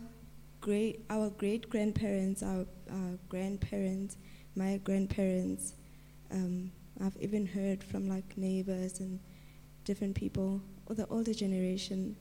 great 0.60 1.04
our 1.10 1.30
great 1.30 1.68
grandparents, 1.70 2.42
our, 2.42 2.66
our 2.90 3.18
grandparents, 3.28 4.16
my 4.54 4.78
grandparents. 4.78 5.74
Um, 6.30 6.72
I've 7.02 7.16
even 7.20 7.46
heard 7.46 7.82
from 7.84 8.08
like 8.08 8.36
neighbors 8.36 9.00
and 9.00 9.20
different 9.84 10.14
people, 10.14 10.60
or 10.86 10.94
the 10.96 11.06
older 11.06 11.32
generation, 11.32 12.16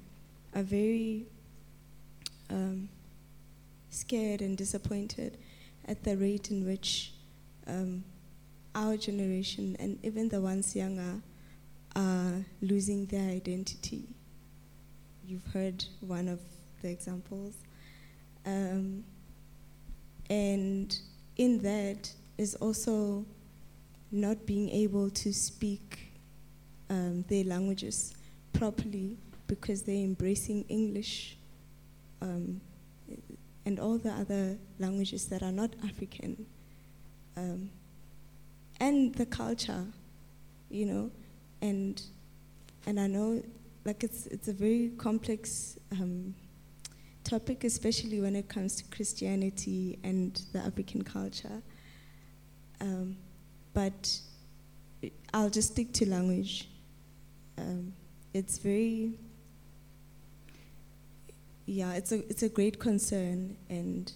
are 0.55 0.63
very 0.63 1.25
um, 2.49 2.89
scared 3.89 4.41
and 4.41 4.57
disappointed 4.57 5.37
at 5.85 6.03
the 6.03 6.15
rate 6.17 6.51
in 6.51 6.65
which 6.65 7.13
um, 7.67 8.03
our 8.75 8.97
generation 8.97 9.75
and 9.79 9.97
even 10.03 10.29
the 10.29 10.39
ones 10.39 10.75
younger 10.75 11.21
are 11.95 12.45
losing 12.61 13.05
their 13.07 13.29
identity. 13.29 14.03
You've 15.25 15.45
heard 15.53 15.83
one 16.01 16.27
of 16.27 16.39
the 16.81 16.89
examples. 16.89 17.55
Um, 18.45 19.03
and 20.29 20.97
in 21.37 21.59
that 21.59 22.11
is 22.37 22.55
also 22.55 23.25
not 24.11 24.45
being 24.45 24.69
able 24.69 25.09
to 25.09 25.33
speak 25.33 26.11
um, 26.89 27.25
their 27.27 27.43
languages 27.43 28.15
properly 28.53 29.17
because 29.47 29.83
they're 29.83 29.95
embracing 29.95 30.63
English 30.69 31.36
um, 32.21 32.61
and 33.65 33.79
all 33.79 33.97
the 33.97 34.11
other 34.11 34.57
languages 34.79 35.25
that 35.27 35.43
are 35.43 35.51
not 35.51 35.71
African. 35.83 36.45
Um, 37.35 37.69
and 38.79 39.13
the 39.15 39.25
culture, 39.25 39.85
you 40.69 40.85
know, 40.85 41.11
and 41.61 42.01
and 42.85 42.99
I 42.99 43.07
know 43.07 43.43
like 43.85 44.03
it's 44.03 44.27
it's 44.27 44.47
a 44.47 44.53
very 44.53 44.91
complex 44.97 45.77
um, 45.91 46.33
topic, 47.23 47.63
especially 47.63 48.21
when 48.21 48.35
it 48.35 48.47
comes 48.47 48.75
to 48.75 48.83
Christianity 48.95 49.99
and 50.03 50.41
the 50.53 50.59
African 50.59 51.03
culture. 51.03 51.61
Um, 52.79 53.17
but 53.73 54.19
I'll 55.33 55.49
just 55.49 55.73
stick 55.73 55.93
to 55.93 56.09
language. 56.09 56.69
Um, 57.57 57.93
it's 58.33 58.57
very, 58.57 59.13
yeah, 61.67 61.93
it's 61.93 62.13
a 62.13 62.19
it's 62.29 62.43
a 62.43 62.49
great 62.49 62.79
concern, 62.79 63.57
and 63.69 64.11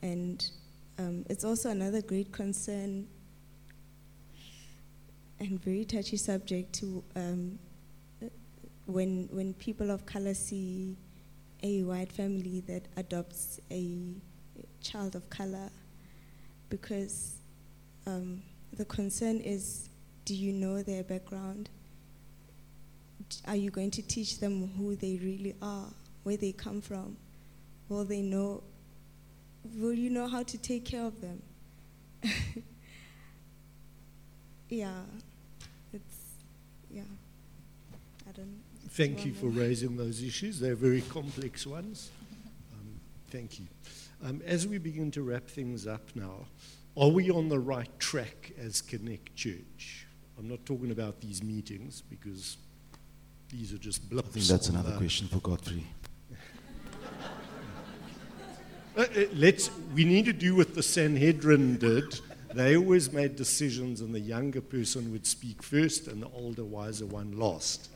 and 0.00 0.50
um, 0.98 1.26
it's 1.28 1.44
also 1.44 1.68
another 1.68 2.00
great 2.00 2.32
concern 2.32 3.06
and 5.38 5.62
very 5.62 5.84
touchy 5.84 6.16
subject 6.16 6.72
to 6.72 7.04
um, 7.14 7.58
when 8.86 9.28
when 9.30 9.52
people 9.54 9.90
of 9.90 10.06
color 10.06 10.32
see 10.32 10.96
a 11.62 11.82
white 11.82 12.10
family 12.10 12.64
that 12.66 12.86
adopts 12.96 13.60
a 13.70 14.14
child 14.80 15.14
of 15.14 15.28
color, 15.28 15.68
because 16.70 17.34
um, 18.06 18.42
the 18.72 18.86
concern 18.86 19.38
is, 19.40 19.90
do 20.24 20.34
you 20.34 20.50
know 20.50 20.82
their 20.82 21.02
background? 21.02 21.68
Are 23.46 23.56
you 23.56 23.70
going 23.70 23.90
to 23.90 24.02
teach 24.02 24.40
them 24.40 24.70
who 24.78 24.96
they 24.96 25.18
really 25.22 25.54
are, 25.60 25.88
where 26.26 26.36
they 26.36 26.50
come 26.50 26.80
from? 26.80 27.16
Will 27.88 28.04
they 28.04 28.20
know? 28.20 28.64
Will 29.76 29.92
you 29.92 30.10
know 30.10 30.26
how 30.26 30.42
to 30.42 30.58
take 30.58 30.84
care 30.84 31.04
of 31.04 31.20
them? 31.20 31.40
yeah, 34.68 34.90
it's 35.92 36.16
yeah. 36.90 37.02
I 38.28 38.32
don't. 38.32 38.58
Thank 38.88 39.24
you 39.24 39.34
for 39.34 39.46
raising 39.46 39.96
those 39.96 40.20
issues. 40.20 40.58
They're 40.58 40.74
very 40.74 41.02
complex 41.02 41.64
ones. 41.64 42.10
Um, 42.74 42.98
thank 43.30 43.60
you. 43.60 43.66
Um, 44.24 44.42
as 44.44 44.66
we 44.66 44.78
begin 44.78 45.12
to 45.12 45.22
wrap 45.22 45.46
things 45.46 45.86
up 45.86 46.08
now, 46.16 46.46
are 46.96 47.08
we 47.08 47.30
on 47.30 47.48
the 47.48 47.60
right 47.60 48.00
track 48.00 48.52
as 48.58 48.80
Connect 48.80 49.36
Church? 49.36 50.06
I'm 50.36 50.48
not 50.48 50.66
talking 50.66 50.90
about 50.90 51.20
these 51.20 51.44
meetings 51.44 52.02
because 52.10 52.56
these 53.48 53.72
are 53.72 53.78
just 53.78 54.10
blips. 54.10 54.30
I 54.30 54.32
think 54.32 54.46
that's 54.46 54.68
another 54.70 54.90
the- 54.90 54.96
question 54.96 55.28
for 55.28 55.38
Godfrey. 55.38 55.84
Uh, 58.96 59.02
uh, 59.02 59.24
let's, 59.34 59.70
we 59.94 60.06
need 60.06 60.24
to 60.24 60.32
do 60.32 60.56
what 60.56 60.74
the 60.74 60.82
Sanhedrin 60.82 61.76
did. 61.76 62.18
They 62.54 62.78
always 62.78 63.12
made 63.12 63.36
decisions, 63.36 64.00
and 64.00 64.14
the 64.14 64.20
younger 64.20 64.62
person 64.62 65.12
would 65.12 65.26
speak 65.26 65.62
first, 65.62 66.08
and 66.08 66.22
the 66.22 66.30
older, 66.34 66.64
wiser 66.64 67.04
one 67.04 67.38
last. 67.38 67.90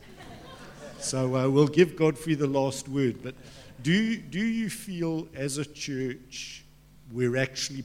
So 0.99 1.35
uh, 1.35 1.49
we'll 1.49 1.67
give 1.67 1.95
Godfrey 1.95 2.35
the 2.35 2.45
last 2.45 2.87
word. 2.87 3.23
But 3.23 3.33
do, 3.81 4.15
do 4.15 4.37
you 4.37 4.69
feel, 4.69 5.27
as 5.33 5.57
a 5.57 5.65
church, 5.65 6.63
we're 7.11 7.37
actually 7.37 7.83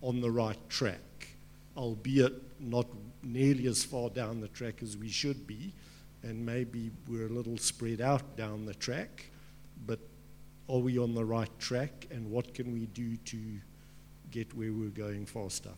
on 0.00 0.20
the 0.20 0.30
right 0.30 0.70
track, 0.70 1.30
albeit 1.76 2.34
not 2.60 2.86
nearly 3.24 3.66
as 3.66 3.82
far 3.82 4.08
down 4.08 4.40
the 4.40 4.48
track 4.48 4.84
as 4.84 4.96
we 4.96 5.08
should 5.08 5.48
be, 5.48 5.72
and 6.22 6.46
maybe 6.46 6.92
we're 7.08 7.26
a 7.26 7.30
little 7.30 7.58
spread 7.58 8.00
out 8.00 8.36
down 8.36 8.66
the 8.66 8.74
track, 8.74 9.26
but 9.84 9.98
are 10.70 10.78
we 10.78 10.98
on 10.98 11.14
the 11.14 11.24
right 11.24 11.50
track 11.58 12.06
and 12.10 12.30
what 12.30 12.54
can 12.54 12.72
we 12.72 12.86
do 12.86 13.16
to 13.16 13.38
get 14.30 14.54
where 14.54 14.72
we're 14.72 14.88
going 14.88 15.26
faster? 15.26 15.72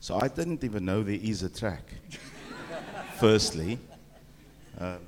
So 0.00 0.18
I 0.20 0.28
didn't 0.28 0.64
even 0.64 0.84
know 0.84 1.02
there 1.02 1.18
is 1.20 1.42
a 1.42 1.48
track, 1.48 1.82
firstly. 3.18 3.78
Um, 4.78 4.98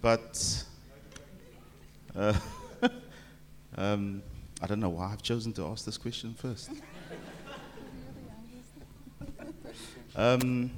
but 0.00 0.64
uh, 2.14 2.34
um, 3.76 4.22
I 4.62 4.66
don't 4.66 4.80
know 4.80 4.90
why 4.90 5.12
I've 5.12 5.22
chosen 5.22 5.52
to 5.54 5.66
ask 5.66 5.84
this 5.84 5.98
question 5.98 6.34
first. 6.34 6.70
Um, 10.18 10.70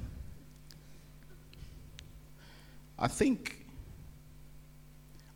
I 2.99 3.07
think 3.07 3.65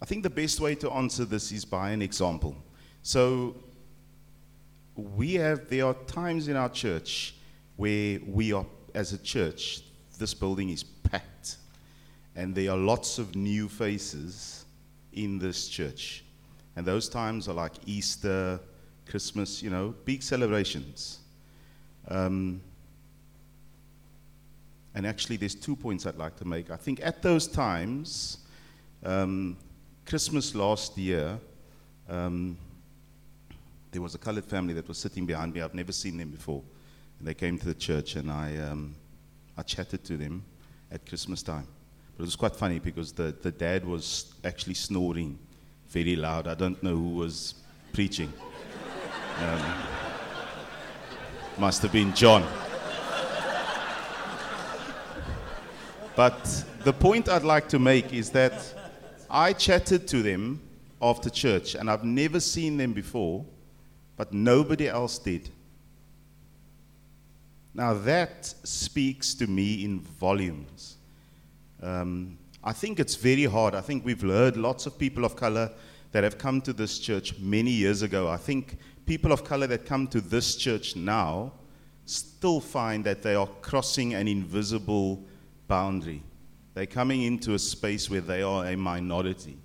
I 0.02 0.06
think 0.06 0.24
the 0.24 0.30
best 0.30 0.60
way 0.60 0.76
to 0.76 0.92
answer 0.92 1.24
this 1.24 1.54
is 1.54 1.64
by 1.64 1.92
an 1.92 2.02
example. 2.02 2.58
So 3.04 3.56
we 4.96 5.36
have 5.36 5.70
there 5.70 5.86
are 5.86 5.94
times 6.06 6.50
in 6.50 6.58
our 6.58 6.68
church 6.68 7.36
where 7.78 8.20
we 8.28 8.52
are 8.52 8.66
as 8.94 9.14
a 9.14 9.18
church 9.18 9.82
this 10.20 10.34
building 10.34 10.70
is 10.70 10.84
packed. 10.84 11.58
And 12.36 12.54
there 12.54 12.72
are 12.72 12.78
lots 12.78 13.18
of 13.18 13.36
new 13.36 13.70
faces 13.70 14.66
in 15.14 15.40
this 15.40 15.68
church. 15.68 16.24
And 16.76 16.86
those 16.86 17.08
times 17.08 17.48
are 17.48 17.54
like 17.54 17.74
easter 17.86 18.60
christmas 19.06 19.62
you 19.62 19.70
know 19.70 19.96
big 20.04 20.22
celebrations. 20.22 21.20
Um, 22.10 22.62
and 24.96 25.06
actually 25.08 25.38
there's 25.38 25.56
two 25.56 25.76
points 25.76 26.06
i'd 26.06 26.16
like 26.18 26.36
to 26.36 26.46
make 26.46 26.70
i 26.70 26.76
think 26.76 27.00
at 27.04 27.22
those 27.22 27.48
times 27.48 28.40
um, 29.04 29.58
christmas 30.06 30.56
last 30.56 30.98
year 30.98 31.40
um, 32.10 32.58
there 33.94 34.02
was 34.02 34.16
a 34.16 34.18
colored 34.18 34.44
family 34.44 34.74
that 34.74 34.88
was 34.88 34.98
sitting 34.98 35.26
behind 35.26 35.54
me. 35.54 35.62
I've 35.62 35.76
never 35.76 35.92
seen 35.92 36.18
them 36.18 36.30
before. 36.30 36.64
And 37.20 37.28
they 37.28 37.36
came 37.36 37.58
to 37.60 37.66
the 37.66 37.76
church 37.76 38.16
and 38.16 38.30
I, 38.30 38.58
um, 38.58 38.96
I 39.56 39.62
chatted 39.62 40.04
to 40.06 40.18
them 40.18 40.44
at 40.92 41.08
Christmas 41.08 41.44
time. 41.44 41.68
But 42.18 42.24
it 42.24 42.26
was 42.26 42.36
quite 42.36 42.56
funny 42.56 42.80
because 42.80 43.14
the, 43.14 43.36
the 43.42 43.52
dad 43.52 43.86
was 43.86 44.34
actually 44.44 44.74
snoring 44.74 45.38
very 45.90 46.16
loud. 46.16 46.48
I 46.48 46.56
don't 46.56 46.82
know 46.84 46.96
who 46.96 47.10
was 47.10 47.56
preaching. 47.94 48.34
Um, 49.40 49.60
must 51.58 51.82
have 51.82 51.92
been 51.92 52.14
John. 52.14 52.48
But 56.16 56.64
the 56.84 56.94
point 56.94 57.28
I'd 57.28 57.44
like 57.44 57.68
to 57.70 57.80
make 57.80 58.14
is 58.14 58.30
that 58.32 58.54
I 59.30 59.54
chatted 59.54 60.08
to 60.10 60.22
them 60.22 60.62
after 61.02 61.30
church, 61.30 61.74
and 61.74 61.90
I've 61.90 62.04
never 62.04 62.40
seen 62.40 62.78
them 62.78 62.94
before, 62.94 63.44
but 64.16 64.32
nobody 64.32 64.88
else 64.88 65.18
did. 65.18 65.50
Now 67.74 67.96
that 67.96 68.46
speaks 68.64 69.34
to 69.36 69.48
me 69.48 69.84
in 69.84 70.02
volumes. 70.02 70.98
Um, 71.82 72.38
I 72.64 72.74
think 72.74 73.00
it's 73.00 73.16
very 73.16 73.46
hard. 73.46 73.74
I 73.74 73.82
think 73.82 74.06
we've 74.06 74.22
heard 74.22 74.56
lots 74.56 74.86
of 74.86 74.98
people 75.00 75.26
of 75.26 75.36
color 75.36 75.72
that 76.12 76.24
have 76.24 76.38
come 76.38 76.62
to 76.62 76.74
this 76.74 77.00
church 77.00 77.38
many 77.40 77.72
years 77.72 78.04
ago. 78.04 78.30
I 78.30 78.38
think 78.38 78.78
people 79.08 79.32
of 79.32 79.44
color 79.44 79.66
that 79.66 79.88
come 79.88 80.08
to 80.10 80.22
this 80.22 80.56
church 80.56 80.96
now 80.96 81.54
still 82.06 82.60
find 82.62 83.04
that 83.06 83.24
they 83.24 83.34
are 83.34 83.50
crossing 83.62 84.14
an 84.14 84.28
invisible 84.28 85.24
boundary. 85.68 86.24
They're 86.74 86.86
coming 86.86 87.22
into 87.24 87.54
a 87.54 87.60
space 87.60 88.10
where 88.10 88.22
they 88.22 88.42
are 88.42 88.66
a 88.66 88.76
minority. 88.76 89.58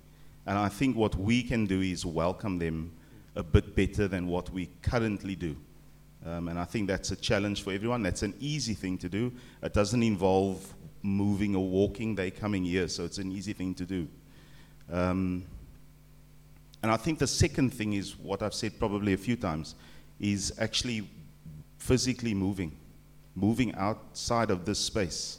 And 0.45 0.57
I 0.57 0.69
think 0.69 0.95
what 0.95 1.15
we 1.15 1.43
can 1.43 1.65
do 1.65 1.81
is 1.81 2.05
welcome 2.05 2.59
them 2.59 2.91
a 3.35 3.43
bit 3.43 3.75
better 3.75 4.07
than 4.07 4.27
what 4.27 4.49
we 4.49 4.69
currently 4.81 5.35
do. 5.35 5.55
Um, 6.25 6.49
and 6.49 6.59
I 6.59 6.65
think 6.65 6.87
that's 6.87 7.11
a 7.11 7.15
challenge 7.15 7.63
for 7.63 7.71
everyone. 7.71 8.03
That's 8.03 8.23
an 8.23 8.33
easy 8.39 8.73
thing 8.73 8.97
to 8.99 9.09
do. 9.09 9.31
It 9.63 9.73
doesn't 9.73 10.03
involve 10.03 10.73
moving 11.01 11.55
or 11.55 11.67
walking. 11.67 12.15
They're 12.15 12.31
coming 12.31 12.65
here, 12.65 12.87
so 12.87 13.05
it's 13.05 13.17
an 13.17 13.31
easy 13.31 13.53
thing 13.53 13.73
to 13.75 13.85
do. 13.85 14.07
Um, 14.91 15.45
and 16.81 16.91
I 16.91 16.97
think 16.97 17.19
the 17.19 17.27
second 17.27 17.73
thing 17.73 17.93
is 17.93 18.17
what 18.17 18.41
I've 18.41 18.53
said 18.53 18.79
probably 18.79 19.13
a 19.13 19.17
few 19.17 19.35
times 19.35 19.75
is 20.19 20.53
actually 20.59 21.07
physically 21.77 22.33
moving, 22.33 22.75
moving 23.35 23.73
outside 23.75 24.51
of 24.51 24.65
this 24.65 24.79
space. 24.79 25.38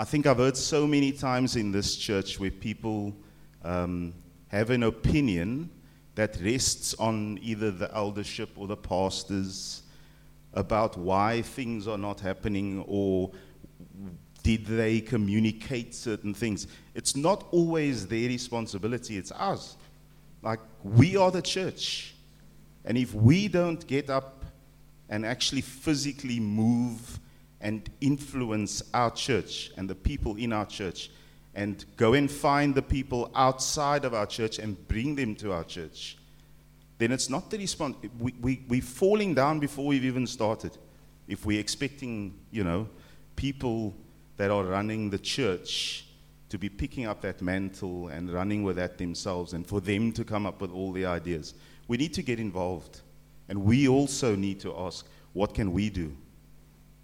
I 0.00 0.04
think 0.04 0.28
I've 0.28 0.36
heard 0.36 0.56
so 0.56 0.86
many 0.86 1.10
times 1.10 1.56
in 1.56 1.72
this 1.72 1.96
church 1.96 2.38
where 2.38 2.52
people 2.52 3.16
um, 3.64 4.14
have 4.46 4.70
an 4.70 4.84
opinion 4.84 5.70
that 6.14 6.40
rests 6.40 6.94
on 7.00 7.40
either 7.42 7.72
the 7.72 7.92
eldership 7.92 8.50
or 8.54 8.68
the 8.68 8.76
pastors 8.76 9.82
about 10.54 10.96
why 10.96 11.42
things 11.42 11.88
are 11.88 11.98
not 11.98 12.20
happening 12.20 12.84
or 12.86 13.32
did 14.44 14.66
they 14.66 15.00
communicate 15.00 15.96
certain 15.96 16.32
things. 16.32 16.68
It's 16.94 17.16
not 17.16 17.48
always 17.50 18.06
their 18.06 18.28
responsibility, 18.28 19.16
it's 19.16 19.32
ours. 19.32 19.76
Like, 20.42 20.60
we 20.84 21.16
are 21.16 21.32
the 21.32 21.42
church. 21.42 22.14
And 22.84 22.96
if 22.96 23.12
we 23.14 23.48
don't 23.48 23.84
get 23.88 24.10
up 24.10 24.44
and 25.08 25.26
actually 25.26 25.62
physically 25.62 26.38
move 26.38 27.18
and 27.60 27.88
influence 28.00 28.82
our 28.94 29.10
church 29.10 29.72
and 29.76 29.88
the 29.88 29.94
people 29.94 30.36
in 30.36 30.52
our 30.52 30.66
church, 30.66 31.10
and 31.54 31.84
go 31.96 32.14
and 32.14 32.30
find 32.30 32.74
the 32.74 32.82
people 32.82 33.30
outside 33.34 34.04
of 34.04 34.14
our 34.14 34.26
church 34.26 34.58
and 34.58 34.86
bring 34.86 35.16
them 35.16 35.34
to 35.34 35.52
our 35.52 35.64
church, 35.64 36.16
then 36.98 37.12
it's 37.12 37.28
not 37.28 37.50
the 37.50 37.58
response. 37.58 37.96
We, 38.18 38.34
we, 38.40 38.64
we're 38.68 38.82
falling 38.82 39.34
down 39.34 39.58
before 39.58 39.86
we've 39.86 40.04
even 40.04 40.26
started. 40.26 40.76
If 41.26 41.46
we're 41.46 41.60
expecting, 41.60 42.34
you 42.50 42.64
know, 42.64 42.88
people 43.36 43.94
that 44.36 44.50
are 44.50 44.64
running 44.64 45.10
the 45.10 45.18
church 45.18 46.06
to 46.48 46.58
be 46.58 46.68
picking 46.68 47.06
up 47.06 47.20
that 47.22 47.42
mantle 47.42 48.08
and 48.08 48.30
running 48.32 48.62
with 48.62 48.76
that 48.76 48.98
themselves 48.98 49.52
and 49.52 49.66
for 49.66 49.80
them 49.80 50.12
to 50.12 50.24
come 50.24 50.46
up 50.46 50.60
with 50.60 50.70
all 50.70 50.92
the 50.92 51.04
ideas. 51.04 51.54
We 51.88 51.96
need 51.96 52.14
to 52.14 52.22
get 52.22 52.38
involved. 52.38 53.00
And 53.48 53.64
we 53.64 53.88
also 53.88 54.34
need 54.34 54.60
to 54.60 54.76
ask, 54.76 55.06
what 55.32 55.54
can 55.54 55.72
we 55.72 55.90
do? 55.90 56.16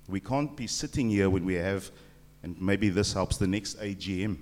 We 0.08 0.20
can't 0.20 0.54
be 0.56 0.66
sitting 0.66 1.08
here 1.08 1.30
when 1.30 1.44
we 1.44 1.54
have, 1.54 1.90
and 2.42 2.60
maybe 2.60 2.90
this 2.90 3.12
helps 3.12 3.36
the 3.36 3.46
next 3.46 3.80
AGM, 3.80 4.36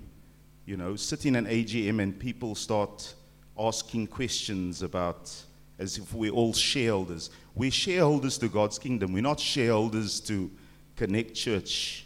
you 0.65 0.77
know, 0.77 0.95
sit 0.95 1.25
in 1.25 1.35
an 1.35 1.45
AGM 1.45 2.01
and 2.01 2.17
people 2.17 2.55
start 2.55 3.13
asking 3.57 4.07
questions 4.07 4.81
about 4.81 5.31
as 5.79 5.97
if 5.97 6.13
we're 6.13 6.31
all 6.31 6.53
shareholders. 6.53 7.29
We're 7.55 7.71
shareholders 7.71 8.37
to 8.39 8.47
God's 8.47 8.79
kingdom. 8.79 9.13
We're 9.13 9.21
not 9.21 9.39
shareholders 9.39 10.19
to 10.21 10.51
Connect 10.95 11.33
Church. 11.33 12.05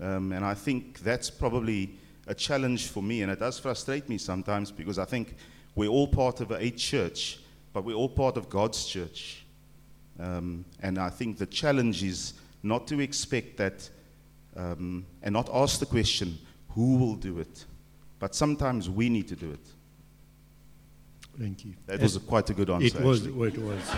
Um, 0.00 0.32
and 0.32 0.44
I 0.44 0.54
think 0.54 1.00
that's 1.00 1.30
probably 1.30 1.98
a 2.26 2.34
challenge 2.34 2.88
for 2.88 3.02
me, 3.02 3.22
and 3.22 3.30
it 3.30 3.38
does 3.38 3.58
frustrate 3.58 4.08
me 4.08 4.18
sometimes 4.18 4.70
because 4.70 4.98
I 4.98 5.04
think 5.04 5.36
we're 5.74 5.90
all 5.90 6.08
part 6.08 6.40
of 6.40 6.50
a 6.50 6.70
church, 6.70 7.38
but 7.72 7.84
we're 7.84 7.96
all 7.96 8.08
part 8.08 8.36
of 8.36 8.48
God's 8.48 8.86
church. 8.86 9.44
Um, 10.18 10.64
and 10.80 10.98
I 10.98 11.10
think 11.10 11.38
the 11.38 11.46
challenge 11.46 12.02
is 12.02 12.34
not 12.64 12.86
to 12.88 13.00
expect 13.00 13.56
that 13.58 13.88
um, 14.56 15.06
and 15.22 15.32
not 15.32 15.48
ask 15.52 15.80
the 15.80 15.86
question, 15.86 16.38
who 16.70 16.96
will 16.96 17.16
do 17.16 17.38
it? 17.38 17.64
But 18.18 18.34
sometimes 18.34 18.88
we 18.88 19.08
need 19.08 19.28
to 19.28 19.36
do 19.36 19.50
it. 19.50 19.66
Thank 21.38 21.64
you. 21.64 21.74
That 21.86 22.00
was 22.00 22.16
a, 22.16 22.20
quite 22.20 22.48
a 22.50 22.54
good 22.54 22.70
answer. 22.70 22.98
It 22.98 23.04
was. 23.04 23.26
It 23.26 23.34
was. 23.34 23.96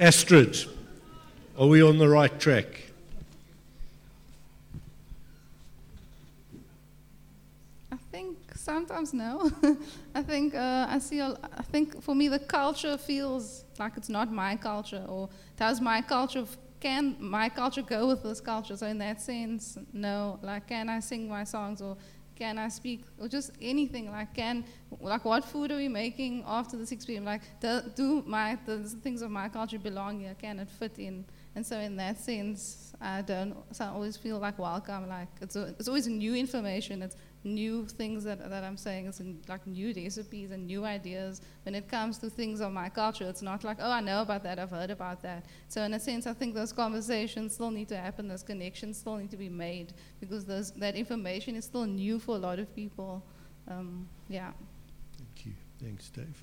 Astrid, 0.00 0.56
are 1.58 1.66
we 1.66 1.82
on 1.82 1.98
the 1.98 2.08
right 2.08 2.40
track? 2.40 2.90
I 7.92 7.96
think 8.10 8.38
sometimes 8.60 9.12
no. 9.12 9.50
I 10.14 10.22
think 10.22 10.54
uh, 10.54 10.86
I 10.88 10.98
see. 10.98 11.20
A, 11.20 11.38
I 11.56 11.62
think 11.62 12.02
for 12.02 12.14
me 12.14 12.28
the 12.28 12.38
culture 12.38 12.96
feels 12.96 13.64
like 13.78 13.96
it's 13.96 14.08
not 14.08 14.32
my 14.32 14.56
culture, 14.56 15.04
or 15.08 15.28
does 15.56 15.80
my 15.80 16.02
culture 16.02 16.44
can 16.80 17.16
my 17.20 17.48
culture 17.48 17.82
go 17.82 18.06
with 18.06 18.22
this 18.22 18.40
culture? 18.40 18.76
So 18.76 18.86
in 18.86 18.98
that 18.98 19.20
sense, 19.20 19.78
no. 19.92 20.38
Like, 20.42 20.66
can 20.68 20.88
I 20.88 21.00
sing 21.00 21.28
my 21.28 21.44
songs, 21.44 21.82
or 21.82 21.96
can 22.36 22.58
I 22.58 22.68
speak, 22.68 23.04
or 23.18 23.28
just 23.28 23.50
anything? 23.60 24.10
Like, 24.10 24.34
can 24.34 24.64
like 25.00 25.24
what 25.24 25.44
food 25.44 25.70
are 25.72 25.76
we 25.76 25.88
making 25.88 26.44
after 26.46 26.76
the 26.76 26.86
6 26.86 27.04
p.m.? 27.04 27.24
Like, 27.24 27.42
do, 27.60 27.82
do 27.94 28.22
my 28.26 28.58
the 28.66 28.78
things 29.04 29.22
of 29.22 29.30
my 29.30 29.48
culture 29.48 29.78
belong 29.78 30.20
here? 30.20 30.34
Can 30.40 30.58
it 30.58 30.68
fit 30.70 30.98
in? 30.98 31.24
And 31.54 31.66
so 31.66 31.78
in 31.78 31.96
that 31.96 32.18
sense, 32.18 32.92
I 33.00 33.22
don't. 33.22 33.54
So 33.72 33.84
I 33.84 33.88
always 33.88 34.16
feel 34.16 34.38
like 34.38 34.58
welcome. 34.58 35.08
Like 35.08 35.28
it's 35.40 35.56
a, 35.56 35.74
it's 35.78 35.88
always 35.88 36.06
new 36.06 36.34
information. 36.34 37.02
It's 37.02 37.16
new 37.42 37.86
things 37.86 38.24
that, 38.24 38.50
that 38.50 38.64
I'm 38.64 38.76
saying. 38.76 39.06
It's 39.06 39.20
in, 39.20 39.40
like 39.48 39.66
new 39.66 39.92
recipes 39.94 40.50
and 40.50 40.66
new 40.66 40.84
ideas. 40.84 41.40
When 41.64 41.74
it 41.74 41.88
comes 41.88 42.18
to 42.18 42.30
things 42.30 42.60
of 42.60 42.72
my 42.72 42.88
culture, 42.88 43.24
it's 43.28 43.42
not 43.42 43.64
like 43.64 43.78
oh 43.80 43.90
I 43.90 44.00
know 44.00 44.22
about 44.22 44.42
that. 44.44 44.58
I've 44.58 44.70
heard 44.70 44.90
about 44.90 45.22
that. 45.22 45.46
So 45.68 45.82
in 45.82 45.94
a 45.94 46.00
sense, 46.00 46.26
I 46.26 46.32
think 46.32 46.54
those 46.54 46.72
conversations 46.72 47.54
still 47.54 47.70
need 47.70 47.88
to 47.88 47.96
happen. 47.96 48.28
Those 48.28 48.42
connections 48.42 48.98
still 48.98 49.16
need 49.16 49.30
to 49.30 49.36
be 49.36 49.48
made 49.48 49.94
because 50.20 50.44
those, 50.44 50.72
that 50.72 50.96
information 50.96 51.56
is 51.56 51.64
still 51.64 51.86
new 51.86 52.18
for 52.18 52.36
a 52.36 52.38
lot 52.38 52.58
of 52.58 52.74
people. 52.74 53.22
Um, 53.68 54.08
yeah. 54.28 54.52
Thank 55.16 55.46
you. 55.46 55.52
Thanks, 55.82 56.08
Dave. 56.10 56.42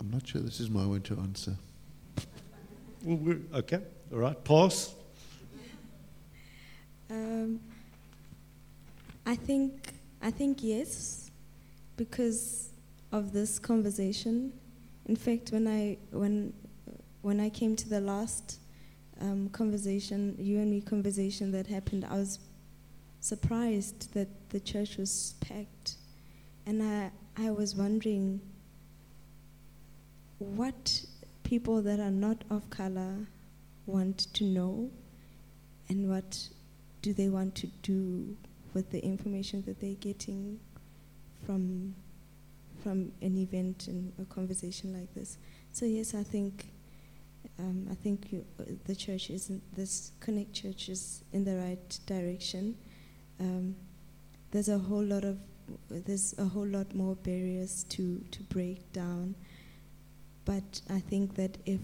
I'm 0.00 0.10
not 0.10 0.26
sure 0.26 0.40
this 0.40 0.60
is 0.60 0.68
my 0.68 0.84
one 0.84 1.02
to 1.02 1.18
answer. 1.18 1.56
Okay. 3.54 3.80
All 4.12 4.18
right. 4.18 4.44
pause. 4.44 4.94
Um, 7.10 7.60
I 9.26 9.36
think 9.36 9.94
I 10.20 10.30
think 10.30 10.58
yes, 10.62 11.30
because 11.96 12.68
of 13.10 13.32
this 13.32 13.58
conversation. 13.58 14.52
In 15.06 15.16
fact, 15.16 15.50
when 15.50 15.66
I 15.66 15.96
when 16.10 16.52
when 17.22 17.40
I 17.40 17.48
came 17.48 17.74
to 17.76 17.88
the 17.88 18.00
last 18.00 18.58
um, 19.20 19.48
conversation, 19.50 20.36
you 20.38 20.58
and 20.58 20.70
me 20.70 20.82
conversation 20.82 21.52
that 21.52 21.66
happened, 21.66 22.04
I 22.04 22.16
was 22.16 22.38
surprised 23.20 24.12
that 24.12 24.28
the 24.50 24.60
church 24.60 24.98
was 24.98 25.34
packed, 25.40 25.94
and 26.66 26.82
I 26.82 27.10
I 27.36 27.50
was 27.50 27.74
wondering 27.74 28.42
what 30.38 31.02
people 31.44 31.80
that 31.80 31.98
are 31.98 32.10
not 32.10 32.44
of 32.50 32.68
color 32.68 33.26
want 33.86 34.18
to 34.34 34.44
know, 34.44 34.90
and 35.88 36.10
what 36.10 36.48
do 37.00 37.14
they 37.14 37.30
want 37.30 37.54
to 37.54 37.68
do 37.82 38.36
with 38.74 38.90
the 38.90 39.02
information 39.04 39.62
that 39.62 39.80
they're 39.80 39.94
getting 39.94 40.60
from 41.46 41.94
from 42.82 43.12
an 43.22 43.38
event 43.38 43.86
and 43.88 44.12
a 44.20 44.24
conversation 44.26 44.92
like 44.92 45.14
this. 45.14 45.38
So 45.72 45.86
yes, 45.86 46.14
I 46.14 46.22
think 46.22 46.66
um, 47.58 47.86
I 47.90 47.94
think 47.94 48.32
you, 48.32 48.44
the 48.84 48.94
church 48.94 49.30
is 49.30 49.50
this 49.74 50.12
Connect 50.20 50.52
Church 50.52 50.88
is 50.88 51.22
in 51.32 51.44
the 51.44 51.56
right 51.56 51.98
direction. 52.06 52.76
Um, 53.40 53.76
there's 54.50 54.68
a 54.68 54.78
whole 54.78 55.02
lot 55.02 55.24
of 55.24 55.38
there's 55.88 56.34
a 56.36 56.44
whole 56.44 56.66
lot 56.66 56.94
more 56.94 57.14
barriers 57.16 57.84
to 57.90 58.22
to 58.32 58.42
break 58.44 58.92
down, 58.92 59.34
but 60.44 60.80
I 60.90 60.98
think 60.98 61.36
that 61.36 61.56
if, 61.64 61.80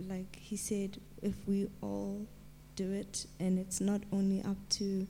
like 0.00 0.36
he 0.36 0.56
said, 0.56 1.00
if 1.22 1.34
we 1.46 1.68
all 1.80 2.26
do 2.76 2.92
it, 2.92 3.26
and 3.40 3.58
it's 3.58 3.80
not 3.80 4.02
only 4.12 4.42
up 4.42 4.56
to 4.70 5.06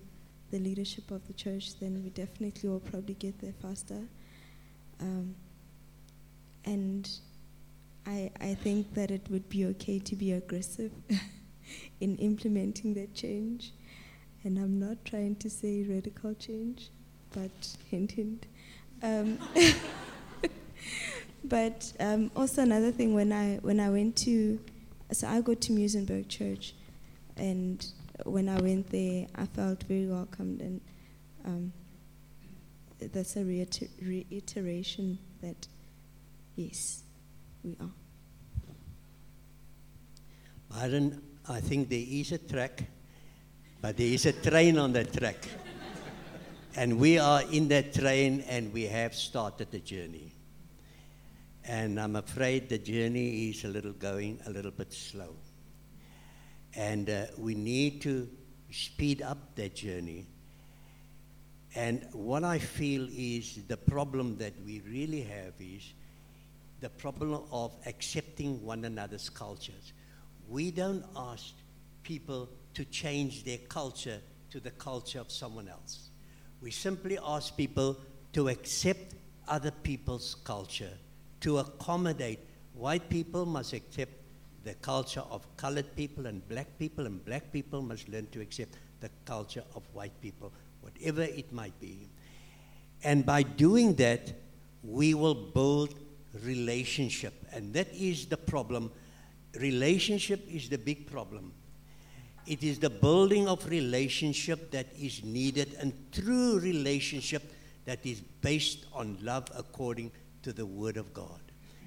the 0.55 0.61
leadership 0.61 1.11
of 1.11 1.27
the 1.27 1.33
church, 1.33 1.81
then 1.81 2.01
we 2.05 2.11
definitely 2.11 2.69
will 2.69 2.79
probably 2.79 3.15
get 3.15 3.41
there 3.41 3.55
faster. 3.61 3.99
Um, 5.01 5.35
and 6.65 7.11
I, 8.07 8.31
I 8.41 8.55
think 8.55 8.95
that 8.95 9.11
it 9.11 9.23
would 9.31 9.49
be 9.49 9.67
okay 9.67 9.99
to 9.99 10.15
be 10.15 10.31
aggressive 10.31 10.93
in 12.01 12.17
implementing 12.19 12.95
that 12.95 13.15
change. 13.15 13.73
And 14.45 14.57
I'm 14.57 14.79
not 14.79 15.05
trying 15.05 15.35
to 15.37 15.51
say 15.51 15.83
radical 15.83 16.35
change, 16.35 16.91
but 17.33 17.77
hint, 17.91 18.13
hint. 18.13 18.47
Um, 19.03 19.39
but 21.45 21.93
um, 21.99 22.31
also 22.37 22.63
another 22.63 22.93
thing 22.93 23.13
when 23.13 23.33
I 23.33 23.57
when 23.63 23.81
I 23.81 23.91
went 23.91 24.15
to, 24.19 24.61
so 25.11 25.27
I 25.27 25.41
go 25.41 25.55
to 25.55 25.73
Muizenberg 25.73 26.29
Church, 26.29 26.75
and 27.37 27.85
when 28.23 28.49
I 28.49 28.61
went 28.61 28.91
there, 28.91 29.27
I 29.35 29.47
felt 29.47 29.83
very 29.85 30.07
welcomed, 30.07 30.61
and 30.61 30.81
um, 31.45 31.73
that's 33.01 33.37
a 33.37 33.45
reiter- 33.45 33.89
reiteration 34.03 35.19
that 35.43 35.67
yes, 36.57 37.03
we 37.63 37.77
are. 37.81 37.91
Byron, 40.71 41.21
I 41.49 41.61
think 41.61 41.89
there 41.89 42.05
is 42.07 42.33
a 42.33 42.39
track, 42.39 42.85
but 43.81 43.97
there 43.97 44.07
is 44.07 44.27
a 44.27 44.33
train 44.33 44.79
on 44.79 44.93
that 44.93 45.13
track. 45.13 45.47
and 46.77 46.99
we 46.99 47.19
are 47.19 47.43
in 47.53 47.69
that 47.69 47.93
train 47.93 48.45
and 48.49 48.73
we 48.73 48.85
have 48.85 49.15
started 49.15 49.71
the 49.71 49.81
journey. 49.81 50.33
And 51.67 52.01
I'm 52.01 52.17
afraid 52.17 52.69
the 52.69 52.79
journey 52.79 53.51
is 53.51 53.65
a 53.65 53.69
little 53.69 53.93
going 53.93 54.41
a 54.47 54.51
little 54.51 54.71
bit 54.71 54.93
slow. 54.93 55.37
And 56.77 57.09
uh, 57.09 57.27
we 57.39 57.55
need 57.55 58.03
to 58.03 58.29
speed 58.71 59.23
up 59.23 59.55
that 59.57 59.75
journey. 59.75 60.27
And 61.75 62.07
what 62.13 62.45
I 62.45 62.59
feel 62.59 63.09
is 63.13 63.61
the 63.69 63.77
problem 63.77 64.37
that 64.39 64.53
we 64.65 64.81
really 64.89 65.23
have 65.23 65.55
is 65.61 65.93
the 66.81 66.89
problem 66.89 67.43
of 67.51 67.75
accepting 67.87 68.63
one 68.65 68.85
another's 68.85 69.29
cultures. 69.29 69.93
We 70.49 70.71
don't 70.71 71.05
ask 71.17 71.55
people 72.03 72.49
to 72.75 72.85
change 72.85 73.45
their 73.45 73.59
culture 73.59 74.21
to 74.51 74.61
the 74.61 74.71
culture 74.71 75.19
of 75.19 75.33
someone 75.33 75.69
else. 75.69 76.11
We 76.61 76.71
simply 76.71 77.19
ask 77.25 77.57
people 77.57 77.99
to 78.35 78.49
accept 78.49 79.15
other 79.49 79.71
people's 79.71 80.37
culture, 80.45 80.93
to 81.41 81.59
accommodate. 81.59 82.41
White 82.75 83.09
people 83.09 83.47
must 83.47 83.73
accept 83.73 84.13
the 84.65 84.75
culture 84.75 85.23
of 85.31 85.47
colored 85.57 85.95
people 85.95 86.27
and 86.27 86.47
black 86.49 86.79
people, 86.79 87.07
and 87.07 87.25
black 87.25 87.53
people 87.53 87.83
must 87.83 88.09
learn 88.09 88.27
to 88.29 88.41
accept 88.41 88.75
the 89.01 89.11
culture 89.25 89.63
of 89.75 89.83
white 89.93 90.19
people, 90.21 90.53
whatever 90.81 91.23
it 91.23 91.53
might 91.53 91.79
be. 91.81 92.09
And 93.03 93.27
by 93.27 93.43
doing 93.43 93.95
that, 93.97 94.33
we 94.83 95.15
will 95.15 95.35
build 95.35 95.95
relationship. 96.43 97.35
And 97.53 97.73
that 97.75 97.93
is 97.93 98.27
the 98.27 98.37
problem. 98.37 98.91
Relationship 99.61 100.47
is 100.51 100.69
the 100.69 100.79
big 100.79 101.07
problem. 101.11 101.53
It 102.47 102.63
is 102.63 102.79
the 102.79 102.91
building 102.91 103.49
of 103.49 103.69
relationship 103.69 104.71
that 104.71 104.87
is 104.99 105.25
needed, 105.25 105.77
and 105.81 105.93
true 106.13 106.59
relationship 106.59 107.43
that 107.85 108.05
is 108.05 108.21
based 108.41 108.87
on 108.93 109.19
love 109.23 109.47
according 109.57 110.11
to 110.43 110.53
the 110.53 110.67
Word 110.67 110.97
of 110.97 111.13
God. 111.15 111.41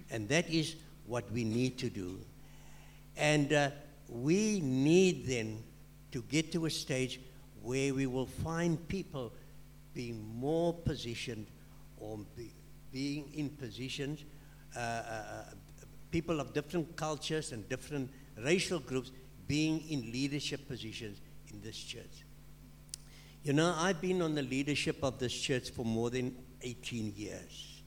And 0.09 0.27
that 0.29 0.49
is 0.49 0.75
what 1.05 1.29
we 1.31 1.43
need 1.43 1.77
to 1.79 1.89
do. 1.89 2.19
And 3.17 3.51
uh, 3.51 3.71
we 4.07 4.61
need 4.61 5.25
then 5.27 5.63
to 6.11 6.21
get 6.23 6.51
to 6.53 6.65
a 6.65 6.69
stage 6.69 7.19
where 7.61 7.93
we 7.93 8.05
will 8.05 8.27
find 8.27 8.87
people 8.87 9.33
being 9.93 10.23
more 10.35 10.73
positioned 10.73 11.47
or 11.97 12.19
be, 12.35 12.53
being 12.91 13.31
in 13.33 13.49
positions, 13.49 14.23
uh, 14.75 14.79
uh, 14.79 15.43
people 16.11 16.39
of 16.39 16.53
different 16.53 16.95
cultures 16.95 17.51
and 17.51 17.67
different 17.67 18.09
racial 18.43 18.79
groups 18.79 19.11
being 19.47 19.81
in 19.89 20.11
leadership 20.11 20.67
positions 20.67 21.19
in 21.51 21.61
this 21.61 21.77
church. 21.77 22.23
You 23.43 23.53
know, 23.53 23.73
I've 23.77 24.01
been 24.01 24.21
on 24.21 24.35
the 24.35 24.41
leadership 24.43 25.03
of 25.03 25.19
this 25.19 25.33
church 25.33 25.71
for 25.71 25.85
more 25.85 26.09
than 26.09 26.35
18 26.61 27.13
years. 27.15 27.81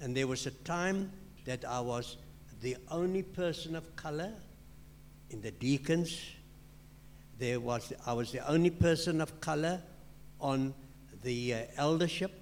And 0.00 0.16
there 0.16 0.26
was 0.26 0.46
a 0.46 0.50
time 0.50 1.12
that 1.44 1.64
I 1.64 1.80
was 1.80 2.16
the 2.60 2.76
only 2.90 3.22
person 3.22 3.74
of 3.74 3.96
color 3.96 4.32
in 5.30 5.40
the 5.40 5.50
deacons. 5.50 6.20
There 7.38 7.58
was, 7.58 7.92
I 8.06 8.12
was 8.12 8.32
the 8.32 8.46
only 8.46 8.70
person 8.70 9.20
of 9.20 9.40
color 9.40 9.80
on 10.40 10.74
the 11.22 11.54
uh, 11.54 11.58
eldership. 11.76 12.32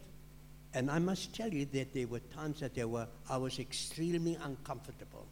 And 0.74 0.90
I 0.90 0.98
must 0.98 1.34
tell 1.34 1.48
you 1.48 1.66
that 1.66 1.94
there 1.94 2.06
were 2.06 2.20
times 2.20 2.60
that 2.60 2.74
there 2.74 2.88
were, 2.88 3.06
I 3.30 3.36
was 3.36 3.58
extremely 3.58 4.36
uncomfortable. 4.42 5.26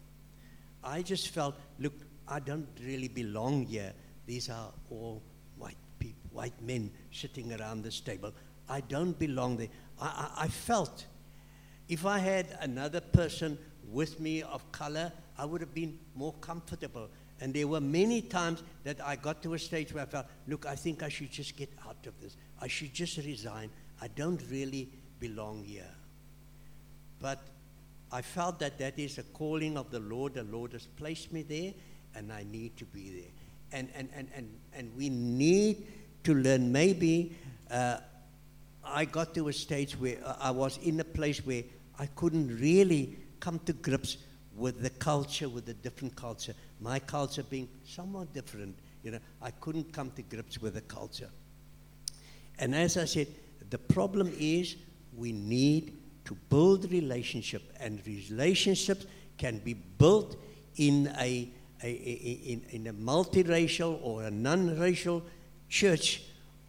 I 0.83 1.03
just 1.03 1.29
felt, 1.29 1.57
look, 1.79 1.95
I 2.29 2.41
don't 2.41 2.69
really 2.85 3.09
belong 3.09 3.67
here. 3.67 3.93
These 4.27 4.51
are 4.51 4.73
all 4.91 5.23
white 5.59 5.77
people, 5.99 6.31
white 6.33 6.61
men 6.63 6.91
sitting 7.13 7.53
around 7.61 7.83
this 7.83 8.01
table. 8.01 8.33
I 8.69 8.81
don't 8.81 9.19
belong 9.19 9.57
there. 9.57 9.69
I, 10.01 10.31
I, 10.37 10.45
I 10.45 10.49
felt 10.49 11.07
if 11.89 12.07
I 12.07 12.19
had 12.19 12.57
another 12.61 13.01
person 13.01 13.59
with 13.91 14.21
me 14.21 14.43
of 14.43 14.71
color, 14.73 15.13
I 15.39 15.45
would 15.45 15.61
have 15.61 15.75
been 15.75 15.99
more 16.15 16.35
comfortable. 16.41 17.09
And 17.41 17.53
there 17.53 17.69
were 17.69 17.81
many 17.81 18.23
times 18.23 18.63
that 18.85 19.05
I 19.05 19.17
got 19.17 19.43
to 19.43 19.55
a 19.55 19.59
stage 19.59 19.93
where 19.93 20.05
I 20.05 20.07
felt, 20.07 20.27
look, 20.49 20.65
I 20.67 20.75
think 20.75 21.03
I 21.03 21.09
should 21.09 21.31
just 21.31 21.57
get 21.57 21.71
out 21.87 22.07
of 22.07 22.19
this. 22.21 22.37
I 22.61 22.69
should 22.69 22.95
just 22.95 23.19
resign. 23.19 23.71
I 24.01 24.09
don't 24.09 24.43
really 24.51 24.89
belong 25.21 25.65
here. 25.65 25.91
But 27.21 27.41
I 28.11 28.23
felt 28.23 28.59
that 28.61 28.79
that 28.79 28.99
is 28.99 29.19
a 29.19 29.23
calling 29.23 29.77
of 29.77 29.91
the 29.91 30.01
Lord. 30.01 30.35
The 30.35 30.45
Lord 30.45 30.73
has 30.73 30.87
placed 30.87 31.33
me 31.33 31.43
there, 31.43 31.75
and 32.15 32.33
I 32.33 32.45
need 32.51 32.77
to 32.79 32.85
be 32.87 33.11
there. 33.11 33.31
And, 33.73 33.89
and, 33.95 34.09
and, 34.15 34.29
and, 34.35 34.49
and 34.73 34.97
we 34.97 35.11
need 35.11 35.87
to 36.25 36.35
learn. 36.35 36.73
Maybe 36.73 37.37
uh, 37.71 37.99
I 38.85 39.05
got 39.05 39.35
to 39.35 39.49
a 39.49 39.53
stage 39.53 39.99
where 39.99 40.19
uh, 40.25 40.37
I 40.41 40.51
was 40.53 40.79
in 40.79 41.01
a 41.01 41.05
place 41.05 41.45
where 41.45 41.65
I 41.99 42.07
couldn't 42.07 42.59
really 42.59 43.19
come 43.41 43.59
to 43.61 43.73
grips 43.73 44.19
with 44.57 44.83
the 44.83 44.91
culture, 44.91 45.49
with 45.49 45.67
the 45.67 45.75
different 45.75 46.17
culture. 46.17 46.55
My 46.81 46.99
culture 46.99 47.43
being 47.43 47.69
somewhat 47.87 48.33
different, 48.33 48.77
you 49.03 49.11
know, 49.11 49.19
I 49.43 49.51
couldn't 49.51 49.93
come 49.93 50.11
to 50.13 50.23
grips 50.23 50.61
with 50.61 50.75
the 50.75 50.81
culture. 50.83 51.31
And 52.59 52.75
as 52.75 52.97
I 52.97 53.05
said, 53.05 53.29
the 53.71 53.79
problem 53.79 54.33
is 54.39 54.77
we 55.17 55.33
need 55.33 55.93
to 56.25 56.35
build 56.49 56.91
relationship, 56.91 57.63
and 57.79 58.01
relationships 58.07 59.07
can 59.39 59.59
be 59.59 59.75
built 59.75 60.37
in 60.77 61.13
a, 61.19 61.49
a, 61.83 61.87
a 61.87 61.89
in, 61.89 62.63
in 62.71 62.87
a 62.89 62.93
multiracial 62.93 64.01
or 64.03 64.25
a 64.25 64.31
non-racial 64.31 65.23
church 65.69 66.23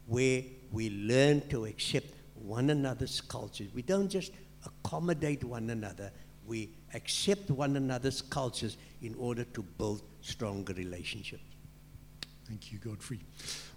where 0.07 0.43
we 0.71 0.89
learn 0.89 1.41
to 1.49 1.65
accept 1.65 2.07
one 2.35 2.69
another's 2.69 3.21
cultures. 3.21 3.67
We 3.73 3.81
don't 3.81 4.09
just 4.09 4.31
accommodate 4.65 5.43
one 5.43 5.69
another, 5.69 6.11
we 6.47 6.69
accept 6.93 7.51
one 7.51 7.75
another's 7.75 8.21
cultures 8.21 8.77
in 9.01 9.13
order 9.15 9.43
to 9.43 9.61
build 9.61 10.01
stronger 10.21 10.73
relationships. 10.73 11.43
Thank 12.47 12.71
you, 12.71 12.79
Godfrey. 12.79 13.19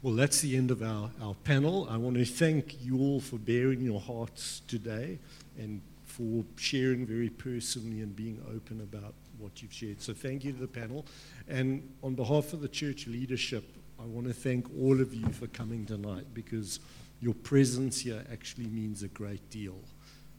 Well, 0.01 0.15
that's 0.15 0.41
the 0.41 0.57
end 0.57 0.71
of 0.71 0.81
our, 0.81 1.11
our 1.21 1.35
panel. 1.35 1.89
I 1.91 1.97
want 1.97 2.17
to 2.17 2.25
thank 2.25 2.81
you 2.81 2.99
all 3.01 3.21
for 3.21 3.37
bearing 3.37 3.81
your 3.81 4.01
hearts 4.01 4.63
today 4.69 5.19
and 5.59 5.83
for 6.05 6.45
sharing 6.57 7.05
very 7.05 7.31
personally 7.31 8.01
and 8.01 8.15
being 8.15 8.41
open 8.55 8.81
about 8.81 9.15
what 9.39 9.61
you've 9.61 9.73
shared. 9.73 10.01
So, 10.01 10.13
thank 10.13 10.45
you 10.45 10.53
to 10.53 10.59
the 10.59 10.69
panel. 10.69 11.05
And 11.49 11.93
on 12.05 12.15
behalf 12.15 12.53
of 12.53 12.61
the 12.61 12.69
church 12.69 13.09
leadership, 13.09 13.65
I 13.99 14.05
want 14.05 14.29
to 14.29 14.33
thank 14.33 14.67
all 14.79 15.01
of 15.01 15.13
you 15.13 15.29
for 15.31 15.49
coming 15.49 15.85
tonight 15.85 16.27
because 16.33 16.79
your 17.21 17.35
presence 17.35 18.01
here 18.01 18.25
actually 18.33 18.67
means 18.67 19.03
a 19.03 19.09
great 19.09 19.51
deal. 19.51 19.77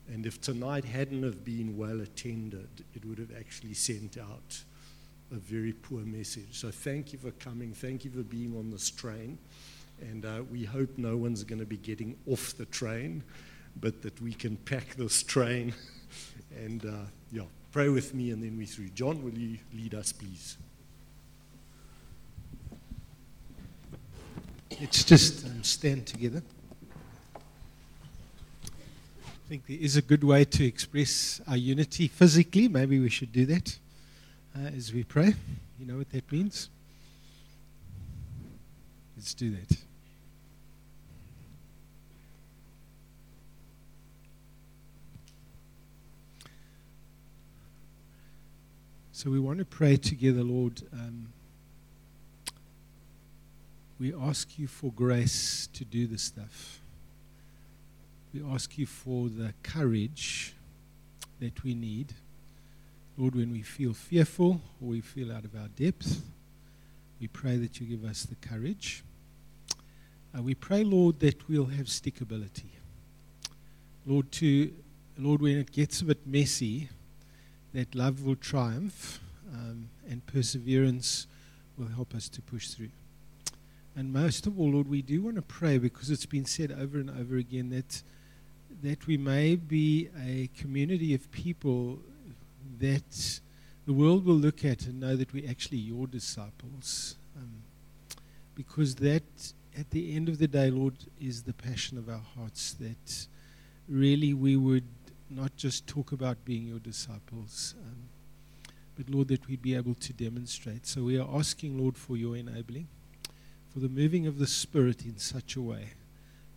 And 0.07 0.25
if 0.25 0.41
tonight 0.41 0.85
hadn't 0.85 1.23
have 1.23 1.43
been 1.43 1.77
well 1.77 2.01
attended, 2.01 2.83
it 2.93 3.05
would 3.05 3.17
have 3.17 3.31
actually 3.37 3.73
sent 3.73 4.17
out 4.17 4.63
a 5.31 5.35
very 5.35 5.73
poor 5.73 6.01
message. 6.01 6.47
So 6.51 6.69
thank 6.71 7.13
you 7.13 7.19
for 7.19 7.31
coming. 7.31 7.73
Thank 7.73 8.03
you 8.03 8.11
for 8.11 8.23
being 8.23 8.55
on 8.57 8.69
this 8.69 8.89
train. 8.89 9.37
And 10.01 10.25
uh, 10.25 10.43
we 10.51 10.65
hope 10.65 10.97
no 10.97 11.15
one's 11.15 11.43
going 11.43 11.59
to 11.59 11.65
be 11.65 11.77
getting 11.77 12.17
off 12.27 12.57
the 12.57 12.65
train, 12.65 13.23
but 13.79 14.01
that 14.01 14.19
we 14.21 14.33
can 14.33 14.57
pack 14.57 14.95
this 14.95 15.23
train. 15.23 15.73
and 16.57 16.85
uh, 16.85 17.05
yeah, 17.31 17.43
pray 17.71 17.89
with 17.89 18.13
me 18.13 18.31
and 18.31 18.43
then 18.43 18.57
we 18.57 18.65
through. 18.65 18.89
John, 18.89 19.23
will 19.23 19.37
you 19.37 19.59
lead 19.73 19.93
us, 19.93 20.11
please? 20.11 20.57
Let's 24.79 25.03
just 25.03 25.45
um, 25.45 25.63
stand 25.63 26.07
together 26.07 26.41
think 29.51 29.67
there 29.67 29.77
is 29.81 29.97
a 29.97 30.01
good 30.01 30.23
way 30.23 30.45
to 30.45 30.63
express 30.63 31.41
our 31.45 31.57
unity 31.57 32.07
physically. 32.07 32.69
Maybe 32.69 33.01
we 33.01 33.09
should 33.09 33.33
do 33.33 33.45
that 33.47 33.77
uh, 34.55 34.67
as 34.67 34.93
we 34.93 35.03
pray. 35.03 35.33
You 35.77 35.85
know 35.85 35.97
what 35.97 36.09
that 36.11 36.31
means? 36.31 36.69
Let's 39.17 39.33
do 39.33 39.51
that. 39.51 39.77
So 49.11 49.29
we 49.29 49.41
want 49.41 49.59
to 49.59 49.65
pray 49.65 49.97
together, 49.97 50.43
Lord. 50.43 50.81
Um, 50.93 51.27
we 53.99 54.13
ask 54.13 54.57
you 54.57 54.67
for 54.67 54.93
grace 54.93 55.67
to 55.73 55.83
do 55.83 56.07
this 56.07 56.21
stuff. 56.21 56.80
We 58.33 58.41
ask 58.43 58.77
you 58.77 58.85
for 58.85 59.27
the 59.27 59.53
courage 59.61 60.53
that 61.41 61.63
we 61.63 61.73
need. 61.73 62.13
Lord, 63.17 63.35
when 63.35 63.51
we 63.51 63.61
feel 63.61 63.93
fearful 63.93 64.61
or 64.81 64.87
we 64.87 65.01
feel 65.01 65.33
out 65.33 65.43
of 65.43 65.53
our 65.55 65.67
depth, 65.67 66.21
we 67.19 67.27
pray 67.27 67.57
that 67.57 67.81
you 67.81 67.87
give 67.87 68.09
us 68.09 68.23
the 68.23 68.35
courage. 68.35 69.03
Uh, 70.35 70.41
we 70.41 70.55
pray, 70.55 70.83
Lord, 70.83 71.19
that 71.19 71.49
we'll 71.49 71.65
have 71.65 71.87
stickability. 71.87 72.69
Lord, 74.05 74.31
to 74.33 74.71
Lord, 75.17 75.41
when 75.41 75.57
it 75.57 75.71
gets 75.73 76.01
a 76.01 76.05
bit 76.05 76.25
messy, 76.25 76.87
that 77.73 77.93
love 77.93 78.23
will 78.23 78.37
triumph 78.37 79.19
um, 79.53 79.89
and 80.09 80.25
perseverance 80.25 81.27
will 81.77 81.89
help 81.89 82.15
us 82.15 82.29
to 82.29 82.41
push 82.41 82.69
through. 82.69 82.89
And 83.95 84.13
most 84.13 84.47
of 84.47 84.57
all, 84.57 84.71
Lord, 84.71 84.87
we 84.87 85.01
do 85.01 85.21
want 85.21 85.35
to 85.35 85.41
pray 85.41 85.77
because 85.77 86.09
it's 86.09 86.25
been 86.25 86.45
said 86.45 86.71
over 86.71 86.97
and 86.97 87.09
over 87.09 87.35
again 87.35 87.69
that 87.71 88.01
that 88.81 89.07
we 89.07 89.17
may 89.17 89.55
be 89.55 90.09
a 90.25 90.49
community 90.57 91.13
of 91.13 91.31
people 91.31 91.99
that 92.79 93.39
the 93.85 93.93
world 93.93 94.25
will 94.25 94.35
look 94.35 94.63
at 94.65 94.85
and 94.85 94.99
know 94.99 95.15
that 95.15 95.33
we're 95.33 95.49
actually 95.49 95.77
your 95.77 96.07
disciples. 96.07 97.15
Um, 97.35 97.63
because 98.55 98.95
that, 98.95 99.23
at 99.77 99.89
the 99.91 100.15
end 100.15 100.29
of 100.29 100.37
the 100.37 100.47
day, 100.47 100.69
Lord, 100.69 100.95
is 101.19 101.43
the 101.43 101.53
passion 101.53 101.97
of 101.97 102.09
our 102.09 102.21
hearts 102.35 102.73
that 102.73 103.27
really 103.87 104.33
we 104.33 104.55
would 104.55 104.87
not 105.29 105.55
just 105.55 105.87
talk 105.87 106.11
about 106.11 106.43
being 106.43 106.65
your 106.65 106.79
disciples, 106.79 107.75
um, 107.85 108.09
but 108.95 109.09
Lord, 109.09 109.29
that 109.29 109.47
we'd 109.47 109.61
be 109.61 109.75
able 109.75 109.95
to 109.95 110.13
demonstrate. 110.13 110.85
So 110.85 111.03
we 111.03 111.17
are 111.17 111.27
asking, 111.33 111.77
Lord, 111.77 111.97
for 111.97 112.17
your 112.17 112.35
enabling, 112.35 112.87
for 113.73 113.79
the 113.79 113.89
moving 113.89 114.27
of 114.27 114.37
the 114.37 114.47
Spirit 114.47 115.05
in 115.05 115.17
such 115.17 115.55
a 115.55 115.61
way 115.61 115.91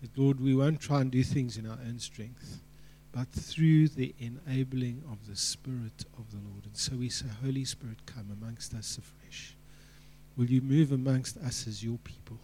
that, 0.04 0.18
Lord, 0.18 0.38
we 0.38 0.54
won't 0.54 0.80
try 0.80 1.00
and 1.00 1.10
do 1.10 1.22
things 1.22 1.56
in 1.56 1.66
our 1.66 1.78
own 1.86 1.98
strength, 1.98 2.60
but 3.10 3.30
through 3.30 3.88
the 3.88 4.14
enabling 4.18 5.02
of 5.10 5.26
the 5.26 5.36
Spirit 5.36 6.04
of 6.18 6.30
the 6.30 6.46
Lord. 6.46 6.66
And 6.66 6.76
so 6.76 6.96
we 6.96 7.08
say, 7.08 7.26
Holy 7.42 7.64
Spirit, 7.64 8.04
come 8.04 8.30
amongst 8.30 8.74
us 8.74 8.98
afresh. 8.98 9.56
Will 10.36 10.46
you 10.46 10.60
move 10.60 10.92
amongst 10.92 11.38
us 11.38 11.66
as 11.66 11.82
your 11.82 11.98
people? 11.98 12.38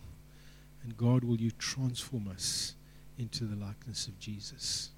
And 0.83 0.97
God, 0.97 1.23
will 1.23 1.37
you 1.37 1.51
transform 1.51 2.29
us 2.29 2.77
into 3.19 3.45
the 3.45 3.57
likeness 3.57 4.07
of 4.07 4.19
Jesus? 4.19 4.91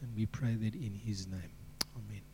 And 0.00 0.14
we 0.14 0.26
pray 0.26 0.54
that 0.54 0.74
in 0.74 0.94
his 0.94 1.26
name. 1.26 1.56
Amen. 1.96 2.29